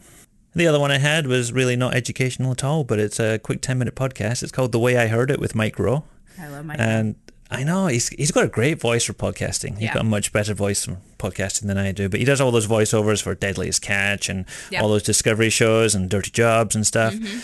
The 0.54 0.68
other 0.68 0.80
one 0.80 0.90
I 0.90 1.00
had 1.00 1.28
was 1.28 1.52
really 1.52 1.76
not 1.76 1.96
educational 1.96 2.54
at 2.54 2.64
all, 2.64 2.86
but 2.86 2.98
it's 2.98 3.20
a 3.20 3.40
quick 3.40 3.62
10 3.62 3.78
minute 3.78 3.96
podcast. 3.96 4.42
It's 4.42 4.54
called 4.54 4.72
The 4.72 4.80
Way 4.80 4.96
I 4.98 5.08
Heard 5.08 5.30
It 5.30 5.40
with 5.40 5.54
Mike 5.54 5.78
Rowe. 5.78 6.06
I 6.40 6.48
love 6.48 6.66
my 6.66 6.76
And 6.76 7.16
I 7.52 7.64
know 7.64 7.88
he's 7.88 8.10
he's 8.10 8.32
got 8.32 8.44
a 8.46 8.48
great 8.50 8.80
voice 8.80 9.04
for 9.06 9.14
podcasting. 9.14 9.74
He's 9.74 9.84
Yeah. 9.84 9.94
got 9.94 10.02
a 10.02 10.06
much 10.06 10.32
better 10.34 10.54
voice 10.54 10.86
for 10.86 10.98
podcasting 11.20 11.68
than 11.68 11.78
I 11.78 11.92
do. 11.92 12.10
But 12.10 12.20
he 12.20 12.26
does 12.26 12.42
all 12.42 12.52
those 12.52 12.68
voiceovers 12.68 13.22
for 13.22 13.36
Deadliest 13.36 13.82
Catch 13.82 14.30
and 14.30 14.46
Yeah. 14.72 14.82
all 14.82 14.90
those 14.90 15.04
Discovery 15.04 15.50
shows 15.52 15.94
and 15.96 16.10
Dirty 16.10 16.32
Jobs 16.32 16.76
and 16.76 16.86
stuff. 16.88 17.14
Mm-hmm. 17.14 17.40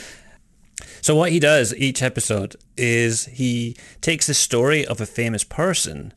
So 1.02 1.16
what 1.16 1.32
he 1.32 1.40
does 1.40 1.74
each 1.76 2.02
episode 2.02 2.56
is 2.78 3.26
he 3.26 3.76
takes 4.02 4.28
the 4.28 4.34
story 4.34 4.86
of 4.86 5.00
a 5.02 5.06
famous 5.06 5.44
person 5.44 6.14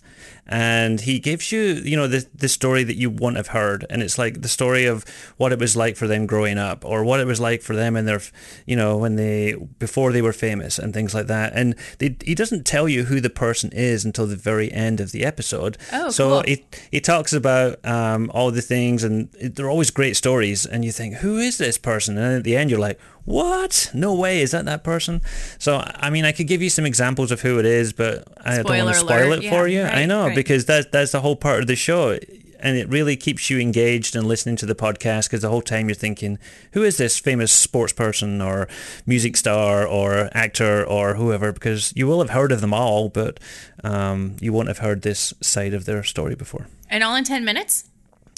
and 0.47 1.01
he 1.01 1.19
gives 1.19 1.51
you, 1.53 1.61
you 1.61 1.97
know, 1.97 2.07
the 2.07 2.27
the 2.35 2.49
story 2.49 2.85
that 2.85 2.97
you 2.97 3.11
wouldn't 3.11 3.37
have 3.37 3.49
heard, 3.49 3.87
and 3.89 4.03
it's 4.03 4.19
like 4.19 4.43
the 4.43 4.49
story 4.49 4.85
of 4.85 5.05
what 5.37 5.53
it 5.53 5.59
was 5.59 5.77
like 5.77 5.97
for 5.97 6.07
them 6.07 6.27
growing 6.27 6.59
up, 6.59 6.85
or 6.85 7.05
what 7.05 7.21
it 7.21 7.27
was 7.27 7.41
like 7.41 7.63
for 7.63 7.75
them 7.75 7.97
in 7.97 8.05
their, 8.05 8.21
you 8.67 8.77
know, 8.77 8.97
when 8.97 9.17
they 9.17 9.55
before 9.79 10.13
they 10.13 10.23
were 10.23 10.33
famous 10.33 10.79
and 10.79 10.93
things 10.93 11.15
like 11.15 11.27
that. 11.29 11.53
And 11.55 11.75
they, 11.99 12.17
he 12.25 12.35
doesn't 12.35 12.67
tell 12.67 12.89
you 12.89 13.05
who 13.05 13.21
the 13.21 13.31
person 13.31 13.71
is 13.73 14.05
until 14.05 14.27
the 14.27 14.37
very 14.37 14.71
end 14.71 15.01
of 15.01 15.13
the 15.13 15.25
episode. 15.25 15.79
Oh, 15.93 16.11
so 16.11 16.29
cool. 16.29 16.43
he 16.43 16.65
he 16.91 17.01
talks 17.01 17.33
about 17.33 17.85
um, 17.87 18.31
all 18.35 18.51
the 18.51 18.63
things, 18.63 19.03
and 19.03 19.29
it, 19.39 19.57
they're 19.57 19.71
always 19.71 19.91
great 19.91 20.17
stories. 20.17 20.67
And 20.67 20.85
you 20.85 20.93
think, 20.93 21.17
who 21.17 21.39
is 21.39 21.59
this 21.59 21.79
person? 21.79 22.19
And 22.19 22.37
at 22.37 22.45
the 22.45 22.57
end, 22.57 22.71
you're 22.71 22.79
like, 22.79 23.01
what? 23.25 23.91
No 23.95 24.15
way, 24.15 24.43
is 24.43 24.51
that 24.53 24.65
that 24.67 24.85
person? 24.85 25.21
So 25.59 25.83
I 25.87 26.11
mean, 26.11 26.25
I 26.25 26.33
could 26.33 26.47
give 26.47 26.63
you 26.63 26.71
some 26.71 26.85
examples 26.87 27.31
of 27.31 27.41
who 27.41 27.59
it 27.59 27.67
is, 27.67 27.93
but 27.93 28.25
I 28.45 28.57
don't 28.63 28.67
want 28.67 28.89
to 28.89 28.95
spoil 29.01 29.29
alert. 29.29 29.45
it 29.45 29.49
for 29.51 29.67
Yeah, 29.69 29.91
you. 29.95 30.03
I 30.03 30.07
know 30.07 30.27
right. 30.27 30.35
because 30.35 30.65
that's 30.67 30.87
that's 30.91 31.13
the 31.13 31.21
whole 31.21 31.37
part 31.37 31.61
of 31.61 31.67
the 31.67 31.77
show. 31.77 32.19
And 32.61 32.79
it 32.79 32.89
really 32.89 33.15
keeps 33.17 33.51
you 33.51 33.59
engaged 33.59 34.17
and 34.17 34.27
listening 34.27 34.57
to 34.57 34.65
the 34.65 34.75
podcast 34.75 35.25
because 35.27 35.43
the 35.43 35.51
whole 35.51 35.61
time 35.61 35.87
you're 35.87 35.95
thinking, 35.95 36.39
who 36.73 36.83
is 36.83 36.97
this 36.97 37.19
famous 37.19 37.53
sports 37.53 37.93
person 37.93 38.41
or 38.41 38.69
music 39.05 39.37
star 39.37 39.87
or 39.87 40.31
actor 40.33 40.83
or 40.83 41.15
whoever? 41.17 41.53
Because 41.53 41.93
you 41.95 42.07
will 42.07 42.21
have 42.21 42.31
heard 42.31 42.53
of 42.53 42.63
them 42.63 42.73
all, 42.73 43.11
but 43.11 43.39
um, 43.83 44.37
you 44.41 44.51
won't 44.51 44.69
have 44.69 44.79
heard 44.79 45.03
this 45.03 45.35
side 45.43 45.75
of 45.75 45.85
their 45.85 46.03
story 46.03 46.35
before. 46.37 46.67
And 46.89 47.05
all 47.05 47.15
in 47.17 47.25
10 47.25 47.45
minutes? 47.45 47.85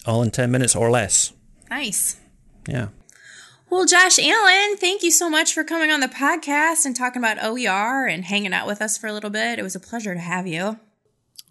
All 0.07 0.23
in 0.25 0.33
10 0.33 0.51
minutes 0.51 0.75
or 0.75 0.91
less. 0.91 1.33
Nice. 1.71 2.17
Yeah. 2.67 2.89
Well, 3.69 3.85
Josh 3.85 4.19
Allen, 4.21 4.77
thank 4.77 5.03
you 5.03 5.11
so 5.11 5.29
much 5.29 5.53
for 5.53 5.65
coming 5.65 5.91
on 5.91 6.01
the 6.01 6.07
podcast 6.07 6.85
and 6.85 6.95
talking 6.95 7.21
about 7.21 7.43
OER 7.43 8.07
and 8.07 8.25
hanging 8.25 8.55
out 8.55 8.67
with 8.67 8.81
us 8.81 8.97
for 8.97 9.09
a 9.09 9.13
little 9.13 9.31
bit. 9.31 9.59
It 9.59 9.63
was 9.63 9.75
a 9.75 9.81
pleasure 9.81 10.15
to 10.15 10.21
have 10.21 10.47
you. 10.47 10.79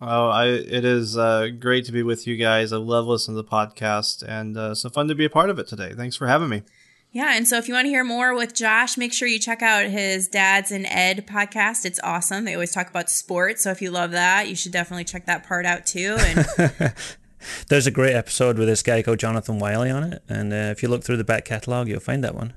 Oh, 0.01 0.29
I 0.29 0.47
it 0.47 0.85
is 0.85 1.17
uh, 1.17 1.47
great 1.59 1.85
to 1.85 1.91
be 1.91 2.03
with 2.03 2.25
you 2.25 2.37
guys. 2.37 2.71
I 2.71 2.77
love 2.77 3.05
listening 3.05 3.37
to 3.37 3.41
the 3.41 3.49
podcast, 3.49 4.23
and 4.27 4.57
uh, 4.57 4.75
so 4.75 4.89
fun 4.89 5.07
to 5.07 5.15
be 5.15 5.25
a 5.25 5.29
part 5.29 5.49
of 5.49 5.59
it 5.59 5.67
today. 5.67 5.93
Thanks 5.93 6.15
for 6.15 6.27
having 6.27 6.49
me. 6.49 6.63
Yeah, 7.11 7.33
and 7.35 7.47
so 7.47 7.57
if 7.57 7.69
you 7.69 7.73
want 7.73 7.85
to 7.85 7.89
hear 7.89 8.03
more 8.03 8.35
with 8.35 8.53
Josh, 8.53 8.97
make 8.97 9.13
sure 9.13 9.27
you 9.27 9.39
check 9.39 9.61
out 9.61 9.85
his 9.85 10.27
Dads 10.27 10.69
and 10.71 10.85
Ed 10.85 11.25
podcast. 11.25 11.85
It's 11.85 11.99
awesome. 12.03 12.43
They 12.43 12.53
always 12.55 12.73
talk 12.73 12.89
about 12.89 13.09
sports, 13.09 13.63
so 13.63 13.71
if 13.71 13.81
you 13.81 13.89
love 13.89 14.11
that, 14.11 14.49
you 14.49 14.55
should 14.55 14.73
definitely 14.73 15.05
check 15.05 15.25
that 15.27 15.47
part 15.47 15.65
out 15.65 15.85
too. 15.85 16.17
And 16.19 16.93
There's 17.69 17.87
a 17.87 17.91
great 17.91 18.13
episode 18.15 18.57
with 18.57 18.67
this 18.67 18.81
guy 18.83 19.01
called 19.01 19.19
Jonathan 19.19 19.59
Wylie 19.59 19.91
on 19.91 20.03
it. 20.03 20.23
And 20.29 20.53
uh, 20.53 20.55
if 20.71 20.81
you 20.83 20.89
look 20.89 21.03
through 21.03 21.17
the 21.17 21.23
back 21.23 21.45
catalogue, 21.45 21.87
you'll 21.87 21.99
find 21.99 22.23
that 22.23 22.35
one. 22.35 22.53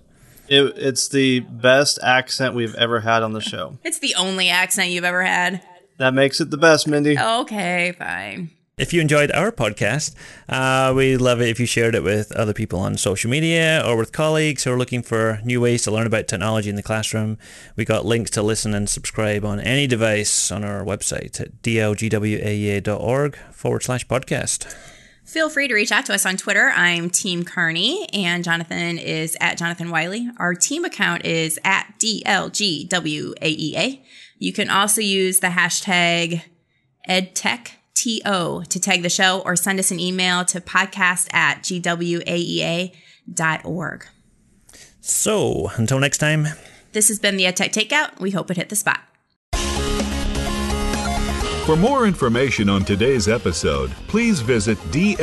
It, 0.48 0.72
it's 0.76 1.08
the 1.08 1.40
best 1.40 1.98
accent 2.02 2.54
we've 2.54 2.74
ever 2.76 3.00
had 3.00 3.22
on 3.22 3.32
the 3.32 3.40
show. 3.40 3.78
it's 3.84 3.98
the 3.98 4.14
only 4.16 4.48
accent 4.48 4.90
you've 4.90 5.04
ever 5.04 5.22
had. 5.22 5.62
That 5.98 6.14
makes 6.14 6.40
it 6.40 6.50
the 6.50 6.56
best, 6.56 6.86
Mindy. 6.86 7.18
Okay, 7.18 7.92
fine. 7.98 8.50
If 8.78 8.92
you 8.92 9.00
enjoyed 9.00 9.32
our 9.32 9.50
podcast, 9.50 10.14
uh, 10.48 10.94
we'd 10.94 11.16
love 11.16 11.40
it 11.40 11.48
if 11.48 11.58
you 11.58 11.66
shared 11.66 11.96
it 11.96 12.04
with 12.04 12.30
other 12.30 12.52
people 12.52 12.78
on 12.78 12.96
social 12.96 13.28
media 13.28 13.82
or 13.84 13.96
with 13.96 14.12
colleagues 14.12 14.62
who 14.62 14.70
are 14.70 14.78
looking 14.78 15.02
for 15.02 15.40
new 15.44 15.60
ways 15.60 15.82
to 15.82 15.90
learn 15.90 16.06
about 16.06 16.28
technology 16.28 16.70
in 16.70 16.76
the 16.76 16.82
classroom. 16.82 17.38
We 17.74 17.84
got 17.84 18.06
links 18.06 18.30
to 18.32 18.42
listen 18.42 18.74
and 18.74 18.88
subscribe 18.88 19.44
on 19.44 19.58
any 19.58 19.88
device 19.88 20.52
on 20.52 20.62
our 20.62 20.84
website 20.84 21.40
at 21.40 21.60
dlgwaea.org 21.62 23.36
forward 23.50 23.82
slash 23.82 24.06
podcast. 24.06 24.72
Feel 25.24 25.50
free 25.50 25.66
to 25.66 25.74
reach 25.74 25.90
out 25.90 26.06
to 26.06 26.14
us 26.14 26.24
on 26.24 26.36
Twitter. 26.36 26.72
I'm 26.74 27.10
Team 27.10 27.44
Cairney, 27.44 28.06
and 28.12 28.44
Jonathan 28.44 28.96
is 28.96 29.36
at 29.40 29.58
Jonathan 29.58 29.90
Wylie. 29.90 30.30
Our 30.38 30.54
team 30.54 30.84
account 30.84 31.24
is 31.24 31.58
at 31.64 31.94
DLGWAEA. 31.98 32.92
You 34.38 34.52
can 34.52 34.70
also 34.70 35.00
use 35.00 35.40
the 35.40 35.48
hashtag 35.48 36.42
EdTech 37.08 37.72
TO 37.98 38.64
to 38.68 38.80
tag 38.80 39.02
the 39.02 39.10
show 39.10 39.40
or 39.44 39.56
send 39.56 39.78
us 39.78 39.90
an 39.90 39.98
email 39.98 40.44
to 40.46 40.60
podcast 40.60 41.32
at 41.34 41.62
gwaea.org. 41.62 42.94
So, 45.00 45.70
until 45.76 45.98
next 45.98 46.18
time. 46.18 46.46
This 46.92 47.08
has 47.08 47.18
been 47.18 47.36
the 47.36 47.44
EdTech 47.44 47.72
Takeout. 47.72 48.20
We 48.20 48.30
hope 48.30 48.50
it 48.50 48.56
hit 48.56 48.68
the 48.68 48.76
spot. 48.76 49.00
For 51.64 51.76
more 51.76 52.06
information 52.06 52.68
on 52.70 52.84
today's 52.84 53.28
episode, 53.28 53.90
please 54.06 54.40
visit 54.40 54.78
dlgwaea.org 54.90 55.16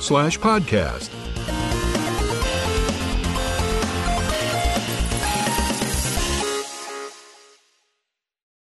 slash 0.00 0.38
podcast. 0.38 1.61